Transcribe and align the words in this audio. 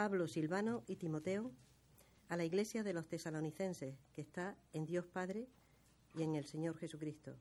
Pablo, 0.00 0.26
Silvano 0.28 0.82
y 0.86 0.96
Timoteo, 0.96 1.52
a 2.30 2.36
la 2.38 2.46
iglesia 2.46 2.82
de 2.82 2.94
los 2.94 3.06
tesalonicenses, 3.06 3.98
que 4.14 4.22
está 4.22 4.56
en 4.72 4.86
Dios 4.86 5.04
Padre 5.06 5.46
y 6.14 6.22
en 6.22 6.36
el 6.36 6.46
Señor 6.46 6.78
Jesucristo. 6.78 7.36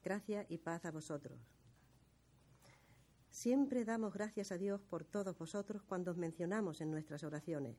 Gracia 0.00 0.46
y 0.48 0.58
paz 0.58 0.84
a 0.84 0.92
vosotros. 0.92 1.40
Siempre 3.30 3.84
damos 3.84 4.14
gracias 4.14 4.52
a 4.52 4.58
Dios 4.58 4.80
por 4.80 5.04
todos 5.04 5.36
vosotros 5.36 5.82
cuando 5.82 6.12
os 6.12 6.16
mencionamos 6.16 6.80
en 6.80 6.92
nuestras 6.92 7.24
oraciones. 7.24 7.76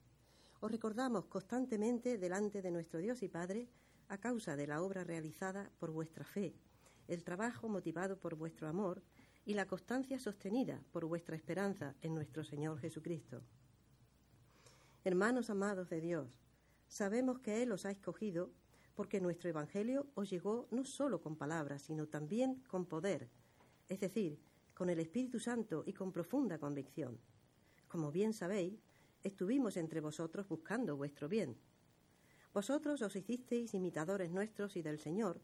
Os 0.59 0.69
recordamos 0.69 1.27
constantemente 1.27 2.17
delante 2.17 2.61
de 2.61 2.71
nuestro 2.71 2.99
Dios 2.99 3.23
y 3.23 3.29
Padre 3.29 3.69
a 4.09 4.17
causa 4.17 4.57
de 4.57 4.67
la 4.67 4.81
obra 4.81 5.05
realizada 5.05 5.71
por 5.79 5.91
vuestra 5.91 6.25
fe, 6.25 6.53
el 7.07 7.23
trabajo 7.23 7.69
motivado 7.69 8.19
por 8.19 8.35
vuestro 8.35 8.67
amor 8.67 9.01
y 9.45 9.53
la 9.53 9.65
constancia 9.65 10.19
sostenida 10.19 10.83
por 10.91 11.05
vuestra 11.05 11.37
esperanza 11.37 11.95
en 12.01 12.13
nuestro 12.13 12.43
Señor 12.43 12.79
Jesucristo. 12.81 13.45
Hermanos 15.05 15.49
amados 15.49 15.89
de 15.89 15.99
Dios, 15.99 16.39
sabemos 16.87 17.39
que 17.39 17.61
Él 17.61 17.73
os 17.73 17.85
ha 17.85 17.91
escogido 17.91 18.53
porque 18.95 19.19
nuestro 19.19 19.49
Evangelio 19.49 20.07
os 20.15 20.29
llegó 20.29 20.69
no 20.71 20.85
solo 20.85 21.19
con 21.19 21.35
palabras, 21.35 21.81
sino 21.81 22.07
también 22.07 22.63
con 22.69 22.85
poder, 22.85 23.27
es 23.89 23.99
decir, 23.99 24.39
con 24.73 24.89
el 24.89 25.01
Espíritu 25.01 25.41
Santo 25.41 25.83
y 25.85 25.91
con 25.91 26.13
profunda 26.13 26.57
convicción. 26.57 27.19
Como 27.89 28.13
bien 28.13 28.31
sabéis, 28.31 28.79
estuvimos 29.23 29.75
entre 29.75 29.99
vosotros 29.99 30.47
buscando 30.47 30.95
vuestro 30.95 31.27
bien. 31.27 31.57
Vosotros 32.53 33.01
os 33.01 33.13
hicisteis 33.17 33.73
imitadores 33.73 34.31
nuestros 34.31 34.77
y 34.77 34.81
del 34.81 34.99
Señor, 34.99 35.41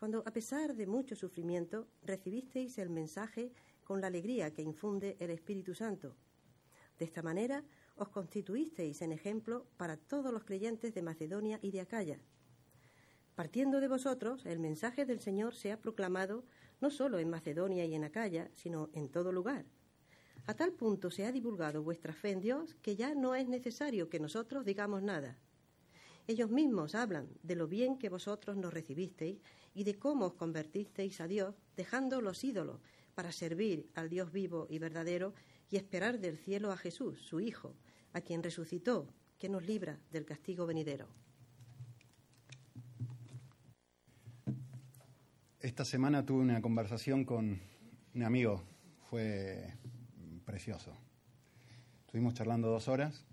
cuando, 0.00 0.24
a 0.26 0.32
pesar 0.32 0.74
de 0.74 0.88
mucho 0.88 1.14
sufrimiento, 1.14 1.86
recibisteis 2.02 2.76
el 2.78 2.90
mensaje 2.90 3.52
con 3.84 4.00
la 4.00 4.08
alegría 4.08 4.52
que 4.52 4.62
infunde 4.62 5.16
el 5.20 5.30
Espíritu 5.30 5.74
Santo. 5.74 6.16
De 6.98 7.04
esta 7.04 7.22
manera 7.22 7.62
os 7.96 8.08
constituisteis 8.08 9.02
en 9.02 9.12
ejemplo 9.12 9.66
para 9.76 9.96
todos 9.96 10.32
los 10.32 10.44
creyentes 10.44 10.94
de 10.94 11.02
Macedonia 11.02 11.58
y 11.62 11.70
de 11.70 11.80
Acaya. 11.80 12.18
Partiendo 13.34 13.80
de 13.80 13.88
vosotros, 13.88 14.46
el 14.46 14.58
mensaje 14.58 15.04
del 15.04 15.20
Señor 15.20 15.54
se 15.54 15.72
ha 15.72 15.80
proclamado 15.80 16.44
no 16.80 16.90
solo 16.90 17.18
en 17.18 17.30
Macedonia 17.30 17.84
y 17.84 17.94
en 17.94 18.04
Acaya, 18.04 18.50
sino 18.54 18.90
en 18.92 19.08
todo 19.08 19.32
lugar. 19.32 19.64
A 20.46 20.54
tal 20.54 20.72
punto 20.72 21.10
se 21.10 21.26
ha 21.26 21.32
divulgado 21.32 21.82
vuestra 21.82 22.12
fe 22.12 22.30
en 22.30 22.40
Dios 22.40 22.76
que 22.82 22.96
ya 22.96 23.14
no 23.14 23.34
es 23.34 23.48
necesario 23.48 24.08
que 24.08 24.20
nosotros 24.20 24.64
digamos 24.64 25.02
nada. 25.02 25.38
Ellos 26.28 26.50
mismos 26.50 26.94
hablan 26.94 27.28
de 27.42 27.56
lo 27.56 27.66
bien 27.66 27.98
que 27.98 28.08
vosotros 28.08 28.56
nos 28.56 28.72
recibisteis 28.72 29.40
y 29.74 29.84
de 29.84 29.94
cómo 29.94 30.26
os 30.26 30.34
convertisteis 30.34 31.20
a 31.20 31.28
Dios, 31.28 31.54
dejando 31.76 32.20
los 32.20 32.42
ídolos 32.42 32.80
para 33.14 33.32
servir 33.32 33.88
al 33.94 34.08
Dios 34.08 34.32
vivo 34.32 34.66
y 34.68 34.78
verdadero 34.78 35.34
y 35.70 35.76
esperar 35.76 36.18
del 36.18 36.38
cielo 36.38 36.72
a 36.72 36.76
Jesús, 36.76 37.20
su 37.20 37.40
Hijo, 37.40 37.74
a 38.12 38.20
quien 38.20 38.42
resucitó, 38.42 39.08
que 39.38 39.48
nos 39.48 39.66
libra 39.66 39.98
del 40.10 40.24
castigo 40.24 40.66
venidero. 40.66 41.08
Esta 45.60 45.84
semana 45.84 46.24
tuve 46.24 46.42
una 46.42 46.62
conversación 46.62 47.24
con 47.24 47.60
un 48.14 48.22
amigo, 48.22 48.62
fue 49.10 49.74
precioso. 50.44 50.96
Estuvimos 52.06 52.34
charlando 52.34 52.68
dos 52.68 52.88
horas, 52.88 53.26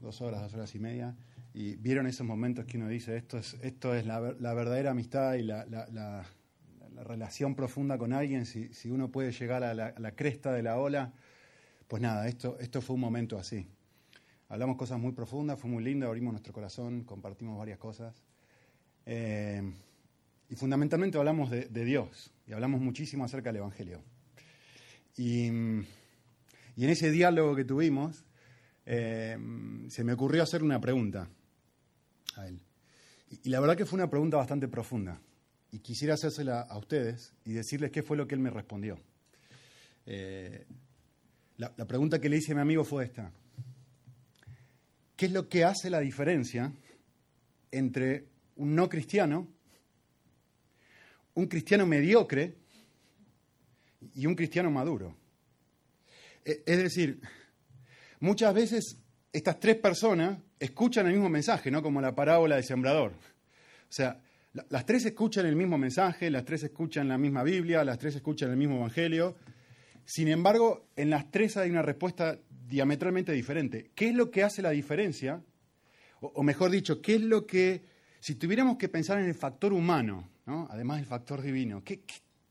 dos 0.00 0.22
horas, 0.22 0.42
dos 0.42 0.54
horas 0.54 0.74
y 0.74 0.78
media, 0.78 1.16
y 1.52 1.76
vieron 1.76 2.06
esos 2.06 2.26
momentos 2.26 2.64
que 2.66 2.76
uno 2.76 2.88
dice, 2.88 3.16
esto 3.16 3.38
es, 3.38 3.54
esto 3.62 3.94
es 3.94 4.06
la, 4.06 4.20
verdadera 4.20 4.92
amistad 4.92 5.34
y 5.34 5.42
la, 5.42 6.26
relación 7.04 7.54
profunda 7.54 7.98
con 7.98 8.12
alguien, 8.12 8.46
si, 8.46 8.72
si 8.72 8.90
uno 8.90 9.10
puede 9.10 9.32
llegar 9.32 9.64
a 9.64 9.74
la, 9.74 10.12
cresta 10.12 10.52
de 10.52 10.62
la 10.62 10.78
ola, 10.78 11.12
pues 11.88 12.02
nada, 12.02 12.28
esto, 12.28 12.58
esto 12.60 12.80
fue 12.80 12.94
un 12.94 13.00
momento 13.00 13.38
así. 13.38 13.66
Hablamos 14.48 14.76
cosas 14.76 14.98
muy 15.00 15.12
profundas, 15.12 15.58
fue 15.58 15.70
muy 15.70 15.82
lindo, 15.82 16.06
abrimos 16.06 16.32
nuestro 16.32 16.52
corazón, 16.52 17.04
compartimos 17.04 17.58
varias 17.58 17.78
cosas. 17.78 18.22
Eh, 19.04 19.62
y 20.48 20.54
fundamentalmente 20.54 21.18
hablamos 21.18 21.50
de, 21.50 21.84
Dios 21.84 22.32
y 22.46 22.52
hablamos 22.52 22.80
muchísimo 22.80 23.24
acerca 23.24 23.50
del 23.50 23.56
Evangelio. 23.56 24.02
Y, 25.16 25.46
en 25.46 25.86
ese 26.76 27.10
diálogo 27.10 27.56
que 27.56 27.64
tuvimos, 27.64 28.24
eh, 28.84 29.36
se 29.88 30.04
me 30.04 30.12
ocurrió 30.12 30.42
hacer 30.42 30.62
una 30.62 30.80
pregunta 30.80 31.28
a 32.36 32.46
él. 32.46 32.60
Y, 33.30 33.48
la 33.48 33.60
verdad 33.60 33.76
que 33.76 33.86
fue 33.86 33.96
una 33.96 34.10
pregunta 34.10 34.36
bastante 34.36 34.68
profunda. 34.68 35.20
Y 35.76 35.80
quisiera 35.80 36.14
hacérsela 36.14 36.62
a 36.62 36.78
ustedes 36.78 37.34
y 37.44 37.52
decirles 37.52 37.90
qué 37.90 38.02
fue 38.02 38.16
lo 38.16 38.26
que 38.26 38.34
él 38.34 38.40
me 38.40 38.48
respondió. 38.48 38.98
Eh, 40.06 40.64
la, 41.58 41.70
la 41.76 41.84
pregunta 41.86 42.18
que 42.18 42.30
le 42.30 42.38
hice 42.38 42.52
a 42.52 42.54
mi 42.54 42.62
amigo 42.62 42.82
fue 42.82 43.04
esta. 43.04 43.30
¿Qué 45.14 45.26
es 45.26 45.32
lo 45.32 45.50
que 45.50 45.64
hace 45.64 45.90
la 45.90 46.00
diferencia 46.00 46.72
entre 47.70 48.24
un 48.54 48.74
no 48.74 48.88
cristiano, 48.88 49.48
un 51.34 51.46
cristiano 51.46 51.84
mediocre 51.84 52.56
y 54.14 54.24
un 54.24 54.34
cristiano 54.34 54.70
maduro? 54.70 55.14
E, 56.42 56.62
es 56.64 56.78
decir, 56.78 57.20
muchas 58.20 58.54
veces 58.54 58.96
estas 59.30 59.60
tres 59.60 59.76
personas 59.76 60.38
escuchan 60.58 61.04
el 61.06 61.12
mismo 61.12 61.28
mensaje, 61.28 61.70
¿no? 61.70 61.82
Como 61.82 62.00
la 62.00 62.14
parábola 62.14 62.54
del 62.54 62.64
sembrador. 62.64 63.12
O 63.12 63.92
sea, 63.92 64.22
las 64.70 64.86
tres 64.86 65.04
escuchan 65.04 65.46
el 65.46 65.56
mismo 65.56 65.76
mensaje, 65.76 66.30
las 66.30 66.44
tres 66.44 66.62
escuchan 66.64 67.08
la 67.08 67.18
misma 67.18 67.42
Biblia, 67.42 67.84
las 67.84 67.98
tres 67.98 68.16
escuchan 68.16 68.50
el 68.50 68.56
mismo 68.56 68.76
Evangelio. 68.76 69.36
Sin 70.04 70.28
embargo, 70.28 70.88
en 70.96 71.10
las 71.10 71.30
tres 71.30 71.56
hay 71.56 71.70
una 71.70 71.82
respuesta 71.82 72.38
diametralmente 72.66 73.32
diferente. 73.32 73.90
¿Qué 73.94 74.08
es 74.08 74.14
lo 74.14 74.30
que 74.30 74.42
hace 74.42 74.62
la 74.62 74.70
diferencia? 74.70 75.42
O, 76.20 76.42
mejor 76.42 76.70
dicho, 76.70 77.02
¿qué 77.02 77.16
es 77.16 77.20
lo 77.20 77.46
que, 77.46 77.84
si 78.20 78.36
tuviéramos 78.36 78.78
que 78.78 78.88
pensar 78.88 79.18
en 79.18 79.26
el 79.26 79.34
factor 79.34 79.72
humano, 79.72 80.30
además 80.46 80.98
del 80.98 81.06
factor 81.06 81.42
divino, 81.42 81.82
¿qué, 81.84 82.02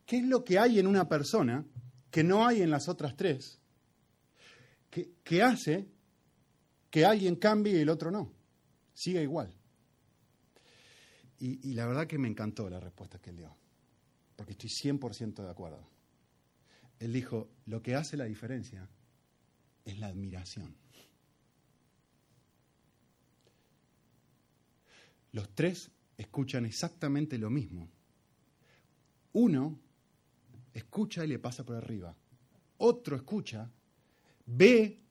es 0.07 0.23
lo 0.23 0.43
que 0.43 0.59
hay 0.59 0.79
en 0.79 0.87
una 0.87 1.09
persona 1.09 1.65
que 2.11 2.23
no 2.23 2.45
hay 2.45 2.61
en 2.61 2.69
las 2.69 2.87
otras 2.87 3.15
tres, 3.15 3.59
que, 4.89 5.41
hace 5.41 5.87
que 6.89 7.05
alguien 7.05 7.35
cambie 7.35 7.77
y 7.77 7.81
el 7.81 7.89
otro 7.89 8.11
no, 8.11 8.31
siga 8.93 9.21
igual? 9.21 9.53
Y, 11.39 11.73
la 11.73 11.85
verdad 11.85 12.07
que 12.07 12.17
me 12.17 12.27
encantó 12.27 12.69
la 12.69 12.79
respuesta 12.79 13.19
que 13.19 13.29
él 13.29 13.37
dio, 13.37 13.55
porque 14.35 14.53
estoy 14.53 14.69
100% 14.69 15.43
de 15.43 15.49
acuerdo. 15.49 15.87
Él 16.99 17.11
dijo, 17.11 17.49
lo 17.65 17.81
que 17.81 17.95
hace 17.95 18.15
la 18.15 18.25
diferencia 18.25 18.87
es 19.83 19.99
la 19.99 20.07
admiración. 20.07 20.75
Los 25.33 25.53
tres 25.53 25.91
escuchan 26.17 26.65
exactamente 26.65 27.37
lo 27.37 27.49
mismo. 27.49 27.89
Uno 29.33 29.77
escucha 30.73 31.25
y 31.25 31.27
le 31.27 31.39
pasa 31.39 31.65
por 31.65 31.75
arriba. 31.75 32.15
Otro 32.77 33.17
escucha, 33.17 33.69
ve 34.45 35.01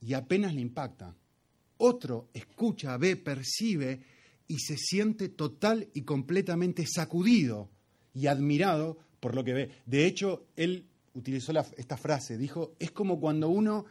y 0.00 0.14
apenas 0.14 0.54
le 0.54 0.62
impacta. 0.62 1.14
Otro 1.76 2.30
escucha, 2.32 2.96
ve, 2.96 3.16
percibe 3.16 4.02
y 4.48 4.58
se 4.58 4.76
siente 4.76 5.28
total 5.28 5.88
y 5.92 6.02
completamente 6.02 6.86
sacudido 6.86 7.70
y 8.14 8.26
admirado 8.26 8.98
por 9.20 9.34
lo 9.34 9.44
que 9.44 9.52
ve. 9.52 9.70
De 9.86 10.06
hecho, 10.06 10.46
él 10.56 10.88
utilizó 11.12 11.52
esta 11.76 11.96
frase, 11.96 12.38
dijo, 12.38 12.74
es 12.78 12.90
como 12.90 13.20
cuando 13.20 13.50
uno 13.50 13.84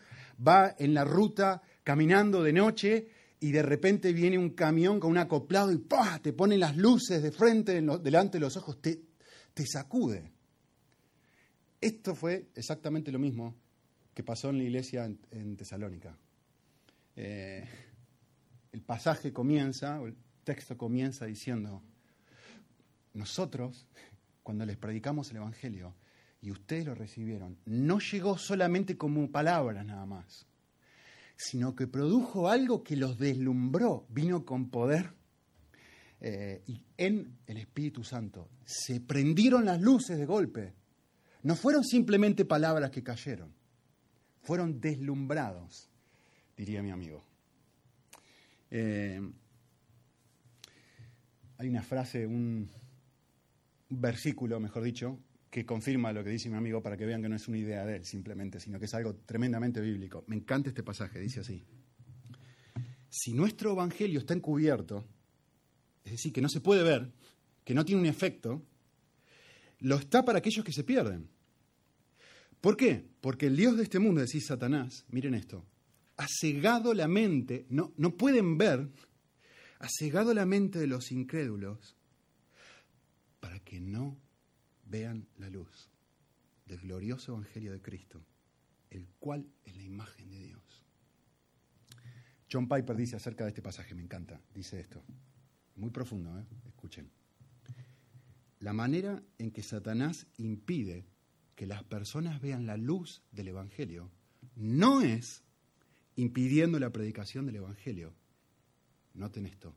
va 0.45 0.75
en 0.79 0.93
la 0.93 1.03
ruta 1.03 1.61
caminando 1.83 2.43
de 2.43 2.53
noche 2.53 3.07
y 3.39 3.51
de 3.51 3.61
repente 3.61 4.13
viene 4.13 4.37
un 4.37 4.51
camión 4.51 4.99
con 4.99 5.11
un 5.11 5.17
acoplado 5.19 5.71
y 5.71 5.85
te 6.21 6.33
pone 6.33 6.57
las 6.57 6.75
luces 6.75 7.21
de 7.21 7.31
frente 7.31 7.81
delante 7.81 8.37
de 8.37 8.41
los 8.41 8.57
ojos, 8.57 8.81
te, 8.81 9.01
te 9.53 9.65
sacude. 9.65 10.31
Esto 11.79 12.15
fue 12.15 12.47
exactamente 12.55 13.11
lo 13.11 13.19
mismo 13.19 13.55
que 14.13 14.23
pasó 14.23 14.49
en 14.49 14.57
la 14.57 14.63
iglesia 14.63 15.05
en, 15.05 15.55
Tesalónica. 15.55 16.17
Eh, 17.15 17.63
el 18.71 18.81
pasaje 18.81 19.31
comienza, 19.31 20.01
texto 20.47 20.77
comienza 20.77 21.25
diciendo, 21.25 21.83
nosotros, 23.13 23.85
cuando 24.43 24.65
les 24.65 24.77
predicamos 24.77 25.29
el 25.29 25.37
Evangelio, 25.37 25.93
y 26.41 26.51
ustedes 26.51 26.85
lo 26.85 26.95
recibieron, 26.95 27.57
no 27.65 27.99
llegó 27.99 28.37
solamente 28.37 28.95
como 28.97 29.29
palabras 29.29 29.85
nada 29.85 30.05
más, 30.05 30.47
sino 31.35 31.75
que 31.75 31.85
produjo 31.85 32.47
algo 32.47 32.81
que 32.81 32.95
los 32.95 33.17
deslumbró, 33.17 34.05
vino 34.07 34.45
con 34.45 34.69
poder 34.69 35.11
eh, 36.21 36.63
y 36.65 36.81
en 36.95 37.39
el 37.45 37.57
Espíritu 37.57 38.05
Santo. 38.05 38.47
Se 38.63 39.01
prendieron 39.01 39.65
las 39.65 39.81
luces 39.81 40.17
de 40.17 40.25
golpe. 40.25 40.73
No 41.43 41.57
fueron 41.57 41.83
simplemente 41.83 42.45
palabras 42.45 42.91
que 42.91 43.03
cayeron, 43.03 43.53
fueron 44.43 44.79
deslumbrados, 44.79 45.89
diría 46.55 46.81
mi 46.81 46.91
amigo. 46.91 47.21
Eh, 48.71 49.19
hay 51.57 51.69
una 51.69 51.81
frase, 51.83 52.25
un 52.27 52.69
versículo, 53.89 54.59
mejor 54.59 54.83
dicho, 54.83 55.19
que 55.49 55.65
confirma 55.65 56.11
lo 56.11 56.23
que 56.23 56.29
dice 56.29 56.49
mi 56.49 56.55
amigo 56.55 56.81
para 56.81 56.97
que 56.97 57.05
vean 57.05 57.21
que 57.21 57.29
no 57.29 57.35
es 57.35 57.47
una 57.47 57.57
idea 57.57 57.85
de 57.85 57.97
él 57.97 58.05
simplemente, 58.05 58.59
sino 58.59 58.79
que 58.79 58.85
es 58.85 58.93
algo 58.93 59.15
tremendamente 59.15 59.81
bíblico. 59.81 60.23
Me 60.27 60.35
encanta 60.35 60.69
este 60.69 60.83
pasaje, 60.83 61.19
dice 61.19 61.39
así. 61.39 61.63
Si 63.09 63.33
nuestro 63.33 63.71
evangelio 63.71 64.19
está 64.19 64.33
encubierto, 64.33 65.05
es 66.03 66.11
decir, 66.11 66.33
que 66.33 66.41
no 66.41 66.49
se 66.49 66.61
puede 66.61 66.83
ver, 66.83 67.11
que 67.63 67.73
no 67.73 67.85
tiene 67.85 68.01
un 68.01 68.07
efecto, 68.07 68.61
lo 69.79 69.95
está 69.95 70.23
para 70.23 70.39
aquellos 70.39 70.65
que 70.65 70.73
se 70.73 70.83
pierden. 70.83 71.29
¿Por 72.61 72.75
qué? 72.75 73.05
Porque 73.21 73.47
el 73.47 73.55
Dios 73.55 73.77
de 73.77 73.83
este 73.83 73.99
mundo, 73.99 74.21
decís 74.21 74.45
Satanás, 74.47 75.05
miren 75.09 75.33
esto, 75.33 75.65
ha 76.17 76.27
cegado 76.27 76.93
la 76.93 77.07
mente, 77.07 77.65
no, 77.69 77.93
no 77.97 78.15
pueden 78.15 78.57
ver, 78.57 78.89
ha 79.79 79.87
cegado 79.89 80.33
la 80.33 80.45
mente 80.45 80.79
de 80.79 80.87
los 80.87 81.11
incrédulos 81.11 81.95
para 83.39 83.59
que 83.59 83.79
no 83.79 84.17
vean 84.85 85.27
la 85.37 85.49
luz 85.49 85.89
del 86.65 86.79
glorioso 86.79 87.33
Evangelio 87.33 87.71
de 87.71 87.81
Cristo, 87.81 88.25
el 88.89 89.07
cual 89.19 89.47
es 89.65 89.75
la 89.75 89.83
imagen 89.83 90.31
de 90.31 90.39
Dios. 90.39 90.85
John 92.51 92.67
Piper 92.67 92.95
dice 92.95 93.15
acerca 93.15 93.43
de 93.43 93.49
este 93.49 93.61
pasaje, 93.61 93.93
me 93.93 94.01
encanta, 94.01 94.41
dice 94.53 94.79
esto, 94.79 95.03
muy 95.75 95.89
profundo, 95.91 96.37
¿eh? 96.39 96.45
escuchen. 96.67 97.11
La 98.59 98.73
manera 98.73 99.21
en 99.37 99.51
que 99.51 99.61
Satanás 99.61 100.27
impide 100.37 101.05
que 101.55 101.67
las 101.67 101.83
personas 101.83 102.41
vean 102.41 102.65
la 102.65 102.77
luz 102.77 103.21
del 103.31 103.49
Evangelio 103.49 104.11
no 104.55 105.01
es 105.01 105.43
impidiendo 106.15 106.79
la 106.79 106.91
predicación 106.91 107.45
del 107.45 107.57
Evangelio, 107.57 108.13
noten 109.17 109.45
esto, 109.45 109.75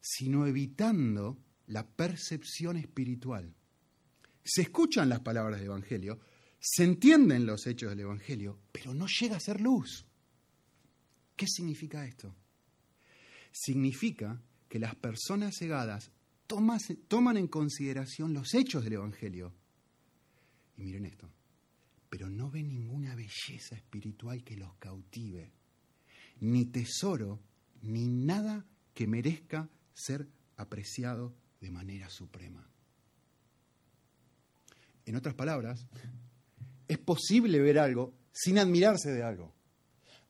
sino 0.00 0.46
evitando 0.46 1.38
la 1.66 1.86
percepción 1.86 2.76
espiritual. 2.76 3.54
Se 4.44 4.62
escuchan 4.62 5.08
las 5.08 5.20
palabras 5.20 5.58
del 5.58 5.68
Evangelio, 5.68 6.20
se 6.60 6.84
entienden 6.84 7.46
los 7.46 7.66
hechos 7.66 7.90
del 7.90 8.00
Evangelio, 8.00 8.60
pero 8.72 8.94
no 8.94 9.06
llega 9.06 9.36
a 9.36 9.40
ser 9.40 9.60
luz. 9.60 10.06
¿Qué 11.36 11.46
significa 11.46 12.06
esto? 12.06 12.34
Significa 13.52 14.40
que 14.68 14.78
las 14.78 14.94
personas 14.94 15.54
cegadas 15.58 16.10
toman 16.46 17.36
en 17.36 17.48
consideración 17.48 18.34
los 18.34 18.54
hechos 18.54 18.84
del 18.84 18.94
Evangelio. 18.94 19.54
Y 20.76 20.82
miren 20.82 21.06
esto, 21.06 21.30
pero 22.10 22.28
no 22.28 22.50
ven 22.50 22.68
ninguna 22.68 23.14
belleza 23.14 23.74
espiritual 23.76 24.44
que 24.44 24.56
los 24.56 24.74
cautive, 24.76 25.52
ni 26.40 26.66
tesoro, 26.66 27.40
ni 27.82 28.06
nada 28.06 28.66
que 28.94 29.06
merezca 29.06 29.68
ser 29.92 30.26
apreciado 30.56 31.34
de 31.60 31.70
manera 31.70 32.08
suprema. 32.08 32.68
En 35.06 35.16
otras 35.16 35.34
palabras, 35.34 35.86
es 36.88 36.98
posible 36.98 37.60
ver 37.60 37.78
algo 37.78 38.14
sin 38.32 38.58
admirarse 38.58 39.12
de 39.12 39.22
algo. 39.22 39.54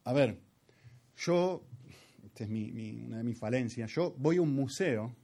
A 0.03 0.13
ver, 0.13 0.39
yo, 1.17 1.65
esta 2.23 2.43
es 2.43 2.49
una 2.49 3.17
de 3.17 3.23
mis 3.23 3.39
falencias, 3.39 3.91
yo 3.93 4.13
voy 4.17 4.37
a 4.37 4.41
un 4.41 4.53
museo 4.53 5.15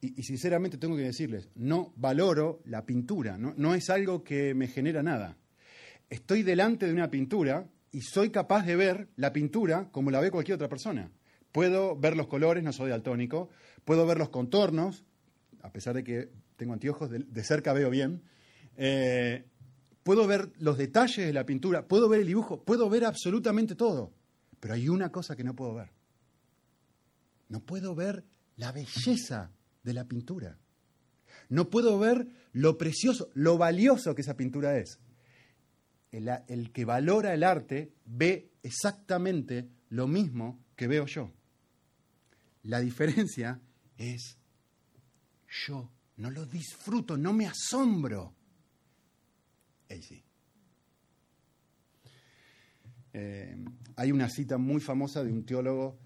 y, 0.00 0.22
sinceramente 0.22 0.76
tengo 0.76 0.96
que 0.96 1.02
decirles, 1.02 1.48
no 1.54 1.92
valoro 1.96 2.60
la 2.66 2.84
pintura, 2.84 3.38
¿no? 3.38 3.54
no 3.56 3.74
es 3.74 3.88
algo 3.90 4.22
que 4.22 4.54
me 4.54 4.68
genera 4.68 5.02
nada. 5.02 5.36
Estoy 6.08 6.42
delante 6.42 6.86
de 6.86 6.92
una 6.92 7.10
pintura 7.10 7.68
y 7.90 8.02
soy 8.02 8.30
capaz 8.30 8.64
de 8.66 8.76
ver 8.76 9.08
la 9.16 9.32
pintura 9.32 9.88
como 9.90 10.10
la 10.10 10.20
ve 10.20 10.30
cualquier 10.30 10.56
otra 10.56 10.68
persona. 10.68 11.10
Puedo 11.56 11.96
ver 11.96 12.18
los 12.18 12.26
colores, 12.26 12.62
no 12.62 12.70
soy 12.70 12.90
daltónico, 12.90 13.48
puedo 13.86 14.06
ver 14.06 14.18
los 14.18 14.28
contornos, 14.28 15.06
a 15.62 15.72
pesar 15.72 15.94
de 15.94 16.04
que 16.04 16.28
tengo 16.56 16.74
anteojos, 16.74 17.08
de, 17.08 17.44
cerca 17.44 17.72
veo 17.72 17.88
bien. 17.88 18.20
Eh, 18.76 19.46
puedo 20.02 20.26
ver 20.26 20.52
los 20.58 20.76
detalles 20.76 21.24
de 21.24 21.32
la 21.32 21.46
pintura, 21.46 21.88
puedo 21.88 22.10
ver 22.10 22.20
el 22.20 22.26
dibujo, 22.26 22.62
puedo 22.62 22.90
ver 22.90 23.06
absolutamente 23.06 23.74
todo. 23.74 24.12
Pero 24.60 24.74
hay 24.74 24.90
una 24.90 25.10
cosa 25.10 25.34
que 25.34 25.44
no 25.44 25.56
puedo 25.56 25.72
ver. 25.72 25.88
No 27.48 27.60
puedo 27.60 27.94
ver 27.94 28.26
la 28.56 28.70
belleza 28.70 29.50
de 29.82 29.94
la 29.94 30.04
pintura. 30.04 30.58
No 31.48 31.70
puedo 31.70 31.98
ver 31.98 32.28
lo 32.52 32.76
precioso, 32.76 33.30
lo 33.32 33.56
valioso 33.56 34.14
que 34.14 34.20
esa 34.20 34.36
pintura 34.36 34.76
es. 34.76 35.00
El, 36.12 36.28
el, 36.48 36.70
que 36.70 36.84
valora 36.84 37.32
el 37.32 37.44
arte 37.44 37.94
ve 38.04 38.52
exactamente 38.62 39.70
lo 39.88 40.06
mismo 40.06 40.62
que 40.76 40.86
veo 40.86 41.06
yo. 41.06 41.32
La 42.66 42.80
diferencia 42.80 43.60
es 43.96 44.36
yo 45.66 45.90
no 46.16 46.30
lo 46.30 46.46
disfruto, 46.46 47.16
no 47.16 47.32
me 47.32 47.46
asombro. 47.46 48.34
Él 49.88 50.02
sí. 50.02 50.22
Eh, 53.12 53.56
hay 53.94 54.12
una 54.12 54.28
cita 54.28 54.58
muy 54.58 54.80
famosa 54.80 55.22
de 55.22 55.32
un 55.32 55.44
teólogo 55.46 55.98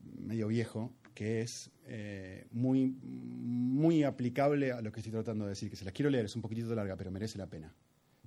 medio 0.00 0.48
viejo 0.48 0.94
que 1.14 1.42
es 1.42 1.70
eh, 1.84 2.46
muy, 2.50 2.86
muy 2.86 4.02
aplicable 4.04 4.72
a 4.72 4.80
lo 4.80 4.90
que 4.90 5.00
estoy 5.00 5.12
tratando 5.12 5.44
de 5.44 5.50
decir, 5.50 5.68
que 5.68 5.76
se 5.76 5.84
las 5.84 5.92
quiero 5.92 6.10
leer, 6.10 6.24
es 6.24 6.34
un 6.34 6.42
poquitito 6.42 6.74
larga, 6.74 6.96
pero 6.96 7.10
merece 7.10 7.36
la 7.36 7.46
pena. 7.46 7.74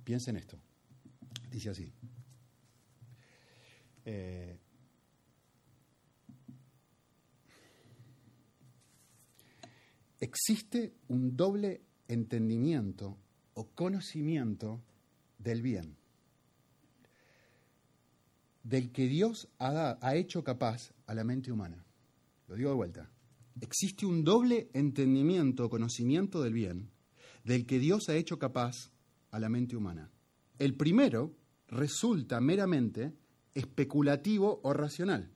Piensen 0.04 0.36
esto. 0.36 0.60
Dice 1.50 1.70
así. 1.70 1.92
Eh, 4.04 4.58
existe 10.24 10.94
un 11.08 11.36
doble 11.36 11.82
entendimiento 12.08 13.18
o 13.52 13.68
conocimiento 13.74 14.82
del 15.38 15.60
bien 15.60 15.96
del 18.64 18.90
que 18.90 19.06
Dios 19.06 19.48
ha, 19.58 20.16
hecho 20.16 20.42
capaz 20.42 20.94
a 21.06 21.14
la 21.14 21.22
mente 21.22 21.52
humana. 21.52 21.84
Lo 22.48 22.56
digo 22.56 22.70
de 22.70 22.76
vuelta. 22.76 23.10
Existe 23.60 24.06
un 24.06 24.24
doble 24.24 24.70
entendimiento, 24.72 25.68
conocimiento 25.68 26.42
del 26.42 26.54
bien, 26.54 26.90
del 27.44 27.66
que 27.66 27.78
Dios 27.78 28.08
ha 28.08 28.16
hecho 28.16 28.38
capaz 28.38 28.90
a 29.30 29.38
la 29.38 29.50
mente 29.50 29.76
humana. 29.76 30.10
El 30.58 30.76
primero 30.76 31.36
resulta 31.68 32.40
meramente 32.40 33.12
especulativo 33.54 34.60
o 34.62 34.72
racional. 34.72 35.30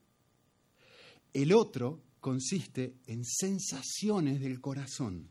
El 1.35 1.53
otro 1.53 2.01
consiste 2.29 2.99
en 3.07 3.25
sensaciones 3.25 4.39
del 4.39 4.61
corazón. 4.61 5.31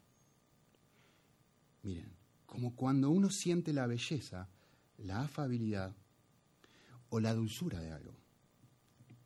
Miren, 1.83 2.11
como 2.47 2.75
cuando 2.75 3.11
uno 3.11 3.29
siente 3.29 3.71
la 3.71 3.85
belleza, 3.85 4.49
la 4.97 5.21
afabilidad 5.21 5.95
o 7.09 7.19
la 7.19 7.35
dulzura 7.35 7.79
de 7.81 7.91
algo. 7.91 8.15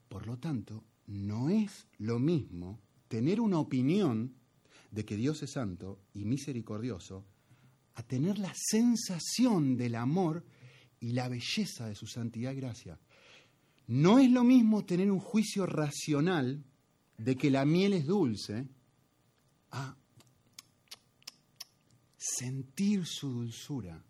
Por 0.09 0.27
lo 0.27 0.37
tanto, 0.37 0.83
no 1.07 1.49
es 1.49 1.87
lo 1.97 2.19
mismo 2.19 2.81
tener 3.07 3.39
una 3.39 3.59
opinión 3.59 4.35
de 4.91 5.05
que 5.05 5.15
Dios 5.15 5.41
es 5.41 5.51
santo 5.51 6.01
y 6.13 6.25
misericordioso 6.25 7.25
a 7.95 8.03
tener 8.03 8.37
la 8.37 8.51
sensación 8.53 9.77
del 9.77 9.95
amor 9.95 10.43
y 10.99 11.13
la 11.13 11.29
belleza 11.29 11.87
de 11.87 11.95
su 11.95 12.05
santidad 12.05 12.51
y 12.51 12.55
gracia. 12.55 12.99
No 13.87 14.19
es 14.19 14.29
lo 14.29 14.43
mismo 14.43 14.83
tener 14.83 15.09
un 15.09 15.21
juicio 15.21 15.65
racional 15.65 16.65
de 17.23 17.35
que 17.35 17.51
la 17.51 17.65
miel 17.65 17.93
es 17.93 18.05
dulce 18.05 18.67
a 19.71 19.95
sentir 22.17 23.05
su 23.05 23.29
dulzura 23.29 24.03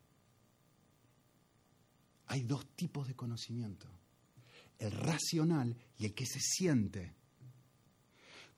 hay 2.31 2.43
dos 2.43 2.65
tipos 2.77 3.09
de 3.09 3.13
conocimiento, 3.13 3.87
el 4.79 4.91
racional 4.91 5.75
y 5.97 6.05
el 6.05 6.13
que 6.13 6.25
se 6.25 6.39
siente. 6.39 7.13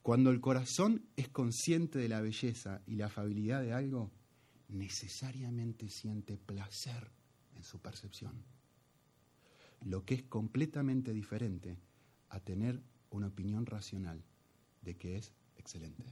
Cuando 0.03 0.29
el 0.29 0.39
corazón 0.39 1.07
es 1.15 1.29
consciente 1.29 1.97
de 1.97 2.07
la 2.07 2.21
belleza 2.21 2.83
y 2.85 2.97
la 2.97 3.07
afabilidad 3.07 3.63
de 3.63 3.73
algo, 3.73 4.11
necesariamente 4.67 5.89
siente 5.89 6.37
placer 6.37 7.09
en 7.55 7.63
su 7.63 7.79
percepción. 7.79 8.43
Lo 9.81 10.05
que 10.05 10.13
es 10.13 10.23
completamente 10.23 11.11
diferente 11.11 11.79
a 12.29 12.39
tener 12.39 12.79
una 13.09 13.25
opinión 13.25 13.65
racional 13.65 14.23
de 14.83 14.95
que 14.95 15.17
es 15.17 15.31
excelente. 15.57 16.03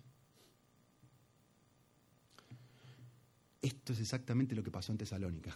Esto 3.62 3.94
es 3.94 4.00
exactamente 4.00 4.56
lo 4.56 4.64
que 4.64 4.72
pasó 4.72 4.92
en 4.92 4.98
Tesalónica. 4.98 5.56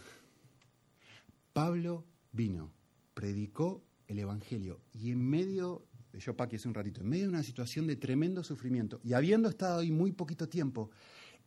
Pablo 1.52 2.04
vino, 2.32 2.72
predicó 3.14 3.82
el 4.06 4.18
Evangelio 4.18 4.80
y 4.92 5.10
en 5.10 5.26
medio, 5.28 5.86
yo 6.12 6.36
Paqui 6.36 6.56
hace 6.56 6.68
un 6.68 6.74
ratito, 6.74 7.00
en 7.00 7.08
medio 7.08 7.24
de 7.24 7.30
una 7.30 7.42
situación 7.42 7.86
de 7.86 7.96
tremendo 7.96 8.44
sufrimiento 8.44 9.00
y 9.02 9.14
habiendo 9.14 9.48
estado 9.48 9.80
ahí 9.80 9.90
muy 9.90 10.12
poquito 10.12 10.48
tiempo, 10.48 10.90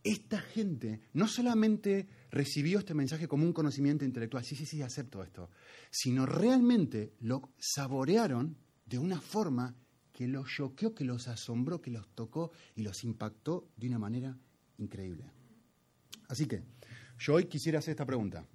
esta 0.03 0.39
gente 0.39 1.01
no 1.13 1.27
solamente 1.27 2.07
recibió 2.31 2.79
este 2.79 2.93
mensaje 2.93 3.27
como 3.27 3.43
un 3.43 3.53
conocimiento 3.53 4.05
intelectual, 4.05 4.43
sí, 4.43 4.55
sí, 4.55 4.65
sí, 4.65 4.81
acepto 4.81 5.23
esto, 5.23 5.49
sino 5.91 6.25
realmente 6.25 7.13
lo 7.19 7.53
saborearon 7.57 8.57
de 8.85 8.97
una 8.97 9.21
forma 9.21 9.75
que 10.19 10.27
los 10.27 10.49
choqueó, 10.49 10.93
que 10.93 11.05
los 11.05 11.29
asombró, 11.29 11.81
que 11.81 11.91
los 11.91 12.05
tocó 12.09 12.51
y 12.75 12.81
los 12.81 13.05
impactó 13.05 13.69
de 13.77 13.87
una 13.87 13.99
manera 13.99 14.37
increíble. 14.77 15.23
Así 16.27 16.45
que 16.45 16.61
Yo 17.19 17.35
hoy 17.35 17.45
quisiera 17.45 17.79
hacer 17.79 17.91
esta 17.91 18.05
pregunta 18.05 18.45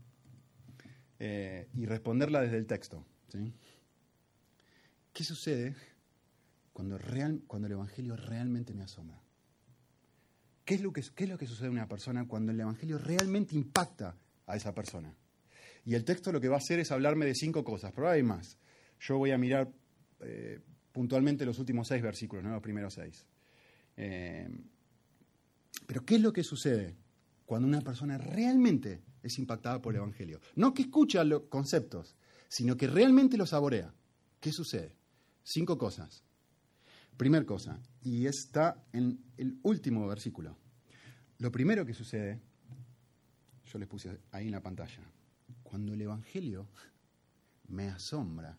eh, 1.19 1.67
y 1.75 1.87
responderla 1.87 2.43
desde 2.43 2.59
el 2.59 2.67
texto. 2.67 3.07
¿Qué 5.11 5.25
sucede 5.25 5.75
cuando, 6.75 6.99
real, 6.99 7.41
cuando 7.47 7.65
el 7.65 7.73
Evangelio 7.73 8.15
realmente 8.15 8.75
me 8.75 8.83
asombra? 8.83 9.23
¿Qué 10.67 10.75
es, 10.75 10.83
lo 10.83 10.93
que, 10.93 11.03
¿Qué 11.15 11.25
es 11.25 11.31
lo 11.31 11.39
que 11.39 11.47
sucede 11.47 11.69
a 11.69 11.71
una 11.71 11.89
persona 11.89 12.29
cuando 12.29 12.53
el 12.53 12.61
Evangelio 12.61 12.99
realmente 12.99 13.55
impacta 13.55 14.15
a 14.47 14.55
esa 14.55 14.75
persona? 14.75 15.15
Y 15.87 15.95
el 15.95 16.05
texto 16.05 16.31
lo 16.31 16.43
que 16.43 16.49
va 16.49 16.57
a 16.57 16.59
hacer 16.59 16.79
es 16.79 16.91
hablarme 16.91 17.25
de 17.25 17.35
cinco 17.35 17.65
cosas, 17.65 17.91
pero 17.95 18.11
hay 18.11 18.23
más. 18.23 18.59
Yo 19.01 19.17
voy 19.17 19.31
a 19.31 19.39
mirar 19.39 19.73
eh, 20.21 20.61
puntualmente 20.95 21.45
los 21.45 21.59
últimos 21.59 21.89
seis 21.89 22.01
versículos, 22.01 22.45
no 22.45 22.53
los 22.53 22.63
primeros 22.63 22.95
seis. 22.95 23.27
Eh, 23.97 24.49
pero 25.87 26.05
¿qué 26.05 26.15
es 26.15 26.21
lo 26.21 26.33
que 26.33 26.45
sucede 26.45 26.97
cuando 27.45 27.67
una 27.67 27.81
persona 27.81 28.17
realmente 28.17 29.03
es 29.21 29.37
impactada 29.41 29.83
por 29.83 29.93
el 29.93 29.99
Evangelio? 29.99 30.41
No 30.55 30.73
que 30.73 30.83
escucha 30.83 31.25
los 31.25 31.43
conceptos, 31.49 32.15
sino 32.49 32.77
que 32.77 32.87
realmente 32.87 33.37
lo 33.37 33.45
saborea. 33.45 33.93
¿Qué 34.39 34.53
sucede? 34.53 34.97
Cinco 35.43 35.77
cosas. 35.77 36.23
Primer 37.17 37.45
cosa, 37.45 37.81
y 38.03 38.27
está 38.27 38.85
en 38.93 39.19
el 39.37 39.59
último 39.63 40.07
versículo. 40.07 40.57
Lo 41.39 41.51
primero 41.51 41.85
que 41.85 41.93
sucede, 41.93 42.41
yo 43.65 43.79
les 43.81 43.89
puse 43.89 44.17
ahí 44.31 44.47
en 44.47 44.53
la 44.53 44.63
pantalla, 44.63 45.03
cuando 45.65 45.93
el 45.93 46.01
Evangelio 46.03 46.69
me 47.67 47.89
asombra, 47.89 48.57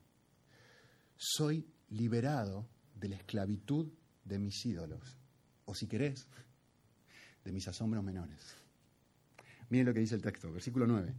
soy 1.16 1.66
liberado 1.96 2.68
de 2.96 3.10
la 3.10 3.16
esclavitud 3.16 3.92
de 4.24 4.40
mis 4.40 4.66
ídolos, 4.66 5.18
o 5.66 5.74
si 5.74 5.88
querés, 5.88 6.28
de 7.44 7.52
mis 7.52 7.68
asombros 7.68 8.04
menores. 8.04 8.56
Miren 9.70 9.88
lo 9.88 9.94
que 9.94 10.00
dice 10.02 10.16
el 10.16 10.22
texto, 10.22 10.52
versículo 10.52 10.88
9. 10.88 11.14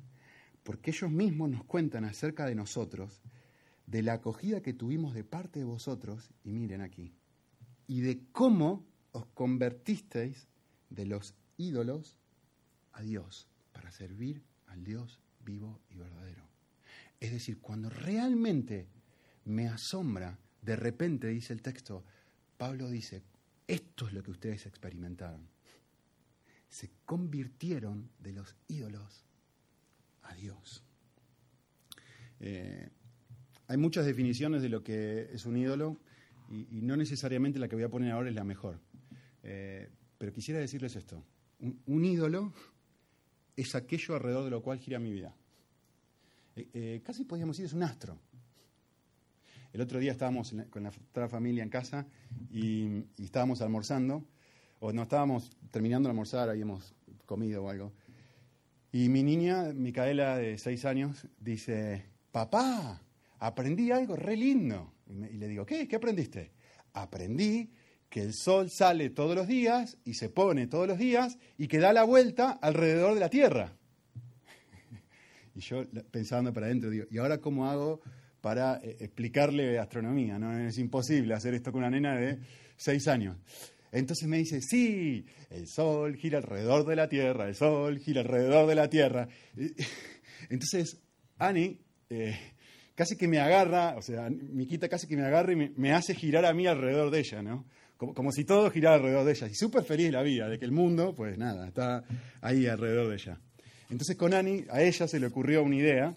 Porque 0.62 0.90
ellos 0.90 1.10
mismos 1.10 1.50
nos 1.50 1.64
cuentan 1.64 2.04
acerca 2.04 2.46
de 2.46 2.54
nosotros, 2.54 3.22
de 3.86 4.02
la 4.02 4.14
acogida 4.14 4.62
que 4.62 4.72
tuvimos 4.72 5.14
de 5.14 5.24
parte 5.24 5.60
de 5.60 5.64
vosotros, 5.64 6.30
y 6.44 6.52
miren 6.52 6.80
aquí, 6.80 7.14
y 7.86 8.00
de 8.00 8.26
cómo 8.32 8.84
os 9.12 9.26
convertisteis 9.26 10.48
de 10.90 11.06
los 11.06 11.34
ídolos 11.56 12.18
a 12.92 13.02
Dios 13.02 13.48
para 13.72 13.92
servir 13.92 14.42
al 14.66 14.84
Dios 14.84 15.20
vivo 15.44 15.80
y 15.88 15.96
verdadero. 15.96 16.48
Es 17.20 17.30
decir, 17.30 17.60
cuando 17.60 17.88
realmente 17.88 18.88
me 19.44 19.68
asombra, 19.68 20.38
de 20.66 20.74
repente 20.74 21.28
dice 21.28 21.52
el 21.52 21.62
texto, 21.62 22.04
Pablo 22.58 22.90
dice, 22.90 23.22
esto 23.68 24.08
es 24.08 24.12
lo 24.12 24.22
que 24.22 24.32
ustedes 24.32 24.66
experimentaron. 24.66 25.48
Se 26.68 26.90
convirtieron 27.04 28.10
de 28.18 28.32
los 28.32 28.56
ídolos 28.66 29.24
a 30.24 30.34
Dios. 30.34 30.82
Eh, 32.40 32.88
hay 33.68 33.76
muchas 33.76 34.06
definiciones 34.06 34.60
de 34.60 34.68
lo 34.68 34.82
que 34.82 35.30
es 35.32 35.46
un 35.46 35.56
ídolo 35.56 35.98
y, 36.50 36.82
no 36.82 36.96
necesariamente 36.96 37.60
la 37.60 37.68
que 37.68 37.76
voy 37.76 37.84
a 37.84 37.88
poner 37.88 38.10
ahora 38.10 38.28
es 38.28 38.34
la 38.34 38.44
mejor. 38.44 38.80
Eh, 39.44 39.88
pero 40.18 40.32
quisiera 40.32 40.58
decirles 40.58 40.96
esto. 40.96 41.22
Un, 41.60 42.04
ídolo 42.04 42.52
es 43.54 43.76
aquello 43.76 44.16
alrededor 44.16 44.44
de 44.44 44.50
lo 44.50 44.62
cual 44.62 44.80
gira 44.80 44.98
mi 44.98 45.12
vida. 45.12 45.32
Eh, 46.56 47.02
casi 47.04 47.24
podríamos 47.24 47.56
decir 47.56 47.66
es 47.66 47.72
un 47.72 47.84
astro. 47.84 48.18
El 49.76 49.82
otro 49.82 49.98
día 49.98 50.12
estábamos 50.12 50.54
con 50.70 50.84
la, 50.84 50.92
la 51.14 51.28
familia 51.28 51.62
en 51.62 51.68
casa 51.68 52.06
y, 52.50 53.04
estábamos 53.22 53.60
almorzando, 53.60 54.24
o 54.80 54.90
no 54.90 55.02
estábamos 55.02 55.50
terminando 55.70 56.08
de 56.08 56.12
almorzar, 56.12 56.48
habíamos 56.48 56.94
comido 57.26 57.64
o 57.64 57.68
algo. 57.68 57.92
Y 58.90 59.10
mi 59.10 59.22
niña, 59.22 59.74
Micaela, 59.74 60.38
de 60.38 60.56
seis 60.56 60.86
años, 60.86 61.28
dice, 61.38 62.06
papá, 62.32 63.02
aprendí 63.38 63.90
algo 63.90 64.16
re 64.16 64.38
lindo. 64.38 64.94
Y, 65.10 65.36
le 65.36 65.46
digo, 65.46 65.66
¿qué? 65.66 65.86
¿Qué 65.86 65.96
aprendiste? 65.96 66.52
Aprendí 66.94 67.70
que 68.08 68.22
el 68.22 68.32
sol 68.32 68.70
sale 68.70 69.10
todos 69.10 69.36
los 69.36 69.46
días 69.46 69.98
y 70.06 70.14
se 70.14 70.30
pone 70.30 70.68
todos 70.68 70.88
los 70.88 70.96
días 70.96 71.38
y 71.58 71.68
que 71.68 71.80
da 71.80 71.92
la 71.92 72.04
vuelta 72.04 72.52
alrededor 72.62 73.12
de 73.12 73.20
la 73.20 73.28
Tierra. 73.28 73.76
Y 75.54 75.60
yo 75.60 75.84
pensando 76.10 76.50
para 76.54 76.64
adentro, 76.64 76.88
digo, 76.88 77.04
¿y 77.10 77.18
ahora 77.18 77.42
cómo 77.42 77.66
hago 77.66 78.00
para 78.46 78.76
eh, 78.76 78.98
explicarle 79.00 79.76
astronomía? 79.76 80.38
¿no? 80.38 80.56
Es 80.56 80.78
imposible 80.78 81.34
hacer 81.34 81.54
esto 81.54 81.72
con 81.72 81.80
una 81.80 81.90
nena 81.90 82.14
de 82.14 82.38
seis 82.76 83.08
años. 83.08 83.36
Entonces 83.90 84.28
me 84.28 84.38
dice, 84.38 84.60
sí, 84.60 85.26
el 85.50 85.66
sol 85.66 86.14
gira 86.14 86.38
alrededor 86.38 86.86
de 86.86 86.94
la 86.94 87.08
Tierra, 87.08 87.48
el 87.48 87.56
sol 87.56 87.98
gira 87.98 88.20
alrededor 88.20 88.68
de 88.68 88.74
la 88.76 88.88
Tierra. 88.88 89.26
Entonces, 90.48 91.00
Ani, 91.38 91.80
eh, 92.08 92.38
casi 92.94 93.16
que 93.16 93.26
me 93.26 93.40
agarra, 93.40 93.96
o 93.96 94.02
sea, 94.02 94.30
Miquita 94.30 94.88
casi 94.88 95.08
que 95.08 95.16
me 95.16 95.24
agarra 95.24 95.52
y 95.52 95.56
me, 95.56 95.92
hace 95.92 96.14
girar 96.14 96.44
a 96.44 96.54
mí 96.54 96.68
alrededor 96.68 97.10
de 97.10 97.18
ella, 97.18 97.42
¿no? 97.42 97.64
Como, 97.96 98.30
si 98.30 98.44
todo 98.44 98.70
girara 98.70 98.94
alrededor 98.94 99.24
de 99.24 99.32
ella. 99.32 99.48
Y 99.48 99.56
súper 99.56 99.82
feliz 99.82 100.12
la 100.12 100.22
vida, 100.22 100.48
de 100.48 100.56
que 100.56 100.66
el 100.66 100.72
mundo, 100.72 101.16
pues 101.16 101.36
nada, 101.36 101.66
está 101.66 102.04
ahí 102.42 102.68
alrededor 102.68 103.08
de 103.08 103.14
ella. 103.16 103.40
Entonces 103.90 104.16
con 104.16 104.34
Ani, 104.34 104.66
a 104.70 104.82
ella 104.82 105.08
se 105.08 105.18
le 105.18 105.26
ocurrió 105.26 105.64
una 105.64 105.74
idea 105.74 106.16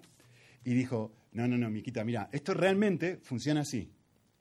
y 0.64 0.76
dijo, 0.76 1.12
no, 1.32 1.48
no, 1.48 1.58
no, 1.58 1.70
Miquita, 1.70 2.04
mira, 2.04 2.30
esto 2.32 2.54
realmente 2.54 3.18
funciona 3.18 3.62
así. 3.62 3.92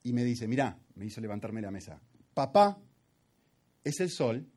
Y 0.03 0.13
me 0.13 0.23
dice, 0.23 0.47
mira, 0.47 0.77
me 0.95 1.05
hizo 1.05 1.21
levantarme 1.21 1.61
la 1.61 1.71
mesa. 1.71 2.01
Papá 2.33 2.77
es 3.83 3.99
el 3.99 4.09
sol 4.09 4.47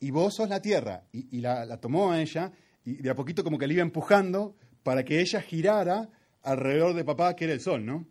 y 0.00 0.10
vos 0.10 0.34
sos 0.34 0.48
la 0.48 0.60
tierra. 0.60 1.04
Y, 1.12 1.40
la, 1.40 1.76
tomó 1.78 2.12
a 2.12 2.20
ella 2.20 2.52
y 2.84 2.94
de 2.94 3.10
a 3.10 3.14
poquito 3.14 3.44
como 3.44 3.58
que 3.58 3.66
le 3.66 3.74
iba 3.74 3.82
empujando 3.82 4.56
para 4.82 5.04
que 5.04 5.20
ella 5.20 5.40
girara 5.40 6.08
alrededor 6.42 6.94
de 6.94 7.04
papá, 7.04 7.36
que 7.36 7.44
era 7.44 7.54
el 7.54 7.60
sol, 7.60 7.84
¿no? 7.84 8.06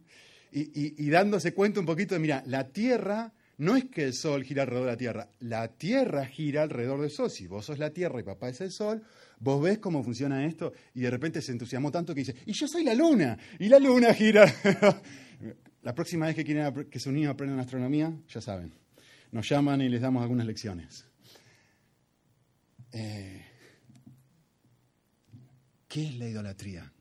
Y, 0.53 1.09
dándose 1.09 1.53
cuenta 1.53 1.79
un 1.79 1.85
poquito 1.85 2.13
de, 2.13 2.19
mira, 2.19 2.43
la 2.45 2.69
Tierra 2.69 3.33
no 3.61 3.75
es 3.75 3.85
que 3.85 4.03
el 4.03 4.15
sol 4.15 4.43
gira 4.43 4.63
alrededor 4.63 4.85
de 4.85 4.91
la 4.91 4.97
Tierra, 4.97 5.29
la 5.41 5.67
Tierra 5.67 6.25
gira 6.25 6.63
alrededor 6.63 6.99
del 6.99 7.11
sol. 7.11 7.29
Si 7.29 7.45
vos 7.45 7.63
sos 7.63 7.77
la 7.77 7.91
Tierra 7.91 8.19
y 8.19 8.23
papá 8.23 8.49
es 8.49 8.59
el 8.61 8.71
sol, 8.71 9.03
vos 9.39 9.61
ves 9.61 9.77
cómo 9.77 10.03
funciona 10.03 10.47
esto 10.47 10.73
y 10.95 11.01
de 11.01 11.11
repente 11.11 11.43
se 11.43 11.51
entusiasmó 11.51 11.91
tanto 11.91 12.15
que 12.15 12.21
dice, 12.21 12.35
y 12.47 12.53
yo 12.53 12.67
soy 12.67 12.83
la 12.83 12.95
luna, 12.95 13.37
y 13.59 13.69
la 13.69 13.77
luna 13.77 14.15
gira. 14.15 14.51
la 15.83 15.93
próxima 15.93 16.25
vez 16.25 16.35
que 16.35 16.43
quieren 16.43 16.89
que 16.89 16.99
sus 16.99 17.13
niños 17.13 17.35
aprendan 17.35 17.59
astronomía, 17.59 18.11
ya 18.27 18.41
saben, 18.41 18.73
nos 19.31 19.47
llaman 19.47 19.79
y 19.81 19.89
les 19.89 20.01
damos 20.01 20.23
algunas 20.23 20.47
lecciones. 20.47 21.05
Eh, 22.91 23.45
¿Qué 25.87 26.07
es 26.07 26.15
la 26.15 26.27
idolatría? 26.27 26.91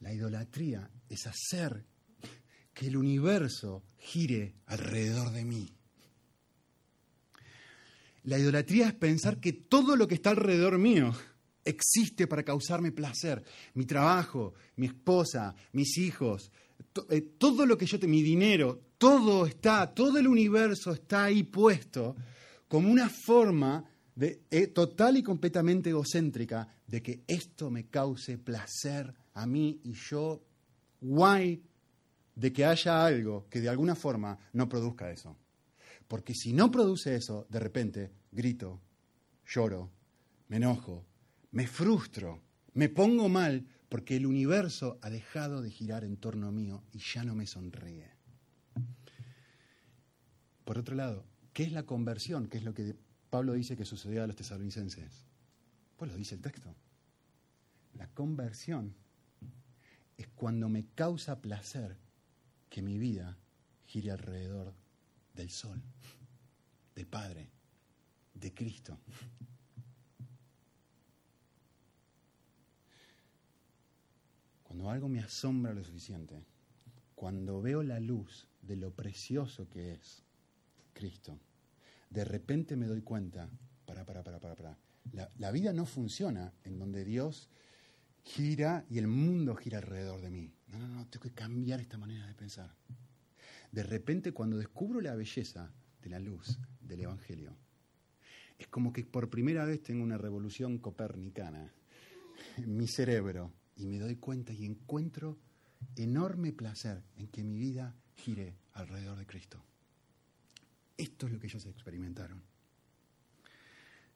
La 0.00 0.10
idolatría 0.10 0.88
es 1.10 1.26
hacer 1.26 1.84
que 2.74 2.86
el 2.86 2.96
universo 2.96 3.82
gire 3.98 4.54
alrededor 4.66 5.30
de 5.30 5.44
mí. 5.44 5.68
La 8.24 8.38
idolatría 8.38 8.88
es 8.88 8.94
pensar 8.94 9.40
que 9.40 9.52
todo 9.52 9.96
lo 9.96 10.06
que 10.06 10.14
está 10.14 10.30
alrededor 10.30 10.78
mío 10.78 11.12
existe 11.64 12.26
para 12.26 12.44
causarme 12.44 12.92
placer. 12.92 13.42
Mi 13.74 13.84
trabajo, 13.84 14.54
mi 14.76 14.86
esposa, 14.86 15.54
mis 15.72 15.98
hijos, 15.98 16.50
eh, 17.10 17.20
todo 17.38 17.66
lo 17.66 17.76
que 17.76 17.86
yo 17.86 17.98
tengo, 17.98 18.12
mi 18.12 18.22
dinero, 18.22 18.80
todo 18.98 19.46
está, 19.46 19.92
todo 19.92 20.18
el 20.18 20.28
universo 20.28 20.92
está 20.92 21.24
ahí 21.24 21.42
puesto 21.42 22.16
como 22.68 22.90
una 22.90 23.08
forma 23.08 23.84
de, 24.14 24.42
eh, 24.50 24.68
total 24.68 25.16
y 25.16 25.22
completamente 25.22 25.90
egocéntrica 25.90 26.68
de 26.86 27.02
que 27.02 27.22
esto 27.26 27.70
me 27.70 27.86
cause 27.88 28.38
placer 28.38 29.12
a 29.34 29.46
mí 29.46 29.80
y 29.84 29.92
yo, 29.92 30.42
guay 31.00 31.62
de 32.34 32.52
que 32.52 32.64
haya 32.64 33.04
algo 33.04 33.48
que 33.48 33.60
de 33.60 33.68
alguna 33.68 33.94
forma 33.94 34.38
no 34.52 34.68
produzca 34.68 35.10
eso. 35.10 35.36
Porque 36.08 36.34
si 36.34 36.52
no 36.52 36.70
produce 36.70 37.14
eso, 37.14 37.46
de 37.48 37.60
repente 37.60 38.12
grito, 38.30 38.80
lloro, 39.46 39.90
me 40.48 40.56
enojo, 40.56 41.06
me 41.50 41.66
frustro, 41.66 42.42
me 42.74 42.88
pongo 42.88 43.28
mal 43.28 43.66
porque 43.88 44.16
el 44.16 44.26
universo 44.26 44.98
ha 45.02 45.10
dejado 45.10 45.60
de 45.60 45.70
girar 45.70 46.04
en 46.04 46.16
torno 46.16 46.50
mío 46.50 46.82
y 46.92 46.98
ya 46.98 47.24
no 47.24 47.34
me 47.34 47.46
sonríe. 47.46 48.10
Por 50.64 50.78
otro 50.78 50.94
lado, 50.94 51.26
¿qué 51.52 51.64
es 51.64 51.72
la 51.72 51.84
conversión? 51.84 52.46
¿Qué 52.48 52.58
es 52.58 52.64
lo 52.64 52.72
que 52.72 52.96
Pablo 53.28 53.52
dice 53.52 53.76
que 53.76 53.84
sucedió 53.84 54.22
a 54.22 54.26
los 54.26 54.36
tesalonicenses? 54.36 55.26
Pues 55.96 56.10
lo 56.10 56.16
dice 56.16 56.34
el 56.34 56.40
texto. 56.40 56.74
La 57.94 58.08
conversión 58.08 58.94
es 60.16 60.28
cuando 60.28 60.68
me 60.68 60.86
causa 60.94 61.40
placer 61.40 61.98
que 62.72 62.80
mi 62.80 62.98
vida 62.98 63.36
gire 63.84 64.12
alrededor 64.12 64.72
del 65.34 65.50
sol, 65.50 65.78
del 66.94 67.06
Padre, 67.06 67.50
de 68.32 68.54
Cristo. 68.54 68.98
Cuando 74.62 74.88
algo 74.88 75.06
me 75.06 75.20
asombra 75.20 75.74
lo 75.74 75.84
suficiente, 75.84 76.46
cuando 77.14 77.60
veo 77.60 77.82
la 77.82 78.00
luz 78.00 78.48
de 78.62 78.76
lo 78.76 78.90
precioso 78.90 79.68
que 79.68 79.92
es 79.92 80.22
Cristo, 80.94 81.38
de 82.08 82.24
repente 82.24 82.74
me 82.74 82.86
doy 82.86 83.02
cuenta, 83.02 83.50
para, 83.84 84.06
para, 84.06 84.22
para, 84.24 84.40
para, 84.40 84.56
para, 84.56 84.78
La, 85.12 85.30
la 85.36 85.50
vida 85.50 85.74
no 85.74 85.84
funciona 85.84 86.54
en 86.64 86.78
donde 86.78 87.04
Dios 87.04 87.50
gira 88.22 88.84
y 88.88 88.98
el 88.98 89.06
mundo 89.06 89.54
gira 89.56 89.78
alrededor 89.78 90.20
de 90.20 90.30
mí. 90.30 90.52
No, 90.68 90.78
no, 90.78 90.88
no, 90.88 91.06
tengo 91.08 91.24
que 91.24 91.32
cambiar 91.32 91.80
esta 91.80 91.98
manera 91.98 92.26
de 92.26 92.34
pensar. 92.34 92.74
De 93.70 93.82
repente, 93.82 94.32
cuando 94.32 94.58
descubro 94.58 95.00
la 95.00 95.14
belleza 95.14 95.72
de 96.00 96.10
la 96.10 96.18
luz 96.18 96.58
del 96.80 97.00
Evangelio, 97.00 97.56
es 98.58 98.68
como 98.68 98.92
que 98.92 99.04
por 99.04 99.30
primera 99.30 99.64
vez 99.64 99.82
tengo 99.82 100.02
una 100.02 100.18
revolución 100.18 100.78
copernicana 100.78 101.72
en 102.56 102.76
mi 102.76 102.86
cerebro 102.86 103.52
y 103.76 103.86
me 103.86 103.98
doy 103.98 104.16
cuenta 104.16 104.52
y 104.52 104.64
encuentro 104.64 105.38
enorme 105.96 106.52
placer 106.52 107.02
en 107.16 107.28
que 107.28 107.42
mi 107.42 107.58
vida 107.58 107.94
gire 108.14 108.56
alrededor 108.74 109.18
de 109.18 109.26
Cristo. 109.26 109.64
Esto 110.96 111.26
es 111.26 111.32
lo 111.32 111.40
que 111.40 111.46
ellos 111.46 111.66
experimentaron. 111.66 112.42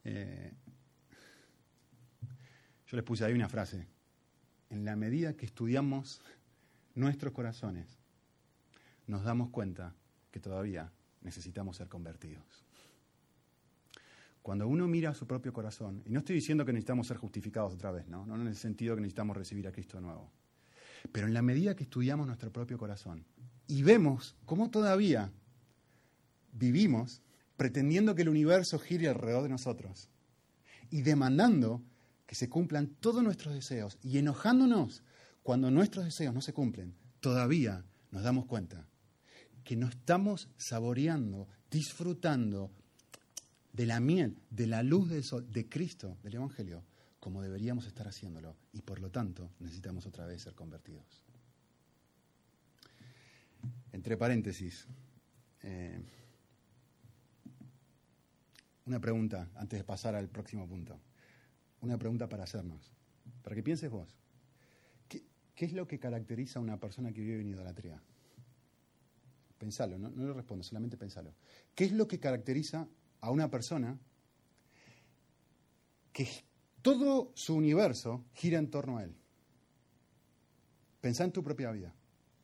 Eh, 0.04 0.52
yo 2.86 2.96
les 2.96 3.04
puse 3.04 3.24
ahí 3.24 3.32
una 3.32 3.48
frase. 3.48 3.86
En 4.70 4.84
la 4.84 4.96
medida 4.96 5.34
que 5.34 5.46
estudiamos 5.46 6.20
nuestros 6.94 7.32
corazones, 7.32 7.86
nos 9.06 9.22
damos 9.22 9.50
cuenta 9.50 9.94
que 10.30 10.40
todavía 10.40 10.92
necesitamos 11.22 11.76
ser 11.76 11.88
convertidos. 11.88 12.64
Cuando 14.42 14.68
uno 14.68 14.86
mira 14.86 15.10
a 15.10 15.14
su 15.14 15.26
propio 15.26 15.52
corazón, 15.52 16.02
y 16.06 16.10
no 16.10 16.20
estoy 16.20 16.36
diciendo 16.36 16.64
que 16.64 16.72
necesitamos 16.72 17.08
ser 17.08 17.16
justificados 17.16 17.74
otra 17.74 17.90
vez, 17.90 18.06
¿no? 18.06 18.26
No 18.26 18.36
en 18.36 18.46
el 18.46 18.56
sentido 18.56 18.94
que 18.94 19.00
necesitamos 19.00 19.36
recibir 19.36 19.66
a 19.66 19.72
Cristo 19.72 20.00
nuevo. 20.00 20.30
Pero 21.10 21.26
en 21.26 21.34
la 21.34 21.42
medida 21.42 21.74
que 21.74 21.84
estudiamos 21.84 22.26
nuestro 22.26 22.52
propio 22.52 22.78
corazón 22.78 23.24
y 23.66 23.82
vemos 23.82 24.36
cómo 24.44 24.70
todavía 24.70 25.32
vivimos 26.52 27.22
pretendiendo 27.56 28.14
que 28.14 28.22
el 28.22 28.28
universo 28.28 28.78
gire 28.78 29.08
alrededor 29.08 29.44
de 29.44 29.48
nosotros 29.48 30.08
y 30.90 31.02
demandando 31.02 31.82
que 32.26 32.34
se 32.34 32.48
cumplan 32.48 32.88
todos 33.00 33.22
nuestros 33.22 33.54
deseos 33.54 33.98
y 34.02 34.18
enojándonos 34.18 35.02
cuando 35.42 35.70
nuestros 35.70 36.04
deseos 36.04 36.34
no 36.34 36.40
se 36.40 36.52
cumplen, 36.52 36.94
todavía 37.20 37.84
nos 38.10 38.22
damos 38.22 38.46
cuenta 38.46 38.86
que 39.62 39.76
no 39.76 39.88
estamos 39.88 40.48
saboreando, 40.56 41.48
disfrutando 41.70 42.70
de 43.72 43.86
la 43.86 44.00
miel, 44.00 44.38
de 44.50 44.66
la 44.66 44.82
luz 44.82 45.10
del 45.10 45.24
sol, 45.24 45.50
de 45.50 45.68
Cristo, 45.68 46.16
del 46.22 46.36
Evangelio, 46.36 46.84
como 47.20 47.42
deberíamos 47.42 47.86
estar 47.86 48.06
haciéndolo. 48.08 48.56
Y 48.72 48.82
por 48.82 49.00
lo 49.00 49.10
tanto 49.10 49.50
necesitamos 49.58 50.06
otra 50.06 50.26
vez 50.26 50.42
ser 50.42 50.54
convertidos. 50.54 51.22
Entre 53.92 54.16
paréntesis, 54.16 54.86
eh, 55.62 56.00
una 58.86 59.00
pregunta 59.00 59.50
antes 59.56 59.78
de 59.78 59.84
pasar 59.84 60.14
al 60.14 60.28
próximo 60.28 60.68
punto. 60.68 61.00
Una 61.86 61.98
pregunta 61.98 62.28
para 62.28 62.42
hacernos, 62.42 62.90
para 63.44 63.54
que 63.54 63.62
pienses 63.62 63.88
vos. 63.88 64.08
¿Qué, 65.08 65.64
es 65.64 65.72
lo 65.72 65.86
que 65.86 66.00
caracteriza 66.00 66.58
a 66.58 66.62
una 66.62 66.80
persona 66.80 67.12
que 67.12 67.20
vive 67.20 67.40
en 67.40 67.48
idolatría? 67.48 68.02
Pensalo, 69.56 69.96
no, 69.96 70.10
no 70.10 70.24
lo 70.24 70.34
respondo, 70.34 70.64
solamente 70.64 70.96
pensalo. 70.96 71.32
¿Qué 71.76 71.84
es 71.84 71.92
lo 71.92 72.08
que 72.08 72.18
caracteriza 72.18 72.88
a 73.20 73.30
una 73.30 73.48
persona 73.48 73.96
que 76.12 76.28
todo 76.82 77.30
su 77.36 77.54
universo 77.54 78.24
gira 78.34 78.58
en 78.58 78.68
torno 78.68 78.98
a 78.98 79.04
él? 79.04 79.14
Pensá 81.00 81.22
en 81.22 81.30
tu 81.30 81.44
propia 81.44 81.70
vida, 81.70 81.94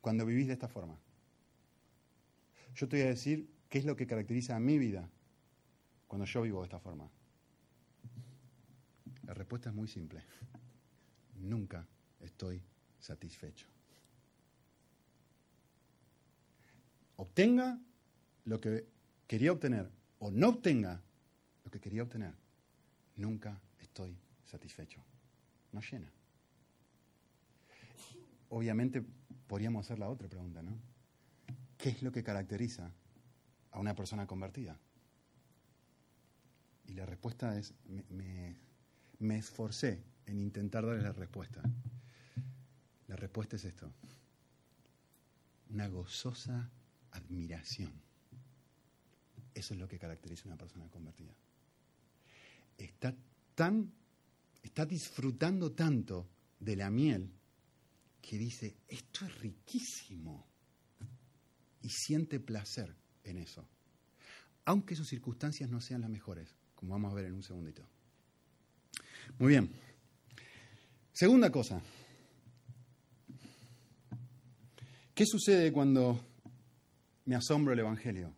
cuando 0.00 0.25
vivís 0.25 0.46
de 0.46 0.52
esta 0.52 0.68
forma. 0.68 0.96
Yo 2.76 2.88
te 2.88 2.99
voy 2.99 3.06
a 3.06 3.08
decir 3.08 3.50
qué 3.68 3.78
es 3.78 3.84
lo 3.84 3.96
que 3.96 4.06
caracteriza 4.06 4.54
a 4.54 4.61
mi 4.61 4.78
vida 4.78 5.11
cuando 6.06 6.26
yo 6.26 6.42
vivo 6.42 6.61
de 6.61 6.66
esta 6.66 6.78
forma. 6.78 7.11
La 9.32 9.38
respuesta 9.38 9.70
es 9.70 9.74
muy 9.74 9.88
simple. 9.88 10.22
Nunca 11.36 11.88
estoy 12.20 12.62
satisfecho. 12.98 13.66
Obtenga 17.16 17.80
lo 18.44 18.61
que 18.61 18.87
quería 19.26 19.52
obtener 19.52 19.90
o 20.18 20.30
no 20.30 20.50
obtenga 20.50 21.00
lo 21.64 21.70
que 21.70 21.80
quería 21.80 22.02
obtener, 22.02 22.35
nunca 23.16 23.59
estoy 23.80 24.18
satisfecho. 24.44 25.02
No 25.72 25.80
llena. 25.80 26.12
Obviamente 28.50 29.02
podríamos 29.46 29.87
hacer 29.87 29.98
la 29.98 30.11
otra 30.11 30.28
pregunta, 30.28 30.62
¿no? 30.62 30.78
¿Qué 31.78 31.88
es 31.88 32.02
lo 32.02 32.12
que 32.12 32.22
caracteriza 32.22 32.92
a 33.70 33.80
una 33.80 33.94
persona 33.94 34.26
convertida? 34.26 34.78
Y 36.85 36.92
la 36.92 37.07
respuesta 37.07 37.59
es, 37.59 37.72
me, 37.87 38.04
me, 38.11 38.71
me 39.22 39.38
esforcé 39.38 40.02
en 40.26 40.40
intentar 40.40 40.85
darles 40.85 41.04
la 41.04 41.12
respuesta. 41.12 41.62
La 43.06 43.16
respuesta 43.16 43.56
es 43.56 43.64
esto. 43.64 43.92
Una 45.70 45.88
gozosa 45.88 46.70
admiración. 47.12 47.92
Eso 49.54 49.74
es 49.74 49.80
lo 49.80 49.88
que 49.88 49.98
caracteriza 49.98 50.44
a 50.44 50.48
una 50.48 50.56
persona 50.56 50.88
convertida. 50.88 51.35
Está 52.76 53.14
tan, 53.54 53.92
está 54.62 54.87
disfrutando 54.87 55.72
tanto 55.72 56.28
de 56.58 56.76
la 56.76 56.90
miel 56.90 57.30
que 58.20 58.38
dice, 58.38 58.76
esto 58.88 59.26
es 59.26 59.38
riquísimo. 59.40 60.46
Y 61.82 61.88
siente 61.90 62.40
placer 62.40 62.94
en 63.24 63.38
eso. 63.38 63.68
Aunque 64.64 64.94
sus 64.94 65.08
circunstancias 65.08 65.68
no 65.68 65.80
sean 65.80 66.00
las 66.00 66.11
mejores, 66.11 66.54
como 66.74 66.92
vamos 66.92 67.12
a 67.12 67.14
ver 67.14 67.26
en 67.26 67.35
un 67.35 67.42
segundito. 67.42 67.91
Muy 69.38 69.48
bien. 69.48 69.70
Segunda 71.12 71.50
cosa. 71.50 71.80
¿Qué 75.14 75.26
sucede 75.26 75.72
cuando 75.72 76.18
me 77.26 77.37
asombro 77.37 77.72
el 77.72 77.78
Evangelio? 77.78 78.35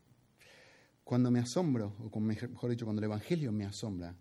Cuando 1.05 1.31
me 1.31 1.39
asombro, 1.39 1.95
o 2.11 2.21
mejor 2.21 2.71
dicho, 2.71 2.85
cuando 2.85 3.01
el 3.01 3.05
Evangelio 3.05 3.53
me 3.53 3.65
asombra, 3.65 4.15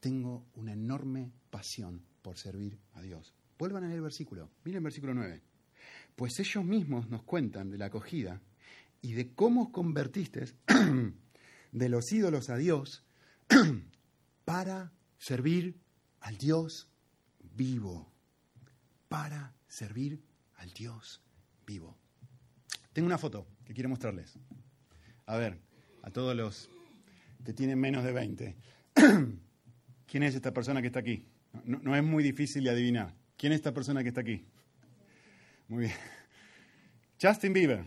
tengo 0.00 0.46
una 0.54 0.72
enorme 0.72 1.32
pasión 1.50 2.02
por 2.22 2.36
servir 2.36 2.78
a 2.94 3.02
Dios. 3.02 3.32
Vuelvan 3.58 3.84
a 3.84 3.86
leer 3.86 3.96
el 3.96 4.02
versículo. 4.02 4.50
Miren 4.64 4.78
el 4.78 4.84
versículo 4.84 5.14
9. 5.14 5.42
Pues 6.14 6.38
ellos 6.38 6.64
mismos 6.64 7.08
nos 7.08 7.22
cuentan 7.22 7.70
de 7.70 7.78
la 7.78 7.86
acogida 7.86 8.40
y 9.00 9.14
de 9.14 9.34
cómo 9.34 9.64
os 9.64 9.70
convertisteis 9.70 10.54
de 11.72 11.88
los 11.88 12.12
ídolos 12.12 12.50
a 12.50 12.56
Dios 12.56 13.04
para 14.44 14.92
servir 15.18 15.76
al 16.26 16.36
Dios 16.38 16.88
vivo. 17.54 18.12
Para 19.08 19.54
servir 19.68 20.20
al 20.56 20.72
Dios 20.72 21.22
vivo. 21.64 21.96
Tengo 22.92 23.06
una 23.06 23.16
foto 23.16 23.46
que 23.64 23.72
quiero 23.72 23.88
mostrarles. 23.88 24.34
A 25.26 25.36
ver, 25.36 25.60
a 26.02 26.10
todos 26.10 26.34
los 26.34 26.68
que 27.44 27.52
tienen 27.52 27.78
menos 27.78 28.02
de 28.02 28.10
20. 28.10 28.56
¿Quién 30.06 30.22
es 30.24 30.34
esta 30.34 30.52
persona 30.52 30.80
que 30.80 30.88
está 30.88 30.98
aquí? 30.98 31.28
No, 31.64 31.94
es 31.94 32.02
muy 32.02 32.24
difícil 32.24 32.64
de 32.64 32.70
adivinar. 32.70 33.14
¿Quién 33.36 33.52
es 33.52 33.58
esta 33.58 33.72
persona 33.72 34.02
que 34.02 34.08
está 34.08 34.22
aquí? 34.22 34.44
Muy 35.68 35.84
bien. 35.84 35.94
Justin 37.22 37.52
Bieber. 37.52 37.84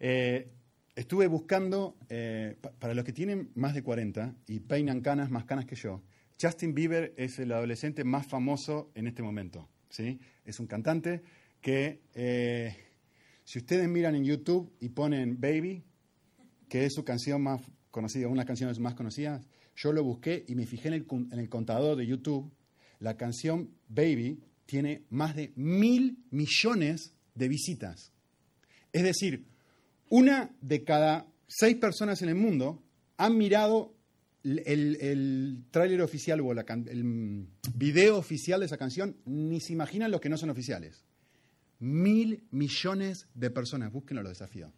Eh, 0.00 0.50
estuve 0.96 1.26
buscando, 1.26 1.98
eh, 2.08 2.56
para 2.78 2.94
los 2.94 3.04
que 3.04 3.12
tienen 3.12 3.50
más 3.54 3.74
de 3.74 3.82
40 3.82 4.34
y 4.46 4.60
peinan 4.60 5.02
canas, 5.02 5.30
más 5.30 5.44
canas 5.44 5.66
que 5.66 5.76
yo, 5.76 6.02
Justin 6.40 6.74
Bieber 6.74 7.14
es 7.16 7.38
el 7.38 7.52
adolescente 7.52 8.04
más 8.04 8.26
famoso 8.26 8.90
en 8.94 9.06
este 9.06 9.22
momento. 9.22 9.68
¿sí? 9.88 10.20
Es 10.44 10.60
un 10.60 10.66
cantante 10.66 11.22
que, 11.60 12.02
eh, 12.14 12.76
si 13.44 13.58
ustedes 13.58 13.88
miran 13.88 14.14
en 14.14 14.24
YouTube 14.24 14.72
y 14.80 14.90
ponen 14.90 15.40
Baby, 15.40 15.84
que 16.68 16.86
es 16.86 16.94
su 16.94 17.04
canción 17.04 17.42
más 17.42 17.62
conocida, 17.90 18.26
una 18.26 18.34
de 18.34 18.38
las 18.38 18.46
canciones 18.46 18.78
más 18.80 18.94
conocidas, 18.94 19.46
yo 19.76 19.92
lo 19.92 20.04
busqué 20.04 20.44
y 20.46 20.54
me 20.54 20.66
fijé 20.66 20.88
en 20.88 20.94
el, 21.32 21.48
contador 21.48 21.96
de 21.96 22.06
YouTube. 22.06 22.52
La 23.00 23.16
canción 23.16 23.70
Baby 23.88 24.40
tiene 24.66 25.04
más 25.10 25.34
de 25.36 25.52
mil 25.56 26.18
millones 26.30 27.14
de 27.34 27.48
visitas. 27.48 28.12
Es 28.92 29.02
decir, 29.02 29.44
una 30.08 30.54
de 30.60 30.84
cada 30.84 31.26
seis 31.46 31.76
personas 31.76 32.22
en 32.22 32.28
el 32.28 32.34
mundo 32.36 32.82
han 33.16 33.36
mirado 33.36 33.93
el, 34.44 34.96
el 35.00 35.64
tráiler 35.70 36.02
oficial 36.02 36.40
o 36.40 36.52
la, 36.52 36.64
el 36.68 37.48
video 37.74 38.18
oficial 38.18 38.60
de 38.60 38.66
esa 38.66 38.76
canción, 38.76 39.16
ni 39.24 39.60
se 39.60 39.72
imaginan 39.72 40.10
los 40.10 40.20
que 40.20 40.28
no 40.28 40.36
son 40.36 40.50
oficiales. 40.50 41.04
Mil 41.80 42.46
millones 42.50 43.26
de 43.34 43.50
personas, 43.50 43.90
búsquenlo, 43.90 44.22
lo 44.22 44.28
desafío. 44.28 44.72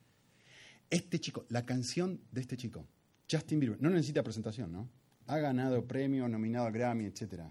Este 0.89 1.19
chico, 1.19 1.45
la 1.49 1.67
canción 1.67 2.21
de 2.31 2.41
este 2.41 2.57
chico, 2.57 2.87
Justin 3.31 3.61
Bieber, 3.61 3.83
no 3.83 3.91
necesita 3.91 4.23
presentación, 4.23 4.73
¿no? 4.73 4.89
Ha 5.27 5.39
ganado 5.39 5.85
premio, 5.87 6.29
nominado 6.29 6.67
a 6.67 6.71
Grammy, 6.71 7.07
etc. 7.07 7.43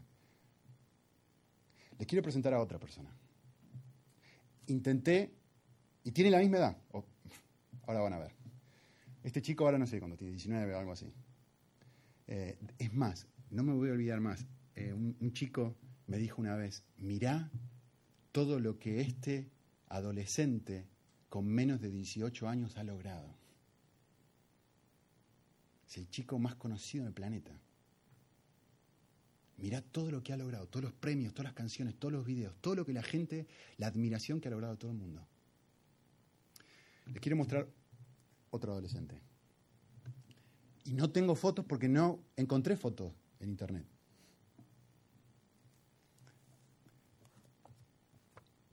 Les 1.99 2.07
quiero 2.07 2.23
presentar 2.23 2.53
a 2.53 2.61
otra 2.61 2.79
persona. 2.79 3.09
Intenté, 4.67 5.33
y 6.03 6.11
tiene 6.11 6.31
la 6.31 6.39
misma 6.39 6.57
edad, 6.57 6.77
Ahora 7.87 7.99
van 7.99 8.13
a 8.13 8.19
ver. 8.19 8.31
Este 9.23 9.41
chico 9.41 9.65
ahora 9.65 9.77
no 9.77 9.85
sé 9.85 9.99
cuándo 9.99 10.15
tiene, 10.15 10.31
19 10.31 10.73
o 10.73 10.79
algo 10.79 10.91
así. 10.91 11.11
Eh, 12.27 12.57
es 12.79 12.93
más, 12.93 13.27
no 13.49 13.63
me 13.63 13.73
voy 13.73 13.89
a 13.89 13.93
olvidar 13.93 14.19
más. 14.19 14.45
Eh, 14.75 14.93
un, 14.93 15.31
chico 15.33 15.75
me 16.07 16.17
dijo 16.17 16.41
una 16.41 16.55
vez, 16.55 16.83
mirá 16.97 17.51
todo 18.31 18.59
lo 18.59 18.77
que 18.79 19.01
este 19.01 19.49
adolescente 19.87 20.85
con 21.29 21.45
menos 21.45 21.81
de 21.81 21.89
18 21.89 22.47
años 22.47 22.77
ha 22.77 22.83
logrado. 22.83 23.35
Es 25.87 25.97
el 25.97 26.09
chico 26.09 26.39
más 26.39 26.55
conocido 26.55 27.03
en 27.03 27.07
el 27.07 27.13
planeta. 27.13 27.51
Mirá 29.57 29.81
todo 29.81 30.11
lo 30.11 30.21
que 30.21 30.33
ha 30.33 30.37
logrado, 30.37 30.67
todos 30.67 30.83
los 30.83 30.93
premios, 30.93 31.33
todas 31.33 31.45
las 31.45 31.53
canciones, 31.53 31.95
todos 31.95 32.11
los 32.11 32.25
videos, 32.25 32.55
todo 32.59 32.75
lo 32.75 32.85
que 32.85 32.91
la 32.91 33.03
gente, 33.03 33.47
la 33.77 33.87
admiración 33.87 34.41
que 34.41 34.49
ha 34.49 34.51
logrado 34.51 34.77
todo 34.77 34.91
el 34.91 34.97
mundo. 34.97 35.25
Les 37.05 37.21
quiero 37.21 37.37
mostrar 37.37 37.67
otro 38.49 38.73
adolescente. 38.73 39.21
Y 40.85 40.93
no 40.93 41.09
tengo 41.09 41.35
fotos 41.35 41.65
porque 41.65 41.89
no 41.89 42.23
encontré 42.37 42.77
fotos 42.77 43.11
en 43.39 43.49
internet. 43.49 43.85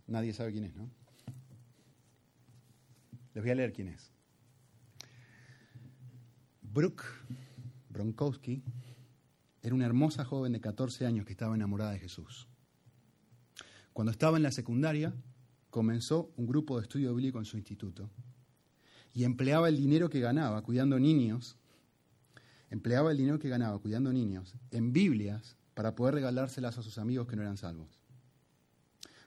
Nadie 0.06 0.32
sabe 0.32 0.52
quién 0.52 0.64
es, 0.64 0.74
¿no? 0.74 0.90
Les 3.34 3.42
voy 3.42 3.50
a 3.50 3.54
leer 3.54 3.72
quién 3.72 3.88
es. 3.88 4.12
Brooke 6.60 7.04
Bronkowski 7.88 8.62
era 9.62 9.74
una 9.74 9.86
hermosa 9.86 10.24
joven 10.24 10.52
de 10.52 10.60
14 10.60 11.06
años 11.06 11.24
que 11.24 11.32
estaba 11.32 11.54
enamorada 11.54 11.92
de 11.92 11.98
Jesús. 11.98 12.48
Cuando 13.92 14.10
estaba 14.10 14.36
en 14.36 14.42
la 14.42 14.52
secundaria, 14.52 15.14
comenzó 15.70 16.32
un 16.36 16.46
grupo 16.46 16.76
de 16.76 16.82
estudio 16.82 17.14
bíblico 17.14 17.38
en 17.38 17.44
su 17.44 17.56
instituto 17.56 18.10
y 19.14 19.24
empleaba 19.24 19.68
el 19.68 19.76
dinero 19.76 20.08
que 20.08 20.20
ganaba 20.20 20.62
cuidando 20.62 20.98
niños, 20.98 21.58
empleaba 22.72 23.10
el 23.10 23.18
dinero 23.18 23.38
que 23.38 23.50
ganaba 23.50 23.78
cuidando 23.78 24.10
niños 24.14 24.54
en 24.70 24.94
Biblias 24.94 25.58
para 25.74 25.94
poder 25.94 26.14
regalárselas 26.14 26.78
a 26.78 26.82
sus 26.82 26.96
amigos 26.96 27.28
que 27.28 27.36
no 27.36 27.42
eran 27.42 27.58
salvos. 27.58 28.00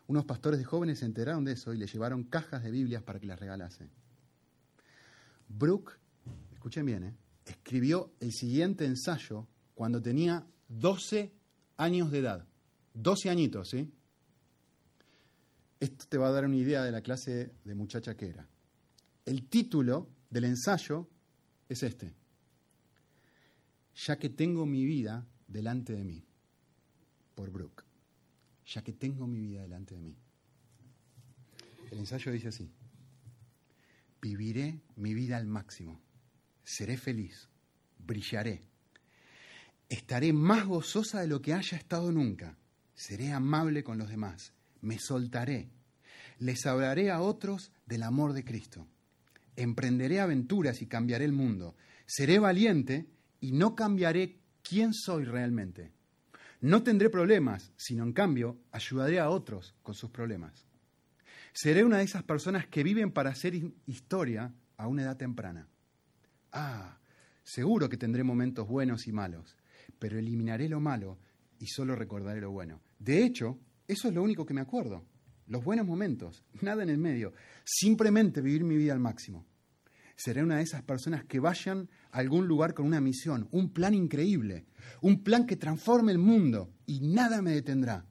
Unos 0.08 0.26
pastores 0.26 0.58
de 0.58 0.66
jóvenes 0.66 1.00
se 1.00 1.06
enteraron 1.06 1.46
de 1.46 1.52
eso 1.52 1.72
y 1.72 1.78
le 1.78 1.86
llevaron 1.86 2.24
cajas 2.24 2.64
de 2.64 2.72
Biblias 2.72 3.04
para 3.04 3.20
que 3.20 3.28
las 3.28 3.40
regalase. 3.40 3.88
Brooke, 5.48 5.92
escuchen 6.54 6.88
bien, 6.88 7.04
¿eh? 7.04 7.14
escribió 7.46 8.14
el 8.20 8.32
siguiente 8.32 8.84
ensayo 8.84 9.48
cuando 9.76 10.02
tenía 10.02 10.44
12 10.70 11.32
años 11.78 12.10
de 12.10 12.20
edad. 12.20 12.48
12 12.96 13.30
añitos, 13.30 13.70
¿sí? 13.70 13.92
Esto 15.80 16.06
te 16.10 16.18
va 16.18 16.30
a 16.30 16.32
dar 16.32 16.46
una 16.46 16.56
idea 16.56 16.84
de 16.84 16.92
la 16.92 17.02
clase 17.02 17.52
de 17.64 17.76
muchacha 17.76 18.18
que 18.18 18.30
era. 18.30 18.48
El 19.24 19.48
título 19.48 20.10
del 20.32 20.46
ensayo 20.46 21.08
es 21.70 21.84
este. 21.84 22.25
Ya 23.96 24.18
que 24.18 24.30
tengo 24.30 24.66
mi 24.66 24.86
vida 24.86 25.26
delante 25.48 25.94
de 25.94 26.04
mí, 26.04 26.24
por 27.34 27.50
Brooke. 27.50 27.84
Ya 28.66 28.84
que 28.84 28.94
tengo 28.94 29.28
mi 29.28 29.40
vida 29.40 29.62
delante 29.62 29.96
de 29.96 30.02
mí. 30.02 30.16
El 31.92 32.00
ensayo 32.00 32.32
dice 32.32 32.50
así. 32.50 32.72
Viviré 34.22 34.82
mi 34.96 35.14
vida 35.14 35.38
al 35.38 35.46
máximo. 35.46 36.02
Seré 36.64 36.98
feliz. 36.98 37.48
Brillaré. 38.00 38.64
Estaré 39.88 40.34
más 40.34 40.66
gozosa 40.66 41.22
de 41.22 41.28
lo 41.28 41.42
que 41.42 41.54
haya 41.54 41.78
estado 41.78 42.12
nunca. 42.12 42.58
Seré 42.96 43.32
amable 43.32 43.84
con 43.84 43.98
los 43.98 44.10
demás. 44.10 44.54
Me 44.82 44.98
soltaré. 45.00 45.70
Les 46.40 46.66
hablaré 46.66 47.12
a 47.12 47.22
otros 47.22 47.72
del 47.86 48.04
amor 48.04 48.34
de 48.34 48.44
Cristo. 48.44 48.88
Emprenderé 49.56 50.20
aventuras 50.20 50.82
y 50.82 50.88
cambiaré 50.88 51.26
el 51.26 51.32
mundo. 51.32 51.76
Seré 52.08 52.40
valiente 52.40 53.06
y 53.46 53.52
no 53.52 53.76
cambiaré 53.76 54.40
quién 54.64 54.92
soy 54.92 55.24
realmente. 55.24 55.92
No 56.62 56.82
tendré 56.82 57.12
problemas, 57.12 57.72
sino 57.78 58.04
en 58.04 58.12
cambio 58.12 58.58
ayudaré 58.72 59.20
a 59.20 59.30
otros 59.30 59.76
con 59.84 59.94
sus 59.94 60.10
problemas. 60.10 60.66
Seré 61.54 61.84
una 61.84 62.00
de 62.00 62.06
esas 62.06 62.24
personas 62.24 62.66
que 62.66 62.82
viven 62.82 63.12
para 63.12 63.30
hacer 63.30 63.54
historia 63.86 64.52
a 64.78 64.88
una 64.88 65.04
edad 65.04 65.18
temprana. 65.18 65.68
Ah, 66.52 66.98
seguro 67.44 67.88
que 67.88 67.98
tendré 67.98 68.24
momentos 68.24 68.68
buenos 68.68 69.06
y 69.06 69.12
malos, 69.12 69.56
pero 70.00 70.18
eliminaré 70.18 70.68
lo 70.68 70.80
malo 70.80 71.20
y 71.60 71.68
solo 71.68 71.96
recordaré 71.96 72.42
lo 72.42 72.50
bueno. 72.50 72.82
De 72.98 73.24
hecho, 73.24 73.60
eso 73.88 74.08
es 74.08 74.14
lo 74.16 74.24
único 74.24 74.48
que 74.48 74.56
me 74.56 74.62
acuerdo. 74.62 75.06
Los 75.46 75.64
buenos 75.64 75.86
momentos, 75.86 76.44
nada 76.64 76.82
en 76.82 76.90
el 76.90 76.98
medio. 76.98 77.32
Simplemente 77.64 78.42
vivir 78.42 78.64
mi 78.64 78.76
vida 78.76 78.94
al 78.94 79.00
máximo. 79.00 79.46
Seré 80.16 80.44
una 80.44 80.58
de 80.58 80.64
esas 80.64 80.82
personas 80.82 81.26
que 81.26 81.40
vayan 81.40 81.90
a 82.12 82.20
algún 82.20 82.48
lugar 82.48 82.74
con 82.74 82.86
una 82.86 83.02
misión, 83.02 83.48
un 83.52 83.72
plan 83.72 83.94
increíble, 83.94 84.66
un 85.02 85.24
plan 85.24 85.46
que 85.46 85.58
transforme 85.58 86.12
el 86.12 86.18
mundo 86.18 86.74
y 86.86 87.02
nada 87.02 87.42
me 87.42 87.52
detendrá. 87.52 88.06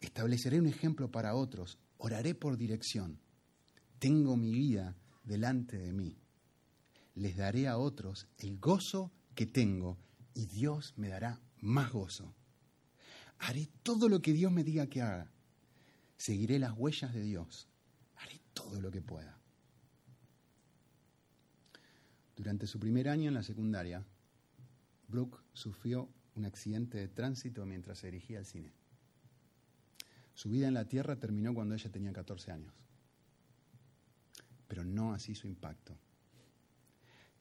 Estableceré 0.00 0.58
un 0.58 0.66
ejemplo 0.66 1.10
para 1.10 1.34
otros, 1.34 1.78
oraré 1.96 2.34
por 2.34 2.56
dirección. 2.56 3.20
Tengo 3.98 4.36
mi 4.36 4.52
vida 4.52 4.96
delante 5.24 5.78
de 5.78 5.92
mí. 5.92 6.18
Les 7.14 7.36
daré 7.36 7.68
a 7.68 7.78
otros 7.78 8.28
el 8.38 8.58
gozo 8.58 9.12
que 9.34 9.46
tengo 9.46 9.98
y 10.34 10.46
Dios 10.46 10.94
me 10.96 11.08
dará 11.08 11.40
más 11.60 11.92
gozo. 11.92 12.34
Haré 13.38 13.68
todo 13.82 14.08
lo 14.08 14.20
que 14.20 14.32
Dios 14.32 14.52
me 14.52 14.64
diga 14.64 14.88
que 14.88 15.02
haga. 15.02 15.30
Seguiré 16.16 16.58
las 16.58 16.76
huellas 16.76 17.12
de 17.14 17.22
Dios. 17.22 17.68
Haré 18.16 18.40
todo 18.52 18.80
lo 18.80 18.90
que 18.90 19.00
pueda. 19.00 19.37
Durante 22.38 22.68
su 22.68 22.78
primer 22.78 23.08
año 23.08 23.26
en 23.26 23.34
la 23.34 23.42
secundaria, 23.42 24.04
Brooke 25.08 25.40
sufrió 25.54 26.08
un 26.36 26.44
accidente 26.44 26.96
de 26.96 27.08
tránsito 27.08 27.66
mientras 27.66 27.98
se 27.98 28.06
dirigía 28.06 28.38
al 28.38 28.46
cine. 28.46 28.72
Su 30.34 30.48
vida 30.48 30.68
en 30.68 30.74
la 30.74 30.84
Tierra 30.84 31.16
terminó 31.16 31.52
cuando 31.52 31.74
ella 31.74 31.90
tenía 31.90 32.12
14 32.12 32.52
años. 32.52 32.72
Pero 34.68 34.84
no 34.84 35.12
así 35.12 35.34
su 35.34 35.48
impacto. 35.48 35.98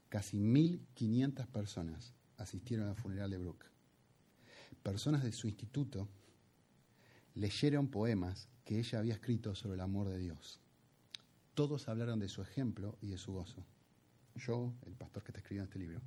Casi 0.10 0.40
1.500 0.40 1.46
personas 1.46 2.16
asistieron 2.38 2.88
al 2.88 2.96
funeral 2.96 3.30
de 3.30 3.38
Brooke. 3.38 3.68
Personas 4.82 5.24
de 5.24 5.32
su 5.32 5.48
instituto 5.48 6.10
leyeron 7.36 7.88
poemas 7.90 8.50
que 8.66 8.80
ella 8.80 8.98
había 8.98 9.14
escrito 9.14 9.54
sobre 9.54 9.76
el 9.76 9.82
amor 9.82 10.10
de 10.10 10.18
Dios. 10.18 10.60
Todos 11.54 11.88
hablaron 11.88 12.20
de 12.20 12.30
su 12.30 12.42
ejemplo 12.42 12.98
y 13.00 13.10
de 13.10 13.20
su 13.20 13.34
gozo. 13.34 13.64
Yo, 14.38 14.74
el 14.86 14.96
pastor 14.96 15.24
que 15.24 15.32
está 15.32 15.40
escribiendo 15.40 15.66
este 15.66 15.80
libro, 15.80 16.02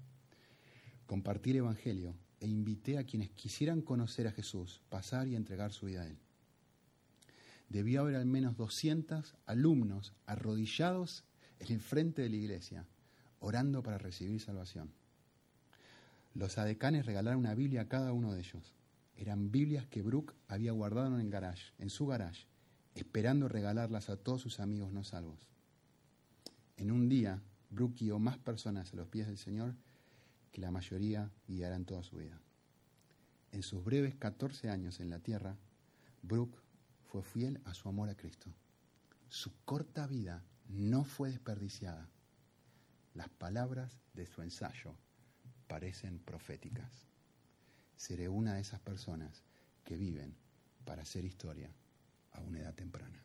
compartí 1.07 1.51
el 1.51 1.57
Evangelio 1.57 2.15
e 2.39 2.47
invité 2.47 2.99
a 2.99 3.05
quienes 3.05 3.31
quisieran 3.31 3.83
conocer 3.83 4.27
a 4.27 4.33
Jesús, 4.33 4.81
pasar 4.89 5.29
y 5.29 5.37
entregar 5.37 5.73
su 5.73 5.87
vida 5.87 6.03
a 6.03 6.07
Él. 6.07 6.19
Debió 7.69 8.01
haber 8.01 8.17
al 8.17 8.27
menos 8.27 8.57
200 8.57 9.37
alumnos 9.47 10.15
arrodillados 10.27 11.25
en 11.59 11.73
el 11.73 11.81
frente 11.81 12.23
de 12.23 12.31
la 12.31 12.37
iglesia, 12.37 12.87
orando 13.39 13.83
para 13.83 13.99
recibir 13.99 14.41
salvación. 14.41 14.93
Los 16.35 16.59
adecanes 16.59 17.07
regalaron 17.07 17.41
una 17.41 17.55
Biblia 17.55 17.83
a 17.83 17.89
cada 17.89 18.13
uno 18.13 18.33
de 18.33 18.41
ellos. 18.41 18.75
Eran 19.17 19.51
Biblias 19.51 19.87
que 19.87 20.03
Brooke 20.03 20.35
había 20.49 20.73
guardado 20.73 21.15
en 21.15 21.21
el 21.21 21.31
garage, 21.31 21.73
en 21.79 21.91
su 21.91 22.07
garage, 22.07 22.47
esperando 22.95 23.49
regalarlas 23.49 24.09
a 24.09 24.17
todos 24.17 24.41
sus 24.41 24.61
amigos 24.61 24.93
no 24.93 25.05
salvos. 25.05 25.51
En 26.77 26.91
un 26.91 27.09
día, 27.09 27.43
Brooke 27.71 28.05
guió 28.05 28.19
más 28.19 28.37
personas 28.39 28.93
a 28.93 28.97
los 28.97 29.09
pies 29.09 29.27
del 29.27 29.39
Señor 29.39 29.75
que 30.51 30.61
la 30.61 30.71
mayoría 30.71 31.31
guiarán 31.47 31.85
toda 31.85 32.03
su 32.03 32.17
vida. 32.17 32.41
En 33.53 33.63
sus 33.63 33.85
breves 33.85 34.15
14 34.17 34.71
años 34.71 35.01
en 35.01 35.11
la 35.11 35.21
tierra, 35.21 35.57
Brooke 36.23 36.59
fue 37.07 37.23
fiel 37.23 37.61
a 37.65 37.75
su 37.75 37.89
amor 37.89 38.09
a 38.09 38.17
Cristo. 38.17 38.53
Su 39.29 39.53
corta 39.65 40.07
vida 40.07 40.45
no 40.69 41.05
fue 41.05 41.31
desperdiciada. 41.31 42.09
Las 43.15 43.29
palabras 43.29 43.99
de 44.15 44.27
su 44.27 44.43
ensayo 44.43 44.95
parecen 45.67 46.19
proféticas. 46.19 47.07
Seré 47.97 48.29
una 48.29 48.55
de 48.55 48.61
esas 48.61 48.81
personas 48.81 49.45
que 49.85 49.97
viven 49.97 50.35
para 50.85 51.03
hacer 51.03 51.25
historia 51.25 51.73
a 52.33 52.41
una 52.41 52.61
edad 52.61 52.75
temprana. 52.75 53.21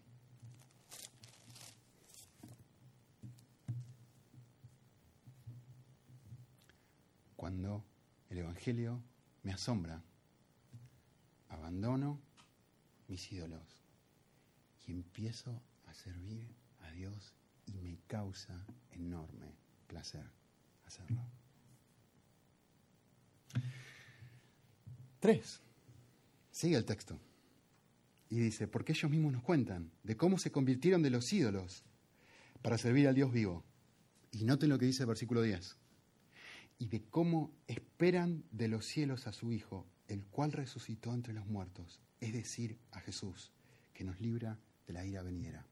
Cuando 7.46 7.86
el 8.32 8.40
Evangelio 8.40 9.04
me 9.44 9.54
asombra, 9.54 10.02
abandono 11.50 12.20
mis 13.08 13.32
ídolos 13.32 13.84
y 14.88 14.92
empiezo 14.92 15.62
a 15.86 15.94
servir 15.94 16.56
a 16.82 16.90
Dios 16.90 17.36
y 17.68 17.74
me 17.74 18.00
causa 18.08 18.66
enorme 18.94 19.54
placer 19.86 20.28
hacerlo. 20.88 21.22
Tres. 25.20 25.62
Sigue 26.50 26.78
el 26.78 26.86
texto. 26.86 27.20
Y 28.28 28.40
dice, 28.40 28.68
porque 28.68 28.94
ellos 28.94 29.12
mismos 29.12 29.34
nos 29.34 29.44
cuentan 29.44 29.92
de 30.02 30.18
cómo 30.18 30.40
se 30.40 30.52
convirtieron 30.52 31.04
de 31.04 31.12
los 31.12 31.32
ídolos 31.32 31.84
para 32.64 32.80
servir 32.80 33.08
al 33.08 33.14
Dios 33.14 33.32
vivo. 33.32 33.64
Y 34.32 34.46
noten 34.46 34.70
lo 34.70 34.80
que 34.80 34.88
dice 34.88 35.04
el 35.04 35.10
versículo 35.10 35.44
10. 35.44 35.85
Y 36.78 36.88
de 36.88 37.04
cómo 37.10 37.52
esperan 37.68 38.44
de 38.52 38.68
los 38.68 38.86
cielos 38.86 39.28
a 39.28 39.34
su 39.34 39.52
Hijo, 39.52 39.86
el 40.08 40.26
cual 40.26 40.52
resucitó 40.52 41.14
entre 41.14 41.34
los 41.34 41.46
muertos, 41.46 42.02
es 42.20 42.34
decir, 42.34 42.78
a 42.92 43.00
Jesús, 43.00 43.52
que 43.94 44.04
nos 44.04 44.20
libra 44.20 44.60
de 44.88 44.94
la 44.94 45.06
ira 45.06 45.24
venidera. 45.24 45.66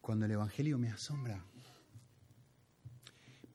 Cuando 0.00 0.26
el 0.26 0.32
Evangelio 0.32 0.78
me 0.78 0.90
asombra, 0.90 1.44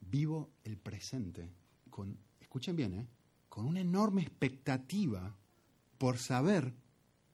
vivo 0.00 0.50
el 0.62 0.76
presente 0.76 1.50
con, 1.90 2.16
escuchen 2.40 2.76
bien, 2.76 2.94
¿eh? 2.94 3.06
con 3.48 3.66
una 3.66 3.80
enorme 3.80 4.22
expectativa 4.22 5.36
por 5.98 6.18
saber 6.18 6.72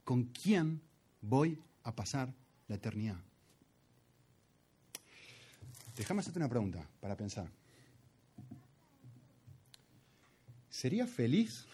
con 0.05 0.25
quién 0.25 0.83
voy 1.21 1.59
a 1.83 1.95
pasar 1.95 2.35
la 2.69 2.77
eternidad. 2.77 3.23
Déjame 6.00 6.20
hacerte 6.20 6.38
una 6.38 6.48
pregunta 6.48 6.88
para 6.98 7.14
pensar. 7.14 7.46
¿Sería 10.70 11.06
feliz 11.06 11.66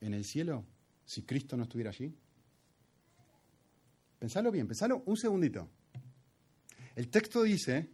en 0.00 0.14
el 0.14 0.24
cielo 0.24 0.64
si 1.04 1.22
Cristo 1.22 1.56
no 1.56 1.64
estuviera 1.64 1.90
allí? 1.90 2.14
Pensalo 4.20 4.52
bien, 4.52 4.68
pensalo 4.68 5.02
un 5.06 5.16
segundito. 5.16 5.68
El 6.94 7.08
texto 7.08 7.42
dice, 7.42 7.90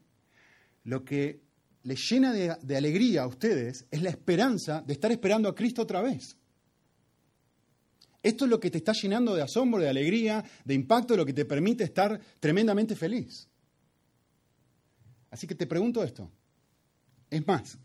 lo 0.85 1.07
que 1.07 1.41
le 1.85 1.97
llena 1.97 2.35
de, 2.35 2.55
de, 2.61 2.77
alegría 2.77 3.23
a 3.23 3.27
ustedes 3.27 3.87
es 3.91 4.03
la 4.03 4.11
esperanza 4.11 4.83
de 4.83 4.93
estar 4.93 5.11
esperando 5.11 5.49
a 5.49 5.55
Cristo 5.55 5.81
otra 5.81 6.03
vez. 6.03 6.37
Esto 8.23 8.45
es 8.45 8.51
lo 8.51 8.61
que 8.61 8.71
te 8.71 8.77
está 8.77 8.93
llenando 8.93 9.35
de 9.35 9.41
asombro, 9.41 9.81
de 9.81 9.89
alegría, 9.89 10.45
de 10.67 10.75
impacto, 10.75 11.17
lo 11.17 11.25
que 11.25 11.33
te 11.33 11.47
permite 11.47 11.83
estar 11.83 12.21
tremendamente 12.41 12.95
feliz. 12.95 13.49
Así 15.33 15.47
que 15.47 15.55
te 15.55 15.67
pregunto 15.67 16.05
esto. 16.05 16.31
Es 17.31 17.45
más, 17.47 17.79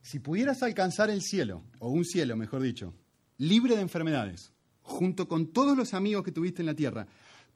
si 0.00 0.18
pudieras 0.18 0.62
alcanzar 0.62 1.10
el 1.10 1.20
cielo, 1.20 1.62
o 1.78 1.90
un 1.90 2.06
cielo, 2.06 2.36
mejor 2.36 2.62
dicho, 2.62 2.94
libre 3.36 3.76
de 3.76 3.82
enfermedades, 3.82 4.50
junto 4.80 5.28
con 5.28 5.52
todos 5.52 5.76
los 5.76 5.92
amigos 5.92 6.24
que 6.24 6.32
tuviste 6.32 6.62
en 6.62 6.66
la 6.66 6.74
tierra, 6.74 7.06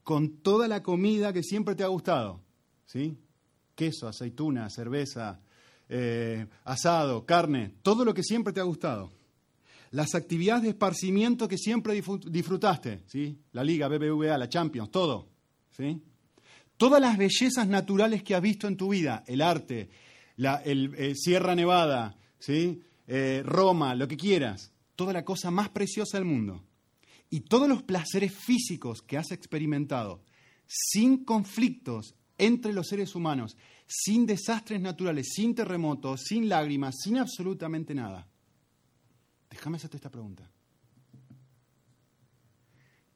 con 0.02 0.42
toda 0.42 0.68
la 0.68 0.82
comida 0.82 1.32
que 1.32 1.42
siempre 1.42 1.74
te 1.74 1.84
ha 1.84 1.88
gustado, 1.88 2.42
¿sí? 2.84 3.16
Queso, 3.74 4.08
aceituna, 4.08 4.68
cerveza, 4.68 5.40
eh, 5.88 6.46
asado, 6.64 7.24
carne, 7.24 7.76
todo 7.80 8.04
lo 8.04 8.12
que 8.12 8.22
siempre 8.22 8.52
te 8.52 8.60
ha 8.60 8.64
gustado. 8.64 9.10
Las 9.90 10.14
actividades 10.14 10.64
de 10.64 10.68
esparcimiento 10.70 11.48
que 11.48 11.56
siempre 11.56 11.98
disfrutaste, 12.26 13.04
¿sí? 13.06 13.38
La 13.52 13.64
Liga, 13.64 13.88
BBVA, 13.88 14.36
la 14.36 14.50
Champions, 14.50 14.90
todo, 14.90 15.30
¿sí? 15.70 16.02
Todas 16.76 17.00
las 17.00 17.16
bellezas 17.16 17.66
naturales 17.66 18.22
que 18.22 18.34
has 18.34 18.42
visto 18.42 18.68
en 18.68 18.76
tu 18.76 18.90
vida, 18.90 19.24
el 19.26 19.40
arte, 19.40 19.88
la 20.36 20.62
eh, 20.64 21.14
Sierra 21.14 21.54
Nevada, 21.54 22.18
¿sí? 22.38 22.82
Eh, 23.06 23.42
Roma, 23.44 23.94
lo 23.94 24.06
que 24.06 24.16
quieras, 24.16 24.72
toda 24.94 25.12
la 25.12 25.24
cosa 25.24 25.50
más 25.50 25.70
preciosa 25.70 26.18
del 26.18 26.26
mundo, 26.26 26.64
y 27.30 27.40
todos 27.40 27.68
los 27.68 27.82
placeres 27.82 28.34
físicos 28.34 29.00
que 29.00 29.16
has 29.16 29.30
experimentado, 29.30 30.22
sin 30.66 31.24
conflictos 31.24 32.14
entre 32.36 32.72
los 32.72 32.88
seres 32.88 33.14
humanos, 33.14 33.56
sin 33.86 34.26
desastres 34.26 34.80
naturales, 34.80 35.28
sin 35.34 35.54
terremotos, 35.54 36.22
sin 36.24 36.48
lágrimas, 36.48 36.96
sin 37.02 37.16
absolutamente 37.16 37.94
nada. 37.94 38.28
Déjame 39.48 39.76
hacerte 39.76 39.96
esta 39.96 40.10
pregunta. 40.10 40.50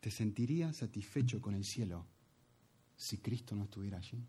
¿Te 0.01 0.11
sentirías 0.11 0.79
satisfecho 0.79 1.41
con 1.43 1.55
el 1.55 1.65
cielo 1.65 2.07
si 3.01 3.17
Cristo 3.17 3.57
no 3.57 3.65
estuviera 3.65 3.97
allí? 3.97 4.23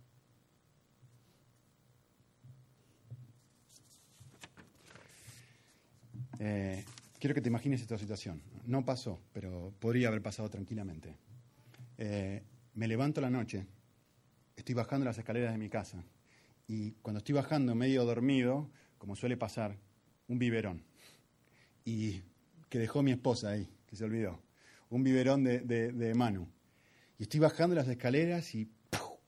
Eh, 6.39 6.85
quiero 7.19 7.35
que 7.35 7.41
te 7.41 7.49
imagines 7.49 7.81
esta 7.81 7.97
situación. 7.97 8.41
No 8.65 8.85
pasó, 8.85 9.19
pero 9.33 9.73
podría 9.77 10.07
haber 10.07 10.21
pasado 10.21 10.49
tranquilamente. 10.49 11.17
Eh, 11.97 12.43
me 12.73 12.87
levanto 12.87 13.19
la 13.19 13.29
noche, 13.29 13.65
estoy 14.55 14.73
bajando 14.73 15.05
las 15.05 15.17
escaleras 15.17 15.51
de 15.51 15.57
mi 15.57 15.67
casa 15.67 16.01
y 16.65 16.93
cuando 17.01 17.17
estoy 17.17 17.35
bajando 17.35 17.75
medio 17.75 18.05
dormido, 18.05 18.69
como 18.97 19.17
suele 19.17 19.35
pasar, 19.35 19.77
un 20.29 20.39
biberón. 20.39 20.81
Y 21.83 22.21
que 22.69 22.79
dejó 22.79 23.03
mi 23.03 23.11
esposa 23.11 23.49
ahí, 23.49 23.69
que 23.85 23.97
se 23.97 24.05
olvidó. 24.05 24.41
Un 24.89 25.03
biberón 25.03 25.43
de, 25.43 25.59
de 25.59 26.13
Manu. 26.15 26.47
Y 27.21 27.25
estoy 27.25 27.39
bajando 27.39 27.75
las 27.75 27.87
escaleras 27.87 28.55
y 28.55 28.67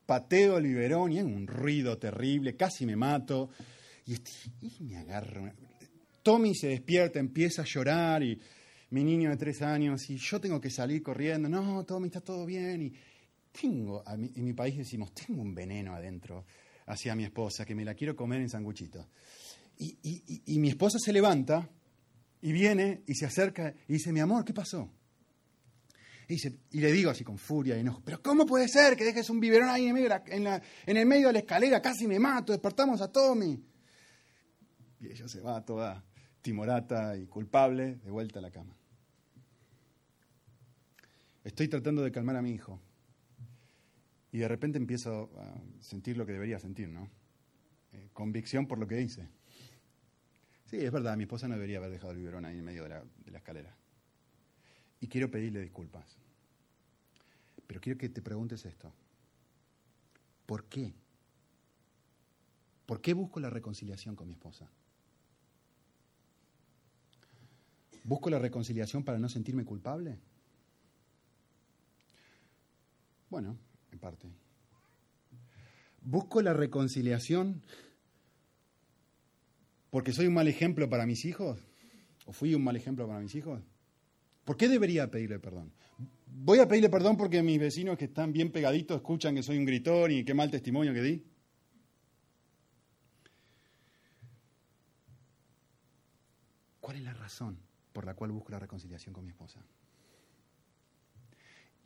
pateo 0.07 0.57
el 0.57 0.63
biberón 0.63 1.11
y 1.11 1.19
hay 1.19 1.23
un 1.25 1.45
ruido 1.45 1.95
terrible, 1.99 2.55
casi 2.55 2.87
me 2.87 2.95
mato. 2.95 3.51
Y, 4.07 4.17
me 4.79 4.97
agarro. 4.97 5.53
Tommy 6.23 6.55
se 6.55 6.69
despierta, 6.69 7.19
empieza 7.19 7.61
a 7.61 7.65
llorar 7.65 8.23
y 8.23 8.41
mi 8.89 9.03
niño 9.03 9.29
de 9.29 9.37
tres 9.37 9.61
años 9.61 10.09
y 10.09 10.17
yo 10.17 10.41
tengo 10.41 10.59
que 10.59 10.71
salir 10.71 11.03
corriendo. 11.03 11.47
No, 11.47 11.85
Tommy, 11.85 12.07
está 12.07 12.19
todo 12.19 12.47
bien. 12.47 12.81
Y 12.81 12.93
tengo, 13.51 14.03
en 14.07 14.43
mi 14.43 14.53
país 14.53 14.75
decimos, 14.75 15.13
tengo 15.13 15.43
un 15.43 15.53
veneno 15.53 15.93
adentro 15.93 16.47
hacia 16.87 17.13
mi 17.13 17.25
esposa 17.25 17.63
que 17.63 17.75
me 17.75 17.85
la 17.85 17.93
quiero 17.93 18.15
comer 18.15 18.41
en 18.41 18.49
sanguchito. 18.49 19.07
Y, 19.77 20.43
y 20.51 20.57
mi 20.57 20.69
esposa 20.69 20.97
se 20.97 21.13
levanta 21.13 21.69
y 22.41 22.53
viene 22.53 23.03
y 23.05 23.13
se 23.13 23.27
acerca 23.27 23.75
y 23.87 23.93
dice, 23.93 24.11
mi 24.11 24.19
amor, 24.19 24.43
¿qué 24.43 24.51
pasó? 24.51 24.89
Y, 26.71 26.79
le 26.79 26.91
digo 26.91 27.11
así 27.11 27.23
con 27.23 27.37
furia 27.37 27.77
y 27.77 27.81
enojo, 27.81 28.01
pero 28.03 28.21
¿cómo 28.21 28.45
puede 28.45 28.67
ser 28.67 28.95
que 28.95 29.03
dejes 29.03 29.29
un 29.29 29.39
biberón 29.39 29.69
ahí 29.69 29.87
en, 29.87 29.97
en, 29.97 30.97
el 30.97 31.05
medio 31.05 31.27
de 31.27 31.33
la 31.33 31.39
escalera? 31.39 31.81
Casi 31.81 32.07
me 32.07 32.19
mato, 32.19 32.51
despertamos 32.51 33.01
a 33.01 33.11
Tommy. 33.11 33.63
Y 34.99 35.07
ella 35.07 35.27
se 35.27 35.41
va 35.41 35.63
toda 35.63 36.03
timorata 36.41 37.15
y 37.17 37.27
culpable 37.27 37.95
de 37.97 38.09
vuelta 38.09 38.39
a 38.39 38.41
la 38.41 38.51
cama. 38.51 38.75
Estoy 41.43 41.67
tratando 41.67 42.01
de 42.01 42.11
calmar 42.11 42.37
a 42.37 42.41
mi 42.41 42.51
hijo. 42.51 42.79
Y 44.31 44.39
de 44.39 44.47
repente 44.47 44.77
empiezo 44.79 45.29
a 45.37 45.53
sentir 45.81 46.17
lo 46.17 46.25
que 46.25 46.31
debería 46.31 46.57
sentir, 46.57 46.89
¿no? 46.89 47.09
Eh, 47.91 48.09
convicción 48.13 48.65
por 48.65 48.79
lo 48.79 48.87
que 48.87 48.99
hice. 48.99 49.27
Sí, 50.65 50.77
es 50.77 50.91
verdad, 50.91 51.15
mi 51.15 51.23
esposa 51.23 51.47
no 51.47 51.53
debería 51.53 51.77
haber 51.77 51.91
dejado 51.91 52.13
el 52.13 52.17
biberón 52.17 52.45
ahí 52.45 52.57
en 52.57 52.65
medio 52.65 52.83
de 52.85 52.89
la 53.31 53.37
escalera 53.37 53.77
y 55.03 55.07
quiero 55.09 55.29
pedirle 55.29 55.59
disculpas. 55.59 56.17
Pero 57.67 57.81
quiero 57.81 57.97
que 57.97 58.09
te 58.09 58.21
preguntes 58.21 58.65
esto. 58.65 58.93
¿Por 60.45 60.65
qué? 60.65 60.93
¿Por 62.85 63.01
qué 63.01 63.13
busco 63.13 63.39
la 63.39 63.49
reconciliación 63.49 64.15
con 64.15 64.27
mi 64.27 64.33
esposa? 64.33 64.69
¿Busco 68.03 68.29
la 68.29 68.39
reconciliación 68.39 69.03
para 69.03 69.17
no 69.17 69.29
sentirme 69.29 69.63
culpable? 69.63 70.19
Bueno, 73.29 73.57
en 73.91 73.99
parte. 73.99 74.29
¿Busco 76.01 76.41
la 76.41 76.53
reconciliación 76.53 77.63
porque 79.89 80.11
soy 80.11 80.27
un 80.27 80.33
mal 80.33 80.47
ejemplo 80.47 80.89
para 80.89 81.05
mis 81.05 81.23
hijos? 81.23 81.59
¿O 82.25 82.33
fui 82.33 82.53
un 82.55 82.63
mal 82.63 82.75
ejemplo 82.75 83.07
para 83.07 83.19
mis 83.19 83.35
hijos? 83.35 83.61
¿Por 84.43 84.57
qué 84.57 84.67
debería 84.67 85.09
pedirle 85.09 85.39
perdón? 85.39 85.71
Voy 86.35 86.59
a 86.59 86.67
pedirle 86.67 86.89
perdón 86.89 87.15
porque 87.15 87.43
mis 87.43 87.59
vecinos 87.59 87.97
que 87.97 88.05
están 88.05 88.33
bien 88.33 88.51
pegaditos 88.51 88.97
escuchan 88.97 89.35
que 89.35 89.43
soy 89.43 89.57
un 89.57 89.65
gritón 89.65 90.11
y 90.11 90.25
qué 90.25 90.33
mal 90.33 90.49
testimonio 90.49 90.93
que 90.93 91.01
di. 91.01 91.25
¿Cuál 96.81 96.97
es 96.97 97.03
la 97.03 97.13
razón 97.13 97.59
por 97.93 98.05
la 98.05 98.15
cual 98.15 98.31
busco 98.31 98.51
la 98.51 98.59
reconciliación 98.59 99.13
con 99.13 99.23
mi 99.23 99.31
esposa? 99.31 99.63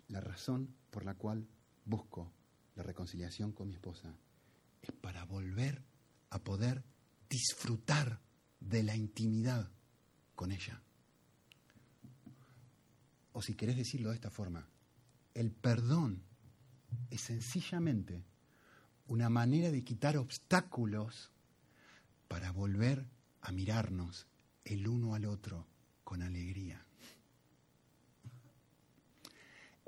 La 0.08 0.22
razón 0.22 0.74
por 0.90 1.04
la 1.04 1.16
cual 1.16 1.46
busco 1.86 2.32
la 2.76 2.84
reconciliación 2.84 3.52
con 3.52 3.68
mi 3.68 3.74
esposa 3.76 4.16
es 4.82 4.92
para 4.94 5.26
volver 5.26 5.84
a 6.30 6.40
poder 6.40 6.84
disfrutar 7.30 8.22
de 8.62 8.84
la 8.84 8.96
intimidad 8.96 9.70
con 10.36 10.52
ella 10.52 10.82
o 13.38 13.42
si 13.44 13.54
querés 13.54 13.78
decirlo 13.78 14.10
de 14.10 14.16
esta 14.16 14.32
forma, 14.32 14.68
el 15.36 15.52
perdón 15.52 16.24
es 17.12 17.22
sencillamente 17.22 18.26
una 19.06 19.30
manera 19.30 19.70
de 19.70 19.84
quitar 19.84 20.18
obstáculos 20.18 21.32
para 22.28 22.52
volver 22.52 23.06
a 23.42 23.52
mirarnos 23.52 24.26
el 24.66 24.88
uno 24.88 25.14
al 25.14 25.26
otro 25.26 25.68
con 26.04 26.24
alegría. 26.24 26.84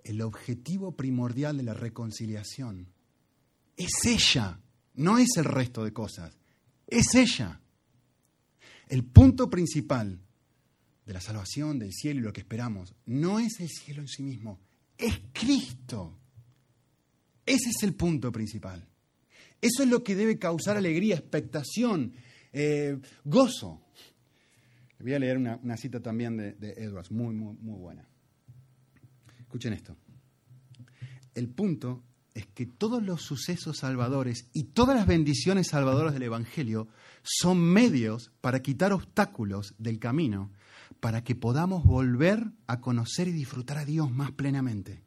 El 0.04 0.22
objetivo 0.22 0.96
primordial 0.96 1.58
de 1.58 1.64
la 1.64 1.74
reconciliación 1.74 2.94
es 3.76 4.06
ella, 4.06 4.60
no 4.94 5.18
es 5.18 5.38
el 5.38 5.46
resto 5.46 5.84
de 5.84 5.92
cosas, 5.92 6.38
es 6.86 7.16
ella. 7.16 7.60
El 8.90 9.06
punto 9.06 9.50
principal 9.50 10.20
de 11.10 11.16
la 11.16 11.22
salvación, 11.22 11.80
del 11.80 11.92
cielo 11.92 12.20
y 12.20 12.24
lo 12.24 12.32
que 12.32 12.42
esperamos, 12.42 12.94
no 13.08 13.40
es 13.40 13.60
el 13.62 13.68
cielo 13.68 14.02
en 14.02 14.08
sí 14.08 14.22
mismo, 14.22 14.60
es 14.96 15.20
Cristo. 15.34 16.20
Ese 17.44 17.72
es 17.72 17.82
el 17.82 17.96
punto 17.96 18.32
principal. 18.32 18.88
Eso 19.60 19.82
es 19.82 19.90
lo 19.90 20.04
que 20.04 20.16
debe 20.16 20.38
causar 20.38 20.78
alegría, 20.78 21.16
expectación, 21.16 22.14
eh, 22.54 23.00
gozo. 23.24 23.82
Le 25.00 25.04
voy 25.04 25.14
a 25.16 25.20
leer 25.20 25.38
una, 25.38 25.78
cita 25.78 26.00
también 26.00 26.38
de, 26.38 26.54
de 26.54 26.74
Edwards, 26.74 27.10
muy, 27.10 27.34
muy, 27.34 27.56
muy 27.56 27.80
buena. 27.80 28.08
Escuchen 29.40 29.74
esto. 29.74 29.98
El 31.34 31.50
punto 31.50 32.04
es 32.36 32.46
que 32.46 32.68
todos 32.68 33.02
los 33.02 33.24
sucesos 33.24 33.80
salvadores 33.80 34.48
y 34.54 34.66
todas 34.66 34.96
las 34.96 35.08
bendiciones 35.08 35.70
salvadoras 35.70 36.14
del 36.14 36.22
Evangelio 36.22 36.88
son 37.24 37.60
medios 37.60 38.32
para 38.42 38.62
quitar 38.62 38.94
obstáculos 38.94 39.74
del 39.80 39.98
camino, 39.98 40.52
para 41.00 41.24
que 41.24 41.36
podamos 41.36 41.84
volver 41.84 42.52
a 42.68 42.82
conocer 42.82 43.28
y 43.28 43.32
disfrutar 43.32 43.78
a 43.78 43.86
Dios 43.86 44.12
más 44.12 44.32
plenamente. 44.32 45.04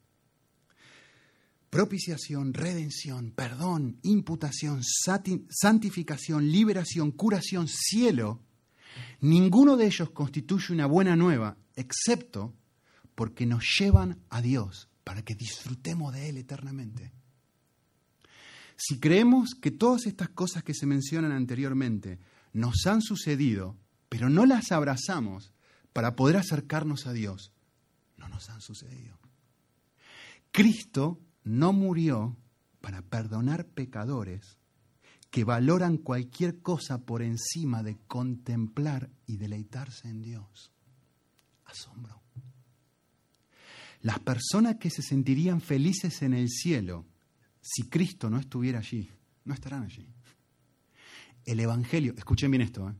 Propiciación, 1.70 2.52
redención, 2.52 3.30
perdón, 3.30 3.98
imputación, 4.02 4.82
santificación, 4.84 6.50
liberación, 6.50 7.12
curación, 7.12 7.66
cielo, 7.68 8.42
ninguno 9.20 9.76
de 9.76 9.86
ellos 9.86 10.10
constituye 10.10 10.74
una 10.74 10.86
buena 10.86 11.16
nueva, 11.16 11.56
excepto 11.76 12.54
porque 13.14 13.46
nos 13.46 13.64
llevan 13.78 14.18
a 14.28 14.42
Dios 14.42 14.88
para 15.04 15.22
que 15.22 15.34
disfrutemos 15.34 16.12
de 16.12 16.28
Él 16.28 16.36
eternamente. 16.36 17.12
Si 18.76 18.98
creemos 18.98 19.54
que 19.54 19.70
todas 19.70 20.06
estas 20.06 20.28
cosas 20.30 20.64
que 20.64 20.74
se 20.74 20.86
mencionan 20.86 21.32
anteriormente 21.32 22.18
nos 22.52 22.86
han 22.86 23.00
sucedido, 23.00 23.76
pero 24.08 24.28
no 24.28 24.44
las 24.44 24.72
abrazamos 24.72 25.51
para 25.92 26.16
poder 26.16 26.36
acercarnos 26.36 27.06
a 27.06 27.12
Dios, 27.12 27.52
no 28.16 28.28
nos 28.28 28.48
han 28.50 28.60
sucedido. 28.60 29.18
Cristo 30.50 31.20
no 31.44 31.72
murió 31.72 32.36
para 32.80 33.02
perdonar 33.02 33.66
pecadores 33.66 34.58
que 35.30 35.44
valoran 35.44 35.96
cualquier 35.96 36.60
cosa 36.60 36.98
por 36.98 37.22
encima 37.22 37.82
de 37.82 37.96
contemplar 38.06 39.10
y 39.26 39.38
deleitarse 39.38 40.08
en 40.08 40.22
Dios. 40.22 40.70
Asombro. 41.64 42.20
Las 44.02 44.18
personas 44.18 44.76
que 44.76 44.90
se 44.90 45.00
sentirían 45.00 45.60
felices 45.60 46.22
en 46.22 46.34
el 46.34 46.48
cielo 46.50 47.06
si 47.62 47.84
Cristo 47.84 48.28
no 48.28 48.38
estuviera 48.38 48.80
allí, 48.80 49.08
no 49.44 49.54
estarán 49.54 49.84
allí. 49.84 50.06
El 51.44 51.60
Evangelio, 51.60 52.12
escuchen 52.16 52.50
bien 52.50 52.62
esto, 52.62 52.90
¿eh? 52.90 52.94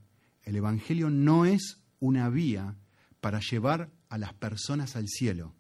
el 0.45 0.57
Evangelio 0.57 1.11
no 1.11 1.45
es 1.45 1.82
una 2.03 2.29
vía 2.31 2.75
para 3.21 3.39
llevar 3.39 3.89
a 4.09 4.19
las 4.19 4.35
personas 4.35 4.97
al 4.97 5.07
cielo, 5.09 5.55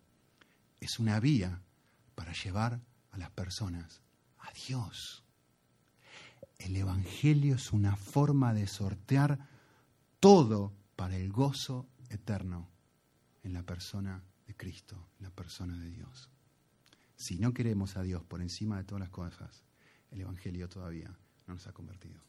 es 0.80 0.98
una 0.98 1.20
vía 1.20 1.62
para 2.16 2.32
llevar 2.32 2.80
a 3.12 3.18
las 3.18 3.30
personas 3.30 4.02
a 4.40 4.50
Dios. 4.66 5.22
El 6.58 6.74
Evangelio 6.74 7.54
es 7.54 7.72
una 7.72 7.94
forma 7.94 8.52
de 8.54 8.66
sortear 8.66 9.38
todo 10.18 10.72
para 10.96 11.16
el 11.16 11.30
gozo 11.30 11.86
eterno 12.08 12.68
en 13.44 13.52
la 13.52 13.62
persona 13.62 14.24
de 14.44 14.56
Cristo, 14.56 15.10
en 15.18 15.26
la 15.26 15.30
persona 15.30 15.78
de 15.78 15.90
Dios. 15.90 16.28
Si 17.14 17.38
no 17.38 17.54
queremos 17.54 17.96
a 17.96 18.02
Dios 18.02 18.24
por 18.24 18.42
encima 18.42 18.78
de 18.78 18.84
todas 18.84 19.02
las 19.02 19.10
cosas, 19.10 19.62
el 20.10 20.22
Evangelio 20.22 20.68
todavía 20.68 21.16
no 21.46 21.54
nos 21.54 21.68
ha 21.68 21.72
convertido. 21.72 22.20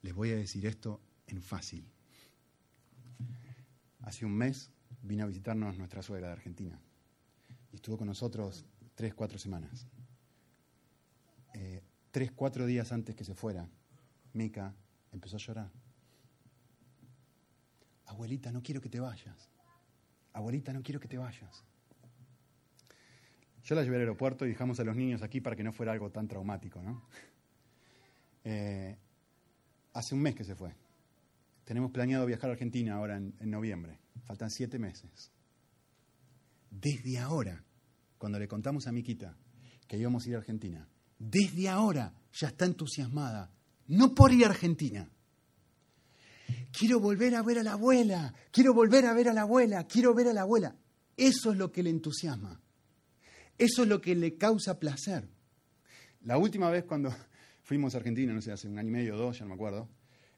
Les 0.00 0.14
voy 0.14 0.30
a 0.30 0.36
decir 0.36 0.64
esto 0.64 1.02
en 1.26 1.42
fácil. 1.42 1.90
Hace 4.02 4.24
un 4.24 4.36
mes 4.36 4.70
vino 5.02 5.24
a 5.24 5.26
visitarnos 5.26 5.78
nuestra 5.78 6.02
suegra 6.02 6.28
de 6.28 6.32
Argentina 6.34 6.80
y 7.72 7.76
estuvo 7.76 7.98
con 7.98 8.06
nosotros 8.06 8.64
tres, 8.94 9.14
cuatro 9.14 9.38
semanas. 9.38 9.86
Eh, 11.54 11.82
tres, 12.10 12.32
cuatro 12.32 12.66
días 12.66 12.92
antes 12.92 13.14
que 13.14 13.24
se 13.24 13.34
fuera, 13.34 13.68
Mica 14.32 14.74
empezó 15.12 15.36
a 15.36 15.40
llorar. 15.40 15.70
Abuelita, 18.06 18.52
no 18.52 18.62
quiero 18.62 18.80
que 18.80 18.88
te 18.88 19.00
vayas. 19.00 19.48
Abuelita, 20.32 20.72
no 20.72 20.82
quiero 20.82 21.00
que 21.00 21.08
te 21.08 21.18
vayas. 21.18 21.64
Yo 23.64 23.74
la 23.74 23.84
llevé 23.84 23.96
al 23.96 24.02
aeropuerto 24.02 24.44
y 24.44 24.48
dejamos 24.48 24.80
a 24.80 24.84
los 24.84 24.96
niños 24.96 25.22
aquí 25.22 25.40
para 25.40 25.54
que 25.54 25.62
no 25.62 25.72
fuera 25.72 25.92
algo 25.92 26.10
tan 26.10 26.26
traumático, 26.26 26.82
¿no? 26.82 27.02
Eh, 28.44 28.96
hace 29.92 30.16
un 30.16 30.20
mes 30.20 30.34
que 30.34 30.42
se 30.42 30.56
fue. 30.56 30.74
Tenemos 31.64 31.90
planeado 31.92 32.26
viajar 32.26 32.50
a 32.50 32.52
Argentina 32.54 32.94
ahora 32.94 33.16
en, 33.16 33.34
noviembre. 33.50 33.98
Faltan 34.24 34.50
siete 34.50 34.78
meses. 34.78 35.30
Desde 36.70 37.18
ahora, 37.18 37.64
cuando 38.18 38.38
le 38.38 38.48
contamos 38.48 38.86
a 38.86 38.92
Miquita 38.92 39.36
que 39.86 39.98
íbamos 39.98 40.24
a 40.24 40.28
ir 40.28 40.34
a 40.34 40.38
Argentina, 40.38 40.88
desde 41.18 41.68
ahora 41.68 42.14
ya 42.32 42.48
está 42.48 42.64
entusiasmada. 42.64 43.50
No 43.88 44.14
por 44.14 44.32
ir 44.32 44.44
a 44.44 44.48
Argentina. 44.48 45.08
Quiero 46.72 46.98
volver 47.00 47.34
a 47.34 47.42
ver 47.42 47.58
a 47.58 47.62
la 47.62 47.72
abuela, 47.72 48.34
quiero 48.50 48.74
volver 48.74 49.06
a 49.06 49.14
ver 49.14 49.28
a 49.28 49.32
la 49.32 49.42
abuela, 49.42 49.86
quiero 49.86 50.14
ver 50.14 50.28
a 50.28 50.32
la 50.32 50.42
abuela. 50.42 50.76
Eso 51.16 51.52
es 51.52 51.58
lo 51.58 51.70
que 51.70 51.82
le 51.82 51.90
entusiasma. 51.90 52.60
Eso 53.58 53.82
es 53.82 53.88
lo 53.88 54.00
que 54.00 54.14
le 54.14 54.36
causa 54.36 54.78
placer. 54.78 55.28
La 56.22 56.38
última 56.38 56.70
vez 56.70 56.84
cuando 56.84 57.14
fuimos 57.62 57.94
a 57.94 57.98
Argentina, 57.98 58.32
no 58.32 58.40
sé, 58.40 58.52
hace 58.52 58.68
un 58.68 58.78
año 58.78 58.88
y 58.88 58.92
medio 58.92 59.14
o 59.14 59.18
dos, 59.18 59.38
ya 59.38 59.44
no 59.44 59.50
me 59.50 59.54
acuerdo, 59.54 59.88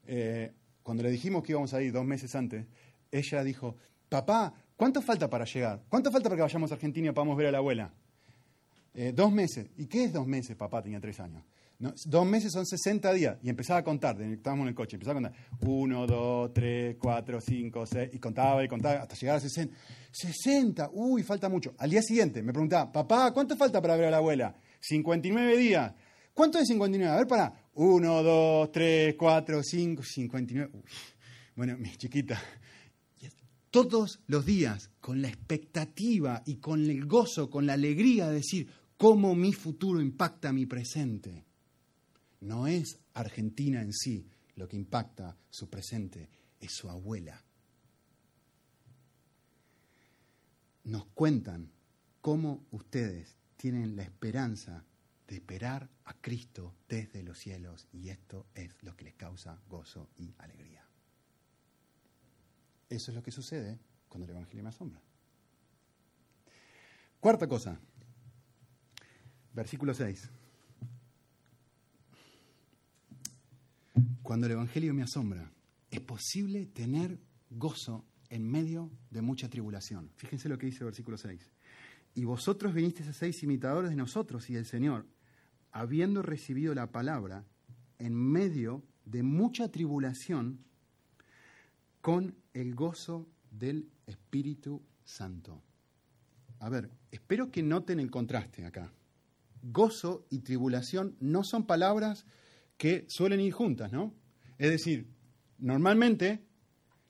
eh, 0.06 0.52
cuando 0.84 1.02
le 1.02 1.10
dijimos 1.10 1.42
que 1.42 1.52
íbamos 1.52 1.74
a 1.74 1.82
ir 1.82 1.92
dos 1.92 2.04
meses 2.04 2.34
antes, 2.36 2.66
ella 3.10 3.42
dijo, 3.42 3.74
papá, 4.08 4.54
¿cuánto 4.76 5.00
falta 5.00 5.28
para 5.28 5.46
llegar? 5.46 5.82
¿Cuánto 5.88 6.12
falta 6.12 6.28
para 6.28 6.36
que 6.36 6.42
vayamos 6.42 6.70
a 6.70 6.74
Argentina 6.74 7.08
y 7.08 7.12
podamos 7.12 7.36
ver 7.36 7.46
a 7.46 7.52
la 7.52 7.58
abuela? 7.58 7.90
Eh, 8.92 9.12
dos 9.12 9.32
meses. 9.32 9.66
¿Y 9.78 9.86
qué 9.86 10.04
es 10.04 10.12
dos 10.12 10.26
meses? 10.26 10.54
Papá 10.56 10.82
tenía 10.82 11.00
tres 11.00 11.18
años. 11.20 11.42
dos 11.78 12.26
meses 12.26 12.52
son 12.52 12.66
60 12.66 13.12
días. 13.14 13.38
Y 13.42 13.48
empezaba 13.48 13.80
a 13.80 13.82
contar, 13.82 14.20
estábamos 14.20 14.64
en 14.64 14.68
el 14.68 14.74
coche, 14.74 14.96
empezaba 14.96 15.18
a 15.18 15.22
contar. 15.22 15.46
Uno, 15.66 16.06
dos, 16.06 16.52
tres, 16.52 16.96
cuatro, 17.00 17.40
cinco, 17.40 17.86
seis. 17.86 18.10
Y 18.12 18.18
contaba 18.18 18.62
y 18.62 18.68
contaba 18.68 19.00
hasta 19.00 19.16
llegar 19.16 19.36
a 19.36 19.40
60. 19.40 19.74
60, 20.12 20.90
uy, 20.92 21.22
falta 21.22 21.48
mucho. 21.48 21.74
Al 21.78 21.90
día 21.90 22.02
siguiente 22.02 22.42
me 22.42 22.52
preguntaba, 22.52 22.92
papá, 22.92 23.32
¿cuánto 23.32 23.56
falta 23.56 23.80
para 23.80 23.96
ver 23.96 24.06
a 24.06 24.10
la 24.10 24.18
abuela? 24.18 24.54
59 24.80 25.56
días. 25.56 25.94
¿Cuánto 26.34 26.58
es 26.58 26.68
59? 26.68 27.12
A 27.12 27.16
ver, 27.16 27.26
para. 27.26 27.70
1, 27.74 28.22
2, 28.22 28.72
3, 28.72 29.14
4, 29.16 29.62
5, 29.62 30.02
59. 30.02 30.72
Bueno, 31.56 31.78
mi 31.78 31.96
chiquita, 31.96 32.40
todos 33.70 34.20
los 34.26 34.44
días, 34.44 34.90
con 35.00 35.22
la 35.22 35.28
expectativa 35.28 36.42
y 36.46 36.56
con 36.56 36.84
el 36.84 37.06
gozo, 37.06 37.48
con 37.48 37.66
la 37.66 37.72
alegría 37.72 38.28
de 38.28 38.34
decir 38.34 38.68
cómo 38.96 39.34
mi 39.34 39.52
futuro 39.52 40.00
impacta 40.00 40.52
mi 40.52 40.66
presente. 40.66 41.44
No 42.40 42.66
es 42.66 42.98
Argentina 43.14 43.80
en 43.80 43.92
sí 43.92 44.26
lo 44.56 44.68
que 44.68 44.76
impacta 44.76 45.36
su 45.48 45.68
presente, 45.68 46.28
es 46.60 46.72
su 46.72 46.88
abuela. 46.88 47.44
nos 50.84 51.06
cuentan 51.06 51.70
cómo 52.20 52.66
ustedes 52.70 53.36
tienen 53.56 53.96
la 53.96 54.02
esperanza 54.02 54.84
de 55.26 55.36
esperar 55.36 55.88
a 56.04 56.14
Cristo 56.14 56.74
desde 56.88 57.22
los 57.22 57.38
cielos 57.38 57.88
y 57.92 58.10
esto 58.10 58.46
es 58.54 58.82
lo 58.82 58.94
que 58.96 59.04
les 59.04 59.14
causa 59.14 59.58
gozo 59.68 60.10
y 60.16 60.34
alegría. 60.38 60.84
Eso 62.88 63.10
es 63.10 63.14
lo 63.14 63.22
que 63.22 63.30
sucede 63.30 63.78
cuando 64.08 64.26
el 64.26 64.32
Evangelio 64.32 64.62
me 64.62 64.68
asombra. 64.68 65.00
Cuarta 67.20 67.48
cosa, 67.48 67.80
versículo 69.54 69.94
6. 69.94 70.30
Cuando 74.22 74.46
el 74.46 74.52
Evangelio 74.52 74.92
me 74.92 75.02
asombra, 75.02 75.50
es 75.90 76.00
posible 76.00 76.66
tener 76.66 77.18
gozo 77.50 78.04
en 78.28 78.50
medio 78.50 78.90
de 79.10 79.22
mucha 79.22 79.48
tribulación. 79.48 80.10
Fíjense 80.16 80.48
lo 80.48 80.58
que 80.58 80.66
dice 80.66 80.80
el 80.80 80.86
versículo 80.86 81.16
6. 81.16 81.50
Y 82.16 82.24
vosotros 82.24 82.74
vinisteis 82.74 83.08
a 83.08 83.12
seis 83.12 83.42
imitadores 83.42 83.90
de 83.90 83.96
nosotros 83.96 84.48
y 84.50 84.54
del 84.54 84.66
Señor, 84.66 85.06
habiendo 85.74 86.22
recibido 86.22 86.72
la 86.72 86.92
palabra 86.92 87.44
en 87.98 88.14
medio 88.14 88.84
de 89.04 89.24
mucha 89.24 89.68
tribulación, 89.70 90.64
con 92.00 92.36
el 92.52 92.74
gozo 92.74 93.26
del 93.50 93.90
Espíritu 94.06 94.82
Santo. 95.04 95.62
A 96.60 96.68
ver, 96.68 96.90
espero 97.10 97.50
que 97.50 97.62
noten 97.62 97.98
el 97.98 98.10
contraste 98.10 98.64
acá. 98.64 98.92
Gozo 99.62 100.26
y 100.30 100.40
tribulación 100.40 101.16
no 101.18 101.42
son 101.42 101.66
palabras 101.66 102.24
que 102.76 103.04
suelen 103.08 103.40
ir 103.40 103.52
juntas, 103.52 103.90
¿no? 103.92 104.14
Es 104.58 104.70
decir, 104.70 105.08
normalmente 105.58 106.44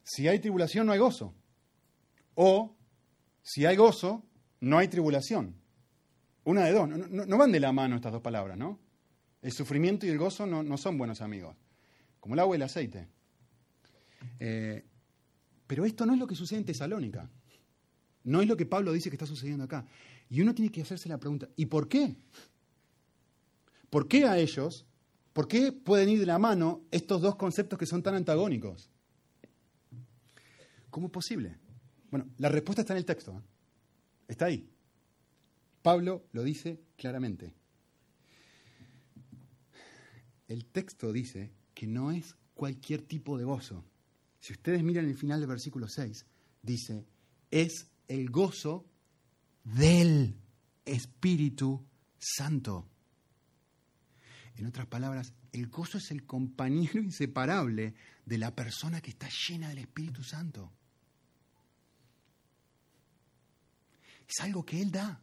si 0.05 0.27
hay 0.27 0.39
tribulación 0.39 0.87
no 0.87 0.93
hay 0.93 1.01
gozo. 1.01 1.35
O 2.35 2.75
si 3.43 3.67
hay 3.67 3.77
gozo, 3.77 4.25
no 4.61 4.79
hay 4.79 4.89
tribulación. 4.89 5.55
Una 6.45 6.65
de 6.65 6.73
dos. 6.73 6.89
No, 6.89 7.39
van 7.39 7.53
de 7.53 7.61
la 7.61 7.73
mano 7.73 7.97
estas 7.97 8.13
dos 8.13 8.23
palabras, 8.23 8.57
¿no? 8.57 8.79
El 9.41 9.53
sufrimiento 9.53 10.07
y 10.07 10.11
el 10.11 10.19
gozo 10.19 10.47
no, 10.47 10.77
son 10.77 10.99
buenos 10.99 11.21
amigos. 11.21 11.57
Como 12.21 12.35
el 12.35 12.41
agua 12.41 12.57
y 12.57 12.59
el 12.59 12.63
aceite. 12.63 13.09
Eh, 14.39 14.85
pero 15.67 15.85
esto 15.85 16.07
no 16.07 16.13
es 16.13 16.19
lo 16.19 16.27
que 16.27 16.35
sucede 16.35 16.59
en 16.59 16.65
Tesalónica. 16.65 17.29
No 18.25 18.41
es 18.41 18.49
lo 18.49 18.57
que 18.57 18.67
Pablo 18.67 18.93
dice 18.93 19.11
que 19.11 19.17
está 19.17 19.27
sucediendo 19.27 19.65
acá. 19.65 19.87
Y 20.31 20.41
uno 20.41 20.55
tiene 20.55 20.71
que 20.71 20.83
hacerse 20.83 21.09
la 21.09 21.19
pregunta, 21.19 21.49
¿y 21.57 21.67
por 21.67 21.89
qué? 21.89 22.17
¿Por 23.91 24.09
qué 24.09 24.25
a 24.25 24.39
ellos? 24.39 24.87
¿Por 25.33 25.47
qué 25.47 25.73
pueden 25.73 26.09
ir 26.09 26.21
de 26.21 26.27
la 26.27 26.39
mano 26.39 26.83
estos 26.91 27.21
dos 27.21 27.37
conceptos 27.37 27.79
que 27.79 27.87
son 27.87 28.03
tan 28.03 28.15
antagónicos? 28.15 28.91
¿Cómo 30.91 31.07
es 31.07 31.13
posible? 31.13 31.59
Bueno, 32.11 32.27
la 32.39 32.49
respuesta 32.49 32.83
está 32.83 32.95
en 32.95 32.99
el 32.99 33.05
texto. 33.05 33.33
¿eh? 33.33 33.43
Está 34.29 34.47
ahí. 34.47 34.69
Pablo 35.85 36.25
lo 36.33 36.43
dice 36.43 36.81
claramente. 36.97 37.53
El 40.49 40.65
texto 40.65 41.13
dice 41.13 41.53
que 41.75 41.87
no 41.87 42.11
es 42.11 42.37
cualquier 42.55 43.03
tipo 43.03 43.37
de 43.37 43.45
gozo. 43.45 43.85
Si 44.41 44.55
ustedes 44.55 44.83
miran 44.83 45.05
el 45.05 45.15
final 45.15 45.41
del 45.41 45.49
versículo 45.51 45.87
6, 45.87 46.25
dice, 46.63 47.05
es 47.51 47.91
el 48.09 48.31
gozo 48.31 48.87
del 49.63 50.35
Espíritu 50.87 51.85
Santo. 52.19 52.89
En 54.57 54.65
otras 54.65 54.87
palabras, 54.87 55.35
el 55.53 55.67
gozo 55.67 55.99
es 55.99 56.11
el 56.13 56.25
compañero 56.25 56.99
inseparable 57.03 57.93
de 58.25 58.39
la 58.39 58.55
persona 58.55 59.03
que 59.03 59.11
está 59.11 59.29
llena 59.29 59.69
del 59.69 59.81
Espíritu 59.81 60.25
Santo. 60.25 60.73
Es 64.27 64.41
algo 64.41 64.65
que 64.65 64.81
Él 64.81 64.91
da. 64.91 65.21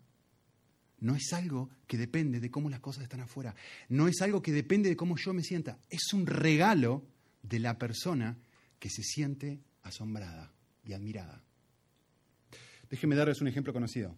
No 1.02 1.16
es 1.16 1.34
algo 1.34 1.70
que 1.88 1.98
depende 1.98 2.40
de 2.40 2.50
cómo 2.50 2.70
las 2.70 2.80
cosas 2.80 3.04
están 3.04 3.22
afuera. 3.22 3.56
No 3.90 4.08
es 4.08 4.22
algo 4.22 4.42
que 4.42 4.52
depende 4.52 4.88
de 4.88 4.96
cómo 4.96 5.18
yo 5.18 5.34
me 5.34 5.44
sienta. 5.44 5.80
Es 5.90 6.14
un 6.14 6.26
regalo 6.26 7.04
de 7.42 7.60
la 7.60 7.78
persona 7.78 8.38
que 8.80 8.90
se 8.90 9.04
siente 9.04 9.60
asombrada 9.84 10.54
y 10.86 10.94
admirada. 10.94 11.44
Déjenme 12.90 13.16
darles 13.16 13.42
un 13.42 13.48
ejemplo 13.48 13.74
conocido. 13.74 14.16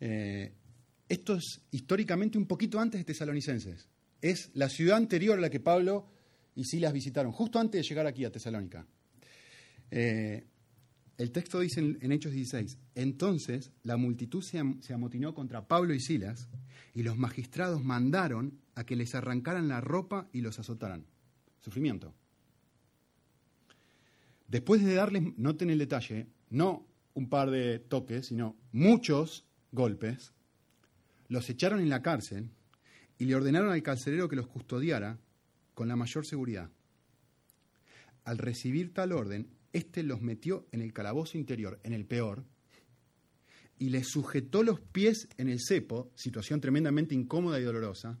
Eh, 0.00 0.52
esto 1.08 1.34
es 1.34 1.60
históricamente 1.70 2.38
un 2.38 2.46
poquito 2.46 2.80
antes 2.80 3.00
de 3.00 3.04
Tesalonicenses. 3.04 3.88
Es 4.20 4.50
la 4.54 4.68
ciudad 4.68 4.96
anterior 4.96 5.38
a 5.38 5.40
la 5.40 5.50
que 5.50 5.60
Pablo 5.60 6.08
y 6.54 6.64
Silas 6.64 6.92
visitaron, 6.92 7.32
justo 7.32 7.58
antes 7.58 7.80
de 7.80 7.88
llegar 7.88 8.06
aquí 8.06 8.24
a 8.24 8.32
Tesalónica. 8.32 8.86
Eh, 9.90 10.46
el 11.20 11.32
texto 11.32 11.60
dice 11.60 11.80
en, 11.80 12.12
Hechos 12.12 12.32
16, 12.32 12.78
entonces 12.94 13.72
la 13.82 13.98
multitud 13.98 14.42
se, 14.42 14.58
se 14.80 14.94
amotinó 14.94 15.34
contra 15.34 15.68
Pablo 15.68 15.92
y 15.92 16.00
Silas 16.00 16.48
y 16.94 17.02
los 17.02 17.18
magistrados 17.18 17.84
mandaron 17.84 18.58
a 18.74 18.84
que 18.84 18.96
les 18.96 19.14
arrancaran 19.14 19.68
la 19.68 19.82
ropa 19.82 20.30
y 20.32 20.40
los 20.40 20.58
azotaran. 20.58 21.04
Sufrimiento. 21.58 22.14
Después 24.48 24.82
de 24.82 24.94
darles, 24.94 25.36
noten 25.36 25.68
el 25.68 25.78
detalle, 25.78 26.26
no 26.48 26.86
un 27.12 27.28
par 27.28 27.50
de 27.50 27.80
toques, 27.80 28.28
sino 28.28 28.56
muchos 28.72 29.44
golpes, 29.72 30.32
los 31.28 31.50
echaron 31.50 31.80
en 31.80 31.90
la 31.90 32.00
cárcel 32.00 32.48
y 33.18 33.26
le 33.26 33.34
ordenaron 33.34 33.72
al 33.72 33.82
carcelero 33.82 34.30
que 34.30 34.36
los 34.36 34.46
custodiara 34.46 35.18
con 35.74 35.86
la 35.86 35.96
mayor 35.96 36.24
seguridad. 36.24 36.70
Al 38.24 38.38
recibir 38.38 38.94
tal 38.94 39.12
orden, 39.12 39.59
este 39.72 40.02
los 40.02 40.20
metió 40.20 40.66
en 40.72 40.80
el 40.80 40.92
calabozo 40.92 41.38
interior, 41.38 41.80
en 41.82 41.92
el 41.92 42.04
peor, 42.04 42.44
y 43.78 43.88
les 43.88 44.08
sujetó 44.08 44.62
los 44.62 44.80
pies 44.80 45.28
en 45.38 45.48
el 45.48 45.58
cepo, 45.60 46.10
situación 46.14 46.60
tremendamente 46.60 47.14
incómoda 47.14 47.58
y 47.58 47.64
dolorosa. 47.64 48.18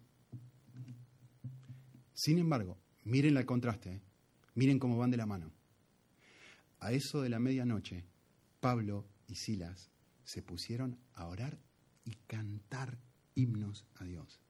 Sin 2.14 2.38
embargo, 2.38 2.78
miren 3.04 3.36
el 3.36 3.46
contraste, 3.46 3.92
¿eh? 3.92 4.00
miren 4.54 4.78
cómo 4.78 4.96
van 4.96 5.10
de 5.10 5.16
la 5.16 5.26
mano. 5.26 5.52
A 6.78 6.92
eso 6.92 7.20
de 7.20 7.28
la 7.28 7.38
medianoche, 7.38 8.04
Pablo 8.60 9.06
y 9.26 9.34
Silas 9.34 9.90
se 10.24 10.42
pusieron 10.42 10.98
a 11.12 11.26
orar 11.26 11.58
y 12.04 12.14
cantar 12.26 12.98
himnos 13.34 13.84
a 13.96 14.04
Dios. 14.04 14.40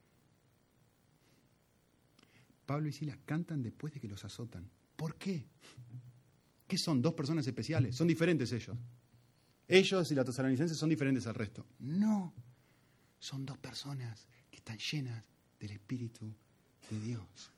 Pablo 2.66 2.88
y 2.88 2.92
Silas 2.92 3.18
cantan 3.24 3.62
después 3.62 3.92
de 3.92 4.00
que 4.00 4.08
los 4.08 4.24
azotan. 4.24 4.70
¿Por 4.94 5.16
qué? 5.16 5.44
¿Qué 6.70 6.78
son? 6.78 7.02
¿Dos 7.02 7.14
personas 7.14 7.44
especiales? 7.48 7.96
Son 7.96 8.06
diferentes 8.06 8.52
ellos. 8.52 8.78
Ellos 9.66 10.12
y 10.12 10.14
la 10.14 10.24
tesalonicenses 10.24 10.78
son 10.78 10.88
diferentes 10.88 11.26
al 11.26 11.34
resto. 11.34 11.66
No, 11.80 12.32
son 13.18 13.44
dos 13.44 13.58
personas 13.58 14.28
que 14.48 14.58
están 14.58 14.78
llenas 14.78 15.24
del 15.58 15.72
Espíritu 15.72 16.32
de 16.88 17.00
Dios. 17.00 17.50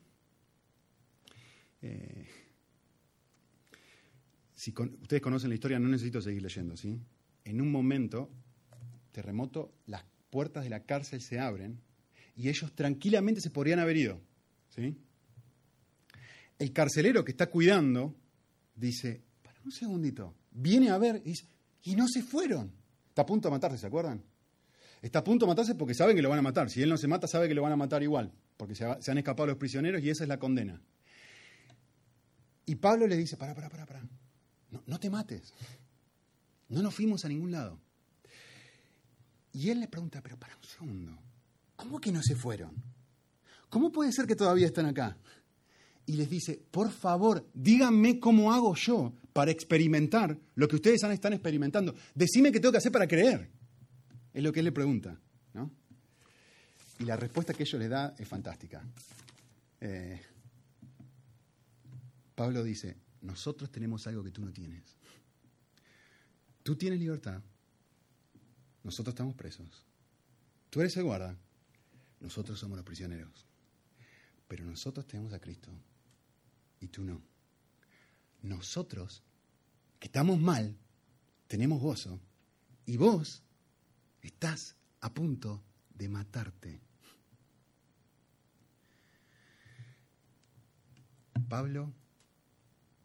Eh, 1.82 2.26
si 4.54 4.72
ustedes 4.74 5.20
conocen 5.20 5.50
la 5.50 5.56
historia, 5.56 5.78
no 5.78 5.88
necesito 5.88 6.22
seguir 6.22 6.40
leyendo, 6.40 6.74
¿sí? 6.74 6.98
En 7.44 7.60
un 7.60 7.70
momento, 7.70 8.30
terremoto, 9.10 9.74
las 9.84 10.06
puertas 10.30 10.64
de 10.64 10.70
la 10.70 10.84
cárcel 10.84 11.20
se 11.20 11.38
abren 11.38 11.82
y 12.34 12.48
ellos 12.48 12.72
tranquilamente 12.74 13.42
se 13.42 13.50
podrían 13.50 13.78
haber 13.78 13.98
ido, 13.98 14.22
¿sí? 14.70 14.96
El 16.58 16.72
carcelero 16.72 17.26
que 17.26 17.32
está 17.32 17.50
cuidando 17.50 18.16
dice, 18.74 19.22
para 19.42 19.60
un 19.64 19.72
segundito, 19.72 20.34
viene 20.50 20.90
a 20.90 20.98
ver 20.98 21.22
y 21.24 21.34
y 21.82 21.96
no 21.96 22.06
se 22.08 22.22
fueron. 22.22 22.72
Está 23.08 23.22
a 23.22 23.26
punto 23.26 23.48
de 23.48 23.52
matarse, 23.52 23.78
¿se 23.78 23.86
acuerdan? 23.86 24.22
Está 25.00 25.20
a 25.20 25.24
punto 25.24 25.46
de 25.46 25.50
matarse 25.50 25.74
porque 25.74 25.94
saben 25.94 26.16
que 26.16 26.22
lo 26.22 26.28
van 26.28 26.38
a 26.38 26.42
matar. 26.42 26.70
Si 26.70 26.82
él 26.82 26.88
no 26.88 26.96
se 26.96 27.08
mata, 27.08 27.26
sabe 27.26 27.48
que 27.48 27.54
lo 27.54 27.62
van 27.62 27.72
a 27.72 27.76
matar 27.76 28.02
igual, 28.02 28.32
porque 28.56 28.74
se, 28.74 28.84
han 28.84 29.18
escapado 29.18 29.48
los 29.48 29.56
prisioneros 29.56 30.02
y 30.02 30.10
esa 30.10 30.24
es 30.24 30.28
la 30.28 30.38
condena. 30.38 30.80
Y 32.64 32.76
Pablo 32.76 33.06
le 33.06 33.16
dice, 33.16 33.36
para, 33.36 33.54
para, 33.54 33.68
para, 33.68 33.84
para, 33.84 34.02
no, 34.70 34.82
no 34.86 35.00
te 35.00 35.10
mates. 35.10 35.52
No 36.68 36.80
nos 36.82 36.94
fuimos 36.94 37.24
a 37.24 37.28
ningún 37.28 37.50
lado. 37.50 37.80
Y 39.52 39.68
él 39.68 39.80
le 39.80 39.88
pregunta, 39.88 40.22
pero 40.22 40.38
para 40.38 40.56
un 40.56 40.64
segundo, 40.64 41.18
¿cómo 41.76 42.00
que 42.00 42.12
no 42.12 42.22
se 42.22 42.36
fueron? 42.36 42.72
¿Cómo 43.68 43.90
puede 43.90 44.12
ser 44.12 44.26
que 44.26 44.36
todavía 44.36 44.66
están 44.66 44.86
acá? 44.86 45.18
Y 46.06 46.14
les 46.14 46.28
dice, 46.28 46.60
por 46.70 46.90
favor, 46.90 47.48
díganme 47.54 48.18
cómo 48.18 48.52
hago 48.52 48.74
yo 48.74 49.12
para 49.32 49.50
experimentar 49.50 50.38
lo 50.54 50.68
que 50.68 50.76
ustedes 50.76 51.02
están 51.02 51.32
experimentando. 51.32 51.94
Decime 52.14 52.50
qué 52.50 52.60
tengo 52.60 52.72
que 52.72 52.78
hacer 52.78 52.92
para 52.92 53.06
creer. 53.06 53.50
Es 54.34 54.42
lo 54.42 54.52
que 54.52 54.60
él 54.60 54.64
le 54.64 54.72
pregunta. 54.72 55.18
¿no? 55.54 55.70
Y 56.98 57.04
la 57.04 57.16
respuesta 57.16 57.54
que 57.54 57.62
ellos 57.62 57.80
le 57.80 57.88
da 57.88 58.14
es 58.18 58.26
fantástica. 58.26 58.84
Eh, 59.80 60.20
Pablo 62.34 62.62
dice, 62.64 62.96
nosotros 63.20 63.70
tenemos 63.70 64.06
algo 64.06 64.24
que 64.24 64.30
tú 64.30 64.44
no 64.44 64.52
tienes. 64.52 64.82
Tú 66.62 66.76
tienes 66.76 66.98
libertad, 66.98 67.42
nosotros 68.84 69.12
estamos 69.12 69.34
presos. 69.34 69.84
Tú 70.70 70.80
eres 70.80 70.96
el 70.96 71.04
guarda, 71.04 71.36
nosotros 72.20 72.58
somos 72.58 72.76
los 72.76 72.84
prisioneros. 72.84 73.46
Pero 74.48 74.64
nosotros 74.64 75.06
tenemos 75.06 75.32
a 75.32 75.40
Cristo 75.40 75.70
y 76.82 76.88
tú 76.88 77.04
no. 77.04 77.22
Nosotros, 78.42 79.22
que 80.00 80.08
estamos 80.08 80.40
mal, 80.40 80.76
tenemos 81.46 81.80
gozo 81.80 82.20
y 82.84 82.96
vos 82.96 83.42
estás 84.20 84.76
a 85.00 85.14
punto 85.14 85.62
de 85.94 86.08
matarte. 86.08 86.80
Pablo 91.48 91.92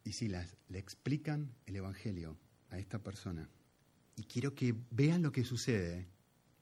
y 0.04 0.12
Silas 0.12 0.56
le 0.68 0.78
explican 0.78 1.54
el 1.66 1.76
Evangelio 1.76 2.36
a 2.70 2.78
esta 2.78 3.02
persona 3.02 3.48
y 4.16 4.24
quiero 4.24 4.54
que 4.54 4.74
vean 4.90 5.22
lo 5.22 5.30
que 5.30 5.44
sucede, 5.44 6.08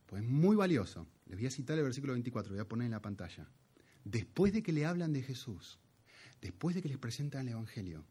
pues 0.07 0.23
es 0.23 0.29
muy 0.29 0.57
valioso. 0.57 1.07
Les 1.27 1.39
voy 1.39 1.47
a 1.47 1.51
citar 1.51 1.79
el 1.79 1.85
versículo 1.85 2.13
24, 2.13 2.51
lo 2.51 2.57
voy 2.57 2.63
a 2.63 2.69
poner 2.69 2.87
en 2.87 2.93
la 2.93 3.03
pantalla. 3.03 3.49
Después 4.05 4.53
de 4.53 4.63
que 4.63 4.73
le 4.73 4.85
hablan 4.85 5.13
de 5.13 5.23
Jesús, 5.23 5.79
después 6.41 6.75
de 6.75 6.83
que 6.83 6.89
les 6.89 6.99
presentan 6.99 7.43
el 7.43 7.55
Evangelio, 7.55 8.05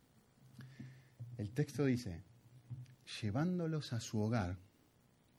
el 1.37 1.51
texto 1.51 1.85
dice, 1.85 2.23
llevándolos 3.21 3.93
a 3.93 3.99
su 3.99 4.19
hogar, 4.19 4.57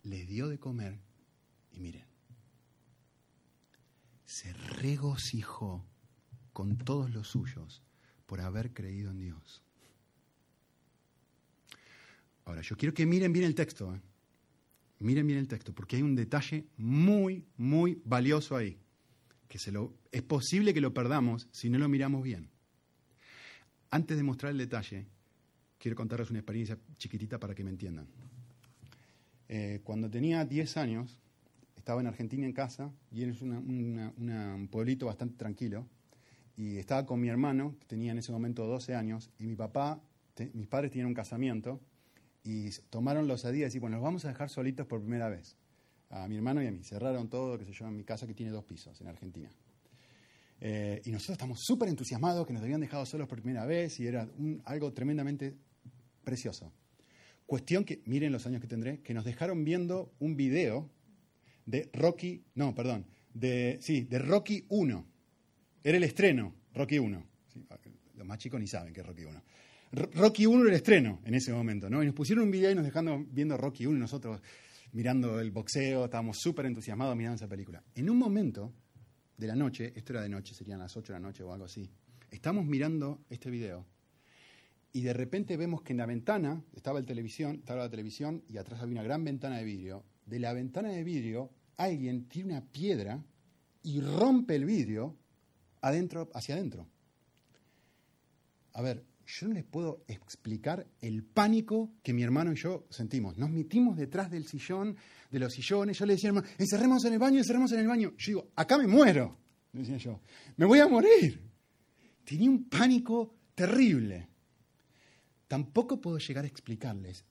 les 0.03 0.27
dio 0.29 0.49
de 0.49 0.59
comer 0.59 0.99
y 1.73 1.81
miren, 1.81 2.05
se 4.25 4.53
regocijó 4.53 5.85
con 6.53 6.77
todos 6.77 7.11
los 7.11 7.29
suyos 7.29 7.83
por 8.27 8.41
haber 8.41 8.73
creído 8.73 9.11
en 9.11 9.21
Dios. 9.21 9.63
Ahora, 12.45 12.63
yo 12.63 12.77
quiero 12.77 12.95
que 12.95 13.07
miren 13.07 13.33
bien 13.33 13.45
el 13.45 13.55
texto. 13.55 13.95
¿eh? 13.95 14.01
Miren 15.01 15.27
bien 15.27 15.39
el 15.39 15.49
texto, 15.49 15.75
porque 15.75 15.97
hay 15.97 16.03
un 16.03 16.15
detalle 16.15 16.67
muy, 16.77 17.45
muy 17.57 18.01
valioso 18.05 18.57
ahí, 18.57 18.79
que 19.49 19.59
es 20.13 20.23
posible 20.23 20.73
que 20.73 20.81
lo 20.81 20.95
perdamos 20.95 21.49
si 21.51 21.69
no 21.69 21.79
lo 21.79 21.89
miramos 21.89 22.23
bien. 22.23 22.51
Antes 23.91 24.17
de 24.17 24.23
mostrar 24.23 24.53
el 24.53 24.59
detalle, 24.59 25.07
quiero 25.79 25.97
contarles 25.97 26.31
una 26.31 26.41
experiencia 26.41 26.79
chiquitita 26.99 27.39
para 27.39 27.55
que 27.55 27.65
me 27.65 27.71
entiendan. 27.71 28.07
Eh, 29.49 29.81
cuando 29.85 30.11
tenía 30.11 30.45
10 30.45 30.77
años, 30.77 31.21
estaba 31.77 32.01
en 32.01 32.09
Argentina 32.09 32.45
en 32.45 32.53
casa 32.53 32.91
y 33.13 33.23
es 33.23 33.41
un 33.43 34.69
pueblito 34.71 35.07
bastante 35.07 35.37
tranquilo. 35.37 35.87
Y 36.57 36.79
estaba 36.79 37.05
con 37.05 37.21
mi 37.21 37.29
hermano, 37.29 37.77
que 37.79 37.87
tenía 37.87 38.13
en 38.13 38.19
ese 38.19 38.33
momento 38.33 38.67
12 38.67 38.95
años, 38.95 39.31
y 39.39 39.47
mi 39.47 39.55
papá, 39.55 40.01
mis 40.55 40.67
padres 40.67 40.91
tenían 40.91 41.09
un 41.09 41.15
casamiento 41.15 41.81
y 42.43 42.71
tomaron 42.91 43.29
la 43.29 43.35
osadía 43.35 43.61
de 43.61 43.65
decir, 43.67 43.81
bueno, 43.81 43.97
nos 43.97 44.05
vamos 44.05 44.25
a 44.25 44.29
dejar 44.29 44.49
solitos 44.49 44.87
por 44.87 45.01
primera 45.01 45.29
vez. 45.29 45.57
a 46.09 46.29
mi 46.29 46.37
hermano 46.37 46.63
y 46.63 46.67
a 46.67 46.71
mí. 46.71 46.83
Cerraron 46.83 47.29
todo, 47.29 47.59
qué 47.59 47.65
sé 47.65 47.73
yo, 47.73 47.87
en 47.87 47.97
mi 47.97 48.05
casa 48.05 48.27
que 48.27 48.35
tiene 48.35 48.53
dos 48.53 48.65
pisos 48.65 49.01
en 49.01 49.09
Argentina. 49.09 49.51
Eh, 50.61 51.03
y 51.05 51.11
nosotros 51.11 51.35
estamos 51.35 51.61
súper 51.61 51.89
entusiasmados 51.89 52.47
que 52.47 52.53
nos 52.53 52.63
habían 52.63 52.81
dejado 52.81 53.05
solos 53.05 53.29
por 53.29 53.43
primera 53.43 53.67
vez 53.67 54.01
y 54.01 54.07
era 54.07 54.29
algo 54.65 54.93
tremendamente 54.93 55.57
precioso. 56.25 56.73
Cuestión 57.45 57.85
que, 57.85 58.03
miren 58.07 58.33
los 58.33 58.47
años 58.47 58.61
que 58.61 58.67
tendré, 58.67 59.01
que 59.01 59.15
nos 59.15 59.25
dejaron 59.25 59.65
viendo 59.65 60.15
un 60.19 60.37
video 60.37 60.91
de 61.67 61.91
Rocky, 61.93 62.45
no, 62.55 62.75
perdón, 62.75 63.07
de, 63.35 63.79
sí, 63.81 64.03
de 64.05 64.19
Rocky 64.19 64.65
1. 64.69 65.07
Era 65.85 65.97
el 65.97 66.05
estreno, 66.05 66.55
Rocky 66.75 66.99
1. 66.99 67.27
los 68.15 68.27
más 68.27 68.39
chicos 68.39 68.59
ni 68.59 68.67
saben 68.67 68.93
que 68.93 69.01
es 69.01 69.07
Rocky 69.07 69.25
1. 69.25 69.43
Rocky 70.15 70.47
1 70.47 70.61
era 70.63 70.71
el 70.71 70.77
estreno 70.77 71.21
en 71.25 71.35
ese 71.35 71.53
momento, 71.53 71.89
¿no? 71.89 72.03
Y 72.03 72.07
nos 72.07 72.15
pusieron 72.15 72.45
un 72.45 72.51
video 72.51 72.71
y 72.73 72.75
nos 72.75 72.85
dejaron 72.85 73.29
viendo 73.33 73.57
Rocky 73.57 73.87
1 73.87 73.97
y 73.97 74.01
nosotros 74.01 74.41
mirando 74.93 75.39
el 75.41 75.51
boxeo, 75.51 76.07
estábamos 76.07 76.39
súper 76.39 76.67
entusiasmados 76.67 77.15
mirando 77.17 77.37
esa 77.37 77.49
película. 77.49 77.85
En 77.95 78.11
un 78.11 78.19
momento 78.19 78.73
de 79.37 79.47
la 79.47 79.57
noche, 79.57 79.93
esto 79.97 80.13
era 80.13 80.23
de 80.23 80.29
noche, 80.29 80.55
serían 80.55 80.79
las 80.79 80.97
8 80.97 81.13
de 81.13 81.19
la 81.19 81.27
noche 81.27 81.43
o 81.43 81.53
algo 81.53 81.67
así, 81.67 81.91
estamos 82.31 82.65
mirando 82.65 83.25
este 83.29 83.51
video 83.51 83.87
y 84.97 85.03
de 85.03 85.13
repente 85.13 85.59
vemos 85.59 85.83
que 85.83 85.93
en 85.93 85.99
la 85.99 86.07
ventana 86.07 86.65
estaba, 86.75 86.99
el 86.99 87.05
televisión, 87.05 87.57
estaba 87.57 87.83
la 87.83 87.91
televisión 87.91 88.43
y 88.49 88.57
atrás 88.57 88.81
había 88.81 88.95
una 88.95 89.03
gran 89.03 89.23
ventana 89.25 89.59
de 89.59 89.65
vidrio. 89.65 90.05
De 90.25 90.39
la 90.39 90.55
ventana 90.55 90.89
de 90.89 91.05
vidrio 91.05 91.51
alguien 91.77 92.27
tira 92.31 92.47
una 92.47 92.65
piedra 92.65 93.23
y 93.83 94.01
rompe 94.01 94.57
el 94.57 94.65
vidrio 94.65 95.15
adentro, 95.83 96.31
hacia 96.33 96.55
adentro. 96.55 96.87
A 98.73 98.81
ver, 98.81 99.05
yo 99.27 99.49
no 99.49 99.55
les 99.55 99.65
puedo 99.65 100.05
explicar 100.07 100.87
el 101.01 101.25
pánico 101.25 101.91
que 102.03 102.13
mi 102.13 102.23
hermano 102.23 102.53
y 102.53 102.57
yo 102.57 102.87
sentimos. 102.91 103.37
Nos 103.37 103.51
metimos 103.51 103.97
detrás 103.97 104.31
del 104.31 104.47
sillón, 104.47 104.97
de 105.31 105.39
los 105.41 105.53
sillones. 105.53 105.99
Yo 105.99 106.07
le 106.07 106.15
decía, 106.15 106.29
hermano, 106.29 106.47
encerremos 106.59 107.05
en 107.05 107.13
el 107.15 107.19
baño, 107.19 107.39
encerremos 107.39 107.73
en 107.73 107.81
el 107.81 107.89
baño. 107.89 108.13
Yo 108.17 108.27
digo, 108.27 108.51
acá 108.55 108.79
me 108.79 108.87
muero, 108.87 109.37
decía 109.73 109.97
yo. 109.97 110.21
Me 110.57 110.65
voy 110.65 110.79
a 110.79 110.87
morir. 110.87 111.43
Tenía 112.25 112.49
un 112.49 112.69
pánico 112.69 113.35
terrible. 113.55 114.29
Tampoco 115.49 116.01
puedo 116.01 116.19
llegar 116.19 116.45
a 116.45 116.49
explicarles 116.49 117.25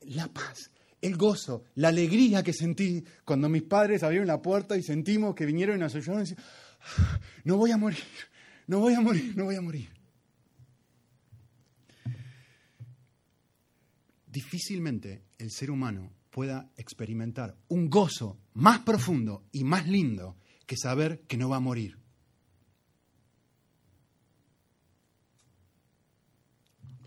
la 0.00 0.28
paz, 0.28 0.70
el 1.00 1.16
gozo, 1.16 1.64
la 1.76 1.88
alegría 1.88 2.42
que 2.42 2.52
sentí 2.52 3.02
cuando 3.24 3.48
mis 3.48 3.62
padres 3.62 4.02
abrieron 4.02 4.26
la 4.26 4.42
puerta 4.42 4.76
y 4.76 4.82
sentimos 4.82 5.34
que 5.34 5.46
vinieron 5.46 5.76
y 5.76 5.80
nos 5.80 5.94
ayudaron 5.94 6.26
y 6.26 6.28
decían, 6.28 6.44
ah, 6.98 7.20
no 7.44 7.56
voy 7.56 7.70
a 7.70 7.76
morir, 7.76 7.98
no 8.66 8.80
voy 8.80 8.94
a 8.94 9.00
morir, 9.00 9.36
no 9.36 9.44
voy 9.44 9.56
a 9.56 9.60
morir. 9.60 9.99
Difícilmente 14.30 15.24
el 15.38 15.50
ser 15.50 15.70
humano 15.70 16.12
pueda 16.30 16.70
experimentar 16.76 17.56
un 17.68 17.90
gozo 17.90 18.38
más 18.54 18.80
profundo 18.80 19.44
y 19.52 19.64
más 19.64 19.86
lindo 19.88 20.36
que 20.66 20.76
saber 20.76 21.22
que 21.26 21.36
no 21.36 21.48
va 21.48 21.56
a 21.56 21.60
morir. 21.60 21.98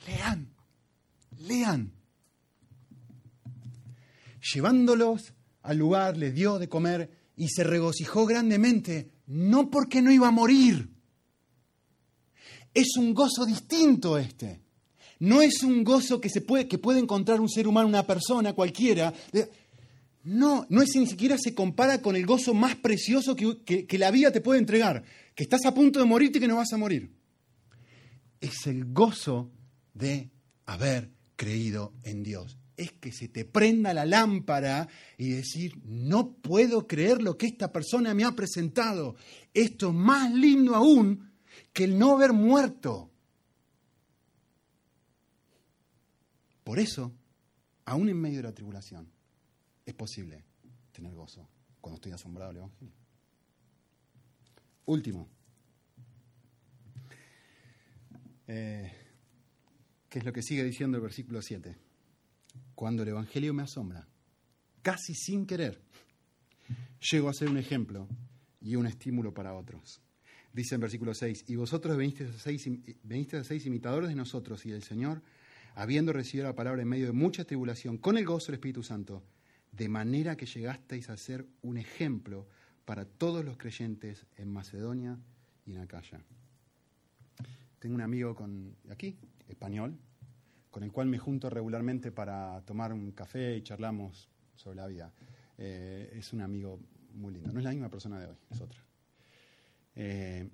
Lean, 0.05 0.53
lean. 1.37 1.93
Llevándolos 4.53 5.33
al 5.61 5.77
lugar 5.77 6.17
les 6.17 6.35
dio 6.35 6.59
de 6.59 6.67
comer 6.67 7.09
y 7.37 7.47
se 7.47 7.63
regocijó 7.63 8.25
grandemente, 8.25 9.11
no 9.27 9.69
porque 9.69 10.01
no 10.01 10.11
iba 10.11 10.27
a 10.27 10.31
morir. 10.31 10.93
Es 12.73 12.97
un 12.97 13.13
gozo 13.13 13.45
distinto 13.45 14.17
este. 14.17 14.62
No 15.23 15.41
es 15.41 15.63
un 15.63 15.85
gozo 15.85 16.19
que, 16.19 16.27
se 16.27 16.41
puede, 16.41 16.67
que 16.67 16.77
puede 16.77 16.99
encontrar 16.99 17.39
un 17.39 17.47
ser 17.47 17.65
humano, 17.65 17.87
una 17.87 18.05
persona, 18.05 18.51
cualquiera. 18.51 19.13
No, 20.25 20.65
no 20.67 20.81
es 20.81 20.93
ni 20.97 21.07
siquiera 21.07 21.37
se 21.37 21.55
compara 21.55 22.01
con 22.01 22.17
el 22.17 22.25
gozo 22.25 22.53
más 22.53 22.75
precioso 22.75 23.33
que, 23.33 23.85
que 23.87 23.97
la 23.97 24.11
vida 24.11 24.33
te 24.33 24.41
puede 24.41 24.59
entregar, 24.59 25.01
que 25.33 25.43
estás 25.43 25.65
a 25.65 25.73
punto 25.73 25.99
de 25.99 26.03
morirte 26.03 26.39
y 26.39 26.41
que 26.41 26.47
no 26.49 26.57
vas 26.57 26.73
a 26.73 26.77
morir. 26.77 27.09
Es 28.41 28.67
el 28.67 28.91
gozo 28.91 29.49
de 29.93 30.29
haber 30.65 31.09
creído 31.37 31.93
en 32.03 32.21
Dios. 32.21 32.57
Es 32.75 32.91
que 32.91 33.13
se 33.13 33.29
te 33.29 33.45
prenda 33.45 33.93
la 33.93 34.03
lámpara 34.03 34.89
y 35.17 35.29
decir, 35.29 35.77
no 35.85 36.33
puedo 36.33 36.85
creer 36.85 37.21
lo 37.21 37.37
que 37.37 37.45
esta 37.45 37.71
persona 37.71 38.13
me 38.13 38.25
ha 38.25 38.33
presentado. 38.33 39.15
Esto 39.53 39.87
es 39.87 39.95
más 39.95 40.33
lindo 40.33 40.75
aún 40.75 41.31
que 41.71 41.85
el 41.85 41.97
no 41.97 42.11
haber 42.11 42.33
muerto. 42.33 43.12
Por 46.63 46.79
eso, 46.79 47.11
aún 47.85 48.09
en 48.09 48.19
medio 48.19 48.37
de 48.37 48.43
la 48.43 48.53
tribulación, 48.53 49.09
es 49.85 49.93
posible 49.93 50.43
tener 50.91 51.13
gozo 51.13 51.47
cuando 51.81 51.95
estoy 51.95 52.13
asombrado 52.13 52.51
del 52.51 52.57
Evangelio. 52.57 52.93
Último. 54.85 55.27
Eh, 58.47 58.91
¿Qué 60.09 60.19
es 60.19 60.25
lo 60.25 60.33
que 60.33 60.41
sigue 60.41 60.63
diciendo 60.63 60.97
el 60.97 61.03
versículo 61.03 61.41
7? 61.41 61.75
Cuando 62.75 63.03
el 63.03 63.09
Evangelio 63.09 63.53
me 63.53 63.63
asombra, 63.63 64.07
casi 64.81 65.15
sin 65.15 65.45
querer, 65.45 65.81
llego 67.11 67.29
a 67.29 67.33
ser 67.33 67.49
un 67.49 67.57
ejemplo 67.57 68.07
y 68.61 68.75
un 68.75 68.85
estímulo 68.85 69.33
para 69.33 69.53
otros. 69.53 70.01
Dice 70.53 70.75
en 70.75 70.81
versículo 70.81 71.13
6, 71.13 71.45
y 71.47 71.55
vosotros 71.55 71.97
veniste 71.97 72.25
a 72.25 72.33
seis, 72.33 72.67
a 73.33 73.43
seis 73.43 73.65
imitadores 73.65 74.09
de 74.09 74.15
nosotros 74.15 74.65
y 74.65 74.71
del 74.71 74.83
Señor, 74.83 75.21
habiendo 75.75 76.13
recibido 76.13 76.47
la 76.47 76.55
palabra 76.55 76.81
en 76.81 76.87
medio 76.87 77.07
de 77.07 77.13
mucha 77.13 77.45
tribulación, 77.45 77.97
con 77.97 78.17
el 78.17 78.25
gozo 78.25 78.47
del 78.47 78.55
Espíritu 78.55 78.83
Santo, 78.83 79.23
de 79.71 79.89
manera 79.89 80.35
que 80.35 80.45
llegasteis 80.45 81.09
a 81.09 81.17
ser 81.17 81.45
un 81.61 81.77
ejemplo 81.77 82.47
para 82.85 83.05
todos 83.05 83.43
los 83.43 83.57
creyentes 83.57 84.25
en 84.37 84.51
Macedonia 84.51 85.17
y 85.65 85.73
en 85.73 85.81
Acaya. 85.81 86.21
Tengo 87.79 87.95
un 87.95 88.01
amigo 88.01 88.35
con, 88.35 88.75
aquí, 88.89 89.17
español, 89.47 89.97
con 90.69 90.83
el 90.83 90.91
cual 90.91 91.07
me 91.07 91.17
junto 91.17 91.49
regularmente 91.49 92.11
para 92.11 92.61
tomar 92.65 92.93
un 92.93 93.11
café 93.11 93.57
y 93.57 93.61
charlamos 93.61 94.29
sobre 94.55 94.77
la 94.77 94.87
vida. 94.87 95.13
Eh, 95.57 96.13
es 96.15 96.33
un 96.33 96.41
amigo 96.41 96.79
muy 97.13 97.33
lindo. 97.33 97.51
No 97.51 97.59
es 97.59 97.63
la 97.63 97.71
misma 97.71 97.89
persona 97.89 98.19
de 98.19 98.27
hoy, 98.27 98.37
es 98.49 98.61
otra. 98.61 98.79
Eh, 99.95 100.49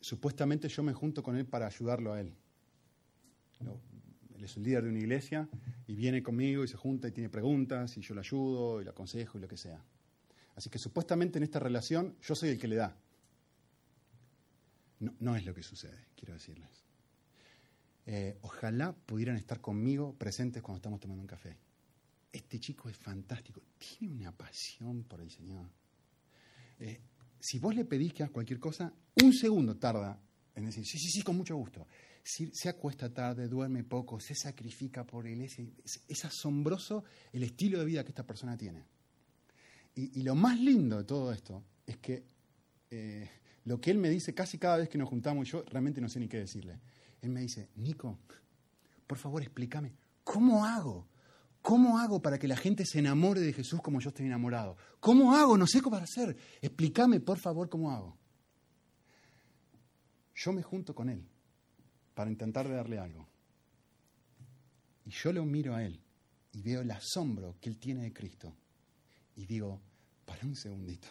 supuestamente 0.00 0.68
yo 0.68 0.82
me 0.82 0.92
junto 0.92 1.22
con 1.22 1.36
él 1.36 1.46
para 1.46 1.66
ayudarlo 1.66 2.12
a 2.12 2.20
él 2.20 2.34
él 4.40 4.46
es 4.46 4.56
el 4.56 4.62
líder 4.62 4.84
de 4.84 4.88
una 4.88 4.98
iglesia 4.98 5.48
y 5.86 5.94
viene 5.94 6.22
conmigo 6.22 6.64
y 6.64 6.68
se 6.68 6.76
junta 6.76 7.08
y 7.08 7.12
tiene 7.12 7.28
preguntas 7.28 7.96
y 7.98 8.00
yo 8.00 8.14
le 8.14 8.20
ayudo 8.20 8.80
y 8.80 8.84
le 8.84 8.90
aconsejo 8.90 9.36
y 9.36 9.40
lo 9.42 9.48
que 9.48 9.58
sea. 9.58 9.84
Así 10.56 10.70
que 10.70 10.78
supuestamente 10.78 11.38
en 11.38 11.44
esta 11.44 11.58
relación 11.58 12.16
yo 12.22 12.34
soy 12.34 12.50
el 12.50 12.58
que 12.58 12.68
le 12.68 12.76
da. 12.76 12.96
No, 14.98 15.36
es 15.36 15.44
lo 15.44 15.54
que 15.54 15.62
sucede, 15.62 16.06
quiero 16.16 16.34
decirles. 16.34 16.84
Eh, 18.06 18.38
ojalá 18.42 18.92
pudieran 18.92 19.36
estar 19.36 19.60
conmigo 19.60 20.14
presentes 20.14 20.62
cuando 20.62 20.78
estamos 20.78 21.00
tomando 21.00 21.20
un 21.20 21.26
café. 21.26 21.56
Este 22.32 22.58
chico 22.60 22.88
es 22.88 22.96
fantástico, 22.96 23.60
tiene 23.78 24.16
una 24.16 24.32
pasión 24.32 25.04
por 25.04 25.20
el 25.20 25.30
Señor. 25.30 25.66
Eh, 26.78 27.00
si 27.38 27.58
vos 27.58 27.74
le 27.74 27.84
pedís 27.84 28.14
que 28.14 28.22
haga 28.22 28.32
cualquier 28.32 28.58
cosa, 28.58 28.92
un 29.22 29.32
segundo 29.32 29.76
tarda 29.76 30.18
en 30.60 30.66
decir, 30.66 30.84
sí, 30.84 30.98
sí, 30.98 31.10
sí, 31.10 31.22
con 31.22 31.36
mucho 31.36 31.56
gusto 31.56 31.86
se 32.22 32.68
acuesta 32.68 33.12
tarde, 33.12 33.48
duerme 33.48 33.84
poco, 33.84 34.20
se 34.20 34.34
sacrifica 34.34 35.04
por 35.04 35.26
él. 35.26 35.42
Es, 35.42 35.56
es 36.08 36.24
asombroso 36.24 37.04
el 37.32 37.42
estilo 37.42 37.78
de 37.78 37.84
vida 37.84 38.04
que 38.04 38.10
esta 38.10 38.26
persona 38.26 38.56
tiene. 38.56 38.84
Y, 39.94 40.22
lo 40.22 40.34
más 40.34 40.58
lindo 40.58 40.98
de 40.98 41.04
todo 41.04 41.32
esto 41.32 41.62
es 41.86 41.98
que 41.98 42.24
eh, 42.90 43.28
lo 43.64 43.80
que 43.80 43.90
él 43.90 43.98
me 43.98 44.08
dice 44.08 44.32
casi 44.32 44.56
cada 44.56 44.78
vez 44.78 44.88
que 44.88 44.96
nos 44.96 45.08
juntamos, 45.08 45.48
yo 45.48 45.62
realmente 45.64 46.00
no 46.00 46.08
sé 46.08 46.20
ni 46.20 46.28
qué 46.28 46.38
decirle. 46.38 46.78
Él 47.20 47.30
me 47.30 47.40
dice, 47.40 47.68
Nico, 47.76 48.18
por 49.06 49.18
favor 49.18 49.42
explícame, 49.42 49.92
¿cómo 50.24 50.64
hago? 50.64 51.06
¿Cómo 51.60 51.98
hago 51.98 52.22
para 52.22 52.38
que 52.38 52.48
la 52.48 52.56
gente 52.56 52.86
se 52.86 53.00
enamore 53.00 53.40
de 53.40 53.52
Jesús 53.52 53.82
como 53.82 54.00
yo 54.00 54.08
estoy 54.08 54.26
enamorado? 54.26 54.76
¿Cómo 55.00 55.34
hago? 55.34 55.58
No 55.58 55.66
sé 55.66 55.82
cómo 55.82 55.96
hacer. 55.96 56.34
Explícame, 56.62 57.20
por 57.20 57.38
favor, 57.38 57.68
cómo 57.68 57.90
hago. 57.90 58.16
Yo 60.42 60.52
me 60.54 60.62
junto 60.62 60.94
con 60.94 61.10
él 61.10 61.22
para 62.14 62.30
intentar 62.30 62.66
darle 62.66 62.98
algo. 62.98 63.28
Y 65.04 65.10
yo 65.10 65.34
lo 65.34 65.44
miro 65.44 65.74
a 65.74 65.84
él 65.84 66.00
y 66.52 66.62
veo 66.62 66.80
el 66.80 66.90
asombro 66.90 67.56
que 67.60 67.68
él 67.68 67.78
tiene 67.78 68.04
de 68.04 68.12
Cristo. 68.14 68.54
Y 69.36 69.44
digo, 69.44 69.80
para 70.24 70.46
un 70.46 70.56
segundito, 70.56 71.08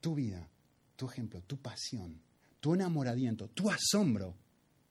tu 0.00 0.14
vida, 0.14 0.48
tu 0.94 1.06
ejemplo, 1.06 1.42
tu 1.42 1.56
pasión, 1.56 2.20
tu 2.60 2.74
enamoramiento, 2.74 3.48
tu 3.48 3.68
asombro, 3.68 4.36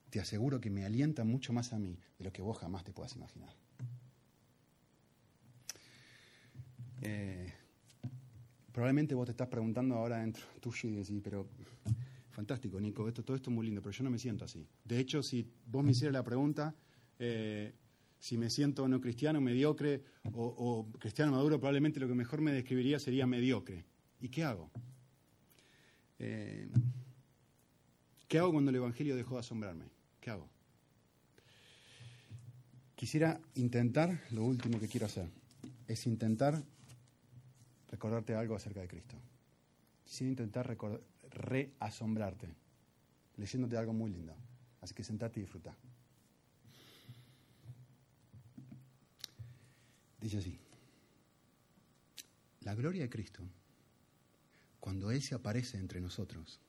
te 0.09 0.19
aseguro 0.19 0.59
que 0.59 0.69
me 0.69 0.83
alienta 0.83 1.23
mucho 1.23 1.53
más 1.53 1.71
a 1.71 1.79
mí 1.79 1.97
de 2.17 2.25
lo 2.25 2.33
que 2.33 2.41
vos 2.41 2.57
jamás 2.57 2.83
te 2.83 2.91
puedas 2.91 3.15
imaginar. 3.15 3.55
Eh, 7.01 7.53
probablemente 8.73 9.15
vos 9.15 9.27
te 9.27 9.31
estás 9.31 9.47
preguntando 9.47 9.95
ahora 9.95 10.17
dentro 10.17 10.43
tuyo 10.59 10.89
y 10.89 10.95
decís, 10.95 11.21
pero 11.23 11.47
fantástico, 12.35 12.81
Nico, 12.81 13.07
esto, 13.07 13.23
todo 13.23 13.37
esto 13.37 13.49
es 13.49 13.55
muy 13.55 13.65
lindo, 13.65 13.81
pero 13.81 13.93
yo 13.93 14.03
no 14.03 14.09
me 14.09 14.19
siento 14.19 14.43
así. 14.43 14.67
De 14.83 14.99
hecho, 14.99 15.23
si 15.23 15.49
vos 15.65 15.85
me 15.85 15.91
hicieras 15.91 16.13
la 16.13 16.23
pregunta, 16.23 16.75
eh, 17.17 17.73
si 18.19 18.37
me 18.37 18.49
siento 18.49 18.87
no 18.89 18.99
cristiano, 18.99 19.39
mediocre 19.39 20.03
o, 20.33 20.85
cristiano 20.99 21.31
maduro, 21.31 21.59
probablemente 21.59 21.99
lo 21.99 22.09
que 22.09 22.13
mejor 22.13 22.41
me 22.41 22.51
describiría 22.51 22.99
sería 22.99 23.25
mediocre. 23.25 23.85
¿Y 24.19 24.27
qué 24.27 24.43
hago? 24.43 24.69
Eh, 26.19 26.67
¿Qué 28.27 28.37
hago 28.37 28.51
cuando 28.51 28.69
el 28.69 28.75
Evangelio 28.75 29.15
dejó 29.15 29.35
de 29.35 29.39
asombrarme? 29.39 29.85
¿Qué 30.19 30.29
hago? 30.29 30.49
Quisiera 32.95 33.39
intentar, 33.55 34.23
lo 34.31 34.43
último 34.43 34.77
que 34.77 34.89
quiero 34.89 35.05
hacer, 35.05 35.29
es 35.87 36.05
intentar 36.05 36.61
recordarte 37.87 38.35
algo 38.35 38.55
acerca 38.55 38.81
de 38.81 38.89
Cristo. 38.89 39.15
Quisiera 40.03 40.31
intentar 40.31 40.67
reasombrarte, 41.35 42.49
leyéndote 43.37 43.77
algo 43.77 43.93
muy 43.93 44.11
lindo. 44.11 44.35
Así 44.81 44.93
que 44.93 45.03
sentate 45.03 45.39
y 45.39 45.43
disfruta. 45.43 45.75
Dice 50.19 50.37
así, 50.39 50.57
la 52.61 52.73
gloria 52.73 53.03
de 53.03 53.09
Cristo, 53.09 53.43
cuando 54.79 55.11
Él 55.11 55.21
se 55.21 55.35
aparece 55.35 55.77
entre 55.77 56.01
nosotros, 56.01 56.59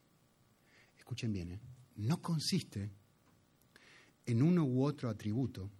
escuchen 0.98 1.32
bien, 1.32 1.52
¿eh? 1.52 1.60
no 1.96 2.20
consiste 2.20 2.90
en 4.26 4.42
uno 4.42 4.64
u 4.64 4.84
otro 4.84 5.08
atributo, 5.08 5.70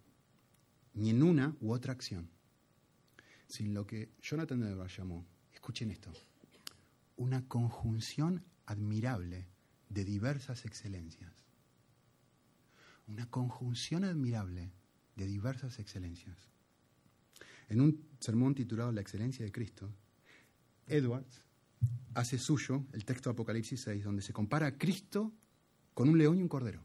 ni 0.95 1.11
en 1.11 1.23
una 1.23 1.55
u 1.61 1.73
otra 1.73 1.93
acción, 1.93 2.31
sino 3.47 3.73
lo 3.73 3.87
que 3.87 4.11
Jonathan 4.23 4.63
Edwards 4.63 4.97
llamó, 4.97 5.27
escuchen 5.53 5.91
esto, 5.91 6.11
una 7.17 7.47
conjunción 7.47 8.43
admirable 8.67 9.49
de 9.89 10.05
diversas 10.05 10.65
excelencias. 10.65 11.33
Una 13.07 13.31
conjunción 13.31 14.05
admirable 14.05 14.73
de 15.15 15.27
diversas 15.27 15.79
excelencias. 15.79 16.37
En 17.69 17.81
un 17.81 18.05
sermón 18.21 18.55
titulado 18.55 18.93
La 18.93 19.01
excelencia 19.01 19.45
de 19.45 19.53
Cristo, 19.53 19.91
Edwards 20.87 21.43
hace 22.15 22.39
suyo 22.39 22.85
el 22.93 23.05
texto 23.05 23.31
de 23.31 23.35
Apocalipsis 23.35 23.81
6, 23.81 24.05
donde 24.05 24.23
se 24.23 24.33
compara 24.33 24.67
a 24.67 24.79
Cristo 24.79 25.33
con 25.95 26.09
un 26.09 26.19
león 26.19 26.39
y 26.39 26.43
un 26.43 26.49
cordero. 26.49 26.85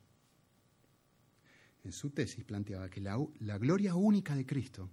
En 1.83 1.91
su 1.91 2.11
tesis 2.11 2.43
planteaba 2.43 2.89
que 2.89 3.01
la, 3.01 3.17
la 3.39 3.57
gloria 3.57 3.95
única 3.95 4.35
de 4.35 4.45
Cristo 4.45 4.89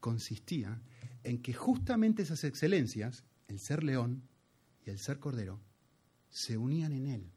consistía 0.00 0.80
en 1.22 1.42
que 1.42 1.52
justamente 1.52 2.22
esas 2.22 2.44
excelencias, 2.44 3.24
el 3.48 3.58
ser 3.58 3.84
león 3.84 4.22
y 4.84 4.90
el 4.90 4.98
ser 4.98 5.18
cordero, 5.18 5.60
se 6.32 6.56
unían 6.56 6.92
en 6.92 7.06
él, 7.06 7.30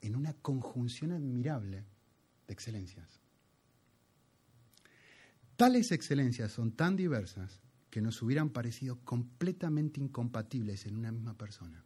en 0.00 0.16
una 0.16 0.34
conjunción 0.34 1.12
admirable 1.12 1.84
de 2.46 2.52
excelencias. 2.52 3.20
Tales 5.56 5.92
excelencias 5.92 6.52
son 6.52 6.72
tan 6.72 6.96
diversas 6.96 7.60
que 7.90 8.02
nos 8.02 8.20
hubieran 8.20 8.50
parecido 8.50 8.98
completamente 9.04 10.00
incompatibles 10.00 10.84
en 10.84 10.96
una 10.96 11.12
misma 11.12 11.34
persona. 11.34 11.82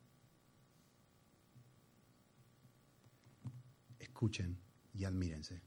Escuchen 3.98 4.58
y 4.94 5.04
admírense. 5.04 5.60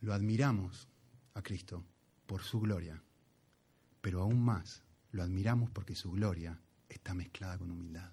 Lo 0.00 0.14
admiramos 0.14 0.88
a 1.34 1.42
Cristo 1.42 1.84
por 2.26 2.42
su 2.42 2.60
gloria, 2.60 3.00
pero 4.00 4.22
aún 4.22 4.42
más 4.42 4.82
lo 5.12 5.22
admiramos 5.22 5.70
porque 5.70 5.94
su 5.94 6.10
gloria 6.10 6.60
está 6.88 7.14
mezclada 7.14 7.58
con 7.58 7.70
humildad. 7.70 8.12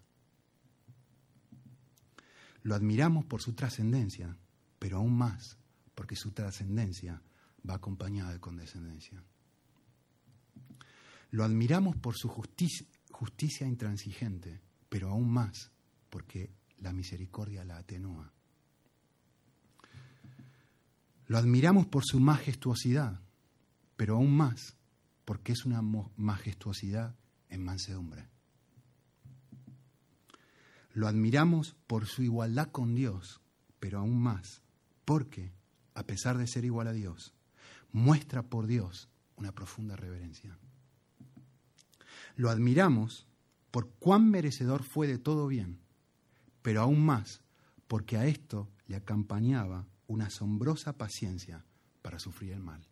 Lo 2.63 2.75
admiramos 2.75 3.25
por 3.25 3.41
su 3.41 3.53
trascendencia, 3.53 4.37
pero 4.79 4.97
aún 4.97 5.17
más 5.17 5.57
porque 5.95 6.15
su 6.15 6.31
trascendencia 6.31 7.21
va 7.67 7.75
acompañada 7.75 8.33
de 8.33 8.39
condescendencia. 8.39 9.23
Lo 11.31 11.43
admiramos 11.43 11.95
por 11.95 12.15
su 12.15 12.29
justicia, 12.29 13.67
intransigente, 13.67 14.61
pero 14.89 15.09
aún 15.09 15.29
más 15.29 15.71
porque 16.09 16.51
la 16.79 16.93
misericordia 16.93 17.65
la 17.65 17.77
atenúa. 17.77 18.31
Lo 21.27 21.37
admiramos 21.37 21.87
por 21.87 22.03
su 22.05 22.19
majestuosidad, 22.19 23.19
pero 23.97 24.15
aún 24.15 24.35
más 24.35 24.77
porque 25.27 25.51
es 25.51 25.65
una 25.65 25.81
majestuosidad 26.15 27.13
en 27.49 27.61
mansedumbre. 27.61 28.29
Lo 30.93 31.05
admiramos 31.05 31.75
por 31.85 32.05
su 32.05 32.23
igualdad 32.23 32.69
con 32.71 32.95
Dios, 32.95 33.41
pero 33.77 33.99
aún 33.99 34.17
más 34.21 34.63
porque, 35.03 35.51
a 35.95 36.03
pesar 36.03 36.37
de 36.37 36.47
ser 36.47 36.63
igual 36.63 36.87
a 36.87 36.93
Dios, 36.93 37.33
muestra 37.91 38.41
por 38.41 38.67
Dios 38.67 39.09
una 39.35 39.51
profunda 39.51 39.97
reverencia. 39.97 40.57
Lo 42.37 42.49
admiramos 42.49 43.27
por 43.69 43.89
cuán 43.99 44.31
merecedor 44.31 44.83
fue 44.83 45.07
de 45.07 45.17
todo 45.17 45.47
bien, 45.47 45.81
pero 46.61 46.79
aún 46.79 47.05
más 47.05 47.41
porque 47.89 48.15
a 48.15 48.27
esto 48.27 48.69
le 48.85 48.95
acompañaba 48.95 49.89
una 50.07 50.27
asombrosa 50.27 50.93
paciencia 50.93 51.65
para 52.01 52.17
sufrir 52.17 52.53
el 52.53 52.61
mal. 52.61 52.87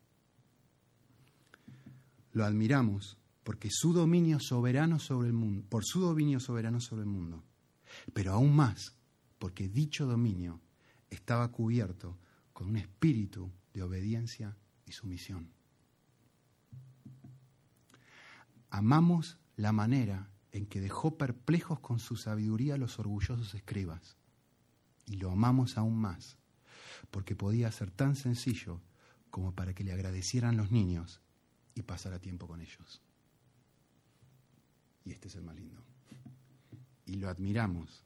Lo 2.36 2.43
admiramos 2.43 3.17
porque 3.45 3.69
su 3.71 3.93
dominio 3.93 4.41
soberano 4.41 4.99
sobre 4.99 5.29
el 5.29 5.33
mundo, 5.33 5.63
por 5.69 5.86
su 5.86 6.01
dominio 6.01 6.41
soberano 6.41 6.81
sobre 6.81 7.03
el 7.03 7.07
mundo, 7.07 7.45
pero 8.13 8.33
aún 8.33 8.53
más 8.53 8.93
porque 9.39 9.69
dicho 9.69 10.05
dominio 10.05 10.59
estaba 11.09 11.49
cubierto 11.49 12.17
con 12.51 12.67
un 12.67 12.75
espíritu 12.75 13.49
de 13.73 13.83
obediencia 13.83 14.57
y 14.86 14.91
sumisión. 14.91 15.49
Amamos 18.69 19.38
la 19.55 19.71
manera 19.71 20.29
en 20.51 20.65
que 20.65 20.81
dejó 20.81 21.17
perplejos 21.17 21.79
con 21.79 21.99
su 21.99 22.17
sabiduría 22.17 22.73
a 22.73 22.77
los 22.77 22.99
orgullosos 22.99 23.53
escribas. 23.55 24.17
Y 25.05 25.15
lo 25.15 25.31
amamos 25.31 25.77
aún 25.77 26.01
más, 26.01 26.38
porque 27.11 27.33
podía 27.33 27.71
ser 27.71 27.91
tan 27.91 28.17
sencillo 28.17 28.81
como 29.29 29.55
para 29.55 29.73
que 29.73 29.86
le 29.86 29.93
agradecieran 29.93 30.57
los 30.57 30.69
niños 30.69 31.21
y 31.76 31.84
pasara 31.84 32.19
tiempo 32.19 32.47
con 32.47 32.61
ellos. 32.61 33.01
Y 35.03 35.11
este 35.11 35.28
es 35.28 35.36
el 35.36 35.43
más 35.43 35.55
lindo. 35.55 35.84
Y 37.05 37.17
lo 37.17 37.30
admiramos, 37.30 38.03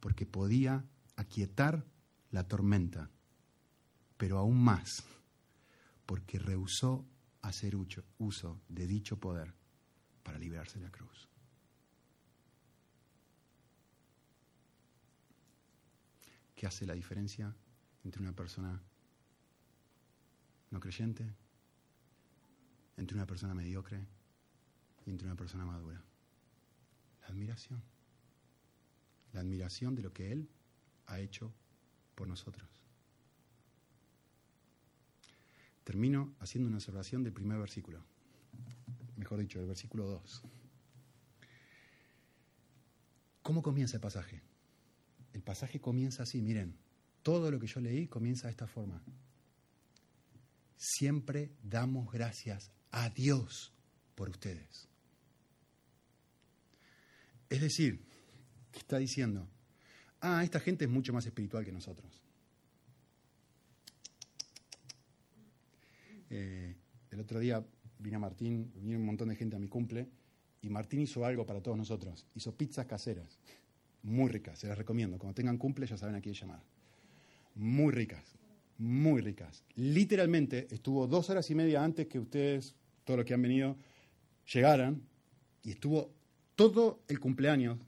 porque 0.00 0.26
podía 0.26 0.84
aquietar 1.16 1.84
la 2.30 2.48
tormenta, 2.48 3.08
pero 4.16 4.38
aún 4.38 4.62
más, 4.62 5.04
porque 6.06 6.38
rehusó 6.38 7.04
hacer 7.42 7.76
uso 8.18 8.60
de 8.68 8.86
dicho 8.86 9.20
poder 9.20 9.54
para 10.22 10.38
librarse 10.38 10.78
de 10.78 10.86
la 10.86 10.90
cruz. 10.90 11.28
¿Qué 16.56 16.66
hace 16.66 16.86
la 16.86 16.94
diferencia 16.94 17.54
entre 18.02 18.22
una 18.22 18.32
persona 18.32 18.80
no 20.70 20.80
creyente, 20.80 21.24
entre 22.96 23.16
una 23.16 23.26
persona 23.26 23.54
mediocre 23.54 24.06
y 25.06 25.10
entre 25.10 25.26
una 25.26 25.36
persona 25.36 25.64
madura? 25.64 26.02
La 27.22 27.28
admiración. 27.28 27.82
La 29.32 29.40
admiración 29.40 29.94
de 29.94 30.02
lo 30.02 30.12
que 30.12 30.32
Él 30.32 30.48
ha 31.06 31.20
hecho 31.20 31.52
por 32.14 32.28
nosotros. 32.28 32.68
Termino 35.84 36.34
haciendo 36.40 36.68
una 36.68 36.78
observación 36.78 37.22
del 37.22 37.32
primer 37.32 37.58
versículo, 37.58 38.02
mejor 39.16 39.40
dicho, 39.40 39.58
del 39.58 39.68
versículo 39.68 40.06
2. 40.06 40.42
¿Cómo 43.42 43.62
comienza 43.62 43.96
el 43.96 44.00
pasaje? 44.00 44.40
El 45.34 45.42
pasaje 45.42 45.80
comienza 45.80 46.22
así, 46.22 46.40
miren, 46.40 46.78
todo 47.22 47.50
lo 47.50 47.60
que 47.60 47.66
yo 47.66 47.80
leí 47.80 48.06
comienza 48.06 48.46
de 48.46 48.52
esta 48.52 48.66
forma. 48.66 49.02
Siempre 50.76 51.50
damos 51.62 52.10
gracias 52.10 52.70
a 52.94 53.10
Dios 53.10 53.72
por 54.14 54.30
ustedes. 54.30 54.88
Es 57.50 57.60
decir, 57.60 58.00
¿qué 58.70 58.78
está 58.78 58.98
diciendo? 58.98 59.48
ah, 60.20 60.42
esta 60.42 60.58
gente 60.58 60.86
es 60.86 60.90
mucho 60.90 61.12
más 61.12 61.26
espiritual 61.26 61.64
que 61.64 61.72
nosotros. 61.72 62.22
Eh, 66.30 66.74
el 67.10 67.20
otro 67.20 67.38
día 67.38 67.62
vino 67.98 68.18
Martín, 68.18 68.72
vino 68.76 68.98
un 68.98 69.04
montón 69.04 69.28
de 69.28 69.36
gente 69.36 69.56
a 69.56 69.58
mi 69.58 69.68
cumple, 69.68 70.08
y 70.62 70.70
Martín 70.70 71.00
hizo 71.00 71.26
algo 71.26 71.44
para 71.44 71.60
todos 71.60 71.76
nosotros. 71.76 72.26
Hizo 72.34 72.56
pizzas 72.56 72.86
caseras, 72.86 73.38
muy 74.02 74.30
ricas, 74.30 74.58
se 74.58 74.68
las 74.68 74.78
recomiendo. 74.78 75.18
Cuando 75.18 75.34
tengan 75.34 75.58
cumple 75.58 75.86
ya 75.86 75.98
saben 75.98 76.14
a 76.14 76.20
quién 76.22 76.34
llamar. 76.34 76.62
Muy 77.56 77.92
ricas, 77.92 78.24
muy 78.78 79.20
ricas. 79.20 79.62
Literalmente 79.74 80.68
estuvo 80.70 81.06
dos 81.06 81.28
horas 81.28 81.50
y 81.50 81.54
media 81.54 81.84
antes 81.84 82.06
que 82.06 82.18
ustedes, 82.18 82.74
todos 83.04 83.18
los 83.18 83.26
que 83.26 83.34
han 83.34 83.42
venido, 83.42 83.76
llegaran, 84.52 85.02
y 85.62 85.70
estuvo 85.70 86.12
todo 86.54 87.02
el 87.08 87.20
cumpleaños 87.20 87.78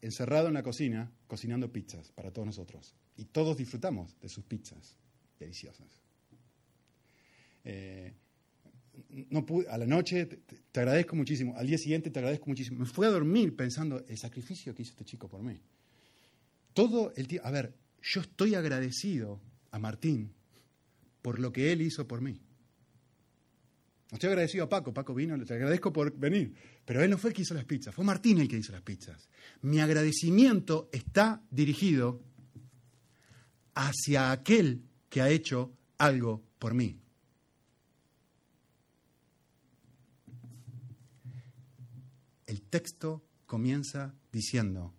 encerrado 0.00 0.48
en 0.48 0.54
la 0.54 0.62
cocina 0.62 1.10
cocinando 1.26 1.70
pizzas 1.72 2.10
para 2.12 2.32
todos 2.32 2.46
nosotros. 2.46 2.94
Y 3.16 3.24
todos 3.24 3.56
disfrutamos 3.56 4.18
de 4.20 4.28
sus 4.28 4.44
pizzas 4.44 4.96
deliciosas. 5.38 5.88
Eh, 7.64 8.12
no 9.30 9.44
pude, 9.44 9.68
a 9.68 9.78
la 9.78 9.86
noche 9.86 10.26
te, 10.26 10.80
agradezco 10.80 11.16
muchísimo, 11.16 11.54
al 11.56 11.66
día 11.66 11.78
siguiente 11.78 12.10
te 12.10 12.18
agradezco 12.18 12.46
muchísimo. 12.46 12.78
Me 12.78 12.86
fui 12.86 13.06
a 13.06 13.10
dormir 13.10 13.54
pensando 13.56 14.04
el 14.08 14.16
sacrificio 14.16 14.74
que 14.74 14.82
hizo 14.82 14.92
este 14.92 15.04
chico 15.04 15.28
por 15.28 15.42
mí. 15.42 15.58
Todo 16.72 17.12
el 17.16 17.26
tiempo, 17.26 17.46
a 17.46 17.50
ver, 17.50 17.74
yo 18.02 18.20
estoy 18.20 18.54
agradecido 18.54 19.40
a 19.70 19.78
Martín 19.78 20.32
por 21.22 21.38
lo 21.38 21.52
que 21.52 21.72
él 21.72 21.82
hizo 21.82 22.06
por 22.06 22.20
mí. 22.20 22.40
Estoy 24.10 24.30
agradecido 24.30 24.64
a 24.64 24.68
Paco, 24.68 24.94
Paco 24.94 25.14
vino, 25.14 25.38
te 25.44 25.54
agradezco 25.54 25.92
por 25.92 26.16
venir, 26.16 26.54
pero 26.84 27.02
él 27.02 27.10
no 27.10 27.18
fue 27.18 27.30
el 27.30 27.36
que 27.36 27.42
hizo 27.42 27.52
las 27.52 27.66
pizzas, 27.66 27.94
fue 27.94 28.04
Martín 28.04 28.38
el 28.38 28.48
que 28.48 28.56
hizo 28.56 28.72
las 28.72 28.80
pizzas. 28.80 29.28
Mi 29.60 29.80
agradecimiento 29.80 30.88
está 30.92 31.42
dirigido 31.50 32.22
hacia 33.74 34.32
aquel 34.32 34.82
que 35.10 35.20
ha 35.20 35.28
hecho 35.28 35.72
algo 35.98 36.42
por 36.58 36.72
mí. 36.72 36.98
El 42.46 42.62
texto 42.62 43.22
comienza 43.44 44.14
diciendo, 44.32 44.94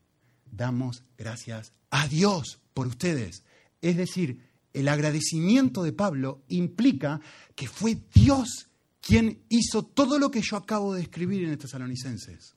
damos 0.52 1.04
gracias 1.18 1.74
a 1.90 2.08
Dios 2.08 2.62
por 2.76 2.86
ustedes. 2.86 3.44
Es 3.82 3.98
decir, 3.98 4.48
el 4.72 4.88
agradecimiento 4.88 5.84
de 5.84 5.94
Pablo 5.94 6.44
implica 6.48 7.20
que 7.56 7.68
fue 7.68 7.98
Dios 8.14 8.69
quien 9.10 9.44
hizo 9.50 9.82
todo 9.88 10.20
lo 10.20 10.30
que 10.30 10.40
yo 10.40 10.56
acabo 10.56 10.94
de 10.94 11.02
escribir 11.02 11.44
en 11.44 11.50
estos 11.50 11.72
tesalonicenses. 11.72 12.56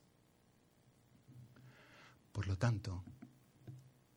Por 2.30 2.46
lo 2.46 2.58
tanto, 2.58 3.02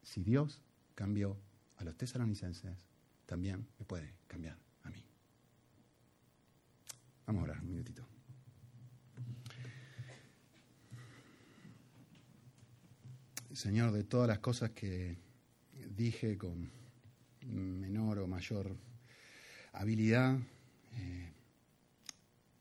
si 0.03 0.21
Dios 0.21 0.61
cambió 0.95 1.37
a 1.77 1.85
los 1.85 1.95
tesalonicenses, 1.95 2.77
también 3.25 3.65
me 3.79 3.85
puede 3.85 4.15
cambiar 4.27 4.57
a 4.83 4.89
mí. 4.89 5.01
Vamos 7.25 7.39
a 7.39 7.43
orar 7.45 7.61
un 7.61 7.69
minutito. 7.69 8.05
Señor, 13.53 13.93
de 13.93 14.03
todas 14.03 14.27
las 14.27 14.39
cosas 14.39 14.71
que 14.71 15.17
dije 15.89 16.37
con 16.37 16.69
menor 17.45 18.19
o 18.19 18.27
mayor 18.27 18.75
habilidad, 19.71 20.37
eh, 20.95 21.34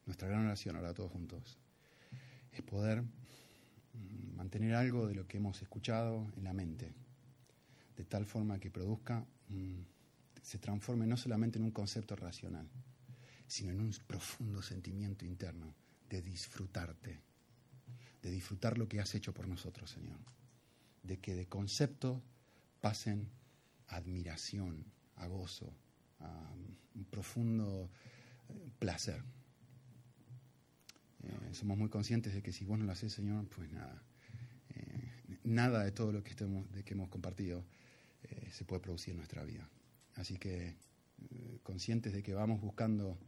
nuestra 0.07 0.29
gran 0.29 0.47
oración 0.47 0.77
ahora 0.77 0.95
todos 0.95 1.13
juntos 1.13 1.59
es 2.53 2.63
poder 2.63 3.03
mantener 4.35 4.75
algo 4.75 5.07
de 5.07 5.15
lo 5.15 5.27
que 5.27 5.39
hemos 5.39 5.61
escuchado 5.63 6.31
en 6.37 6.45
la 6.45 6.53
mente, 6.53 6.93
de 7.97 8.05
tal 8.05 8.27
forma 8.27 8.59
que 8.59 8.71
produzca, 8.71 9.25
se 10.43 10.59
transforme 10.59 11.07
no 11.07 11.17
solamente 11.17 11.59
en 11.59 11.65
un 11.65 11.71
concepto 11.71 12.17
racional, 12.17 12.69
sino 13.47 13.73
en 13.73 13.81
un 13.81 13.95
profundo 14.07 14.63
sentimiento 14.63 15.25
interno 15.25 15.75
de 16.09 16.23
disfrutarte, 16.23 17.21
de 18.23 18.31
disfrutar 18.31 18.79
lo 18.79 18.89
que 18.89 19.01
has 19.01 19.15
hecho 19.15 19.33
por 19.33 19.49
nosotros, 19.49 19.91
Señor 19.91 20.19
de 21.05 21.19
que 21.19 21.35
de 21.35 21.47
concepto 21.47 22.21
pasen 22.81 23.29
admiración, 23.89 24.85
a 25.17 25.27
gozo, 25.27 25.73
a 26.21 26.51
un 26.95 27.05
profundo 27.05 27.91
eh, 28.49 28.71
placer. 28.79 29.23
Eh, 31.25 31.55
somos 31.55 31.77
muy 31.79 31.89
conscientes 31.89 32.35
de 32.35 32.43
que 32.43 32.53
si 32.53 32.65
vos 32.65 32.79
no 32.79 32.85
lo 32.85 32.93
haces, 32.93 33.13
Señor, 33.13 33.47
pues 33.49 33.71
nada, 33.73 34.03
eh, 34.75 35.39
nada 35.45 35.85
de 35.85 35.93
todo 35.93 36.13
lo 36.13 36.23
que, 36.23 36.31
estemos, 36.31 36.71
de 36.73 36.85
que 36.85 36.95
hemos 36.95 37.09
compartido 37.09 37.65
se 38.51 38.65
puede 38.65 38.81
producir 38.81 39.11
en 39.11 39.19
nuestra 39.19 39.45
vida. 39.45 39.69
Así 40.15 40.37
que 40.39 40.77
conscientes 41.63 42.13
de 42.13 42.23
que 42.23 42.35
vamos 42.35 42.61
buscando 42.61 43.19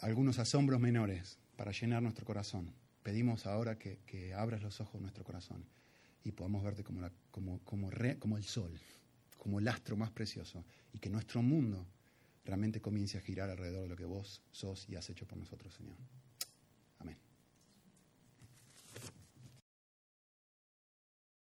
algunos 0.00 0.38
asombros 0.38 0.80
menores 0.80 1.38
para 1.56 1.72
llenar 1.72 2.02
nuestro 2.02 2.24
corazón, 2.24 2.74
pedimos 3.02 3.46
ahora 3.46 3.78
que, 3.78 4.34
abras 4.34 4.62
los 4.62 4.80
ojos 4.80 4.94
de 4.94 5.00
nuestro 5.00 5.24
corazón 5.24 5.64
y 6.24 6.32
podamos 6.32 6.62
verte 6.62 6.84
como, 6.84 7.08
como 7.64 8.36
el 8.36 8.44
sol, 8.44 8.78
como 9.38 9.58
el 9.58 9.68
astro 9.68 9.96
más 9.96 10.10
precioso, 10.10 10.64
y 10.92 10.98
que 10.98 11.10
nuestro 11.10 11.42
mundo 11.42 11.86
realmente 12.44 12.80
comience 12.80 13.18
a 13.18 13.20
girar 13.20 13.50
alrededor 13.50 13.82
de 13.82 13.88
lo 13.88 13.96
que 13.96 14.04
vos 14.04 14.42
sos 14.52 14.88
y 14.88 14.96
has 14.96 15.08
hecho 15.10 15.26
por 15.26 15.38
nosotros, 15.38 15.74
Señor. 15.74 15.96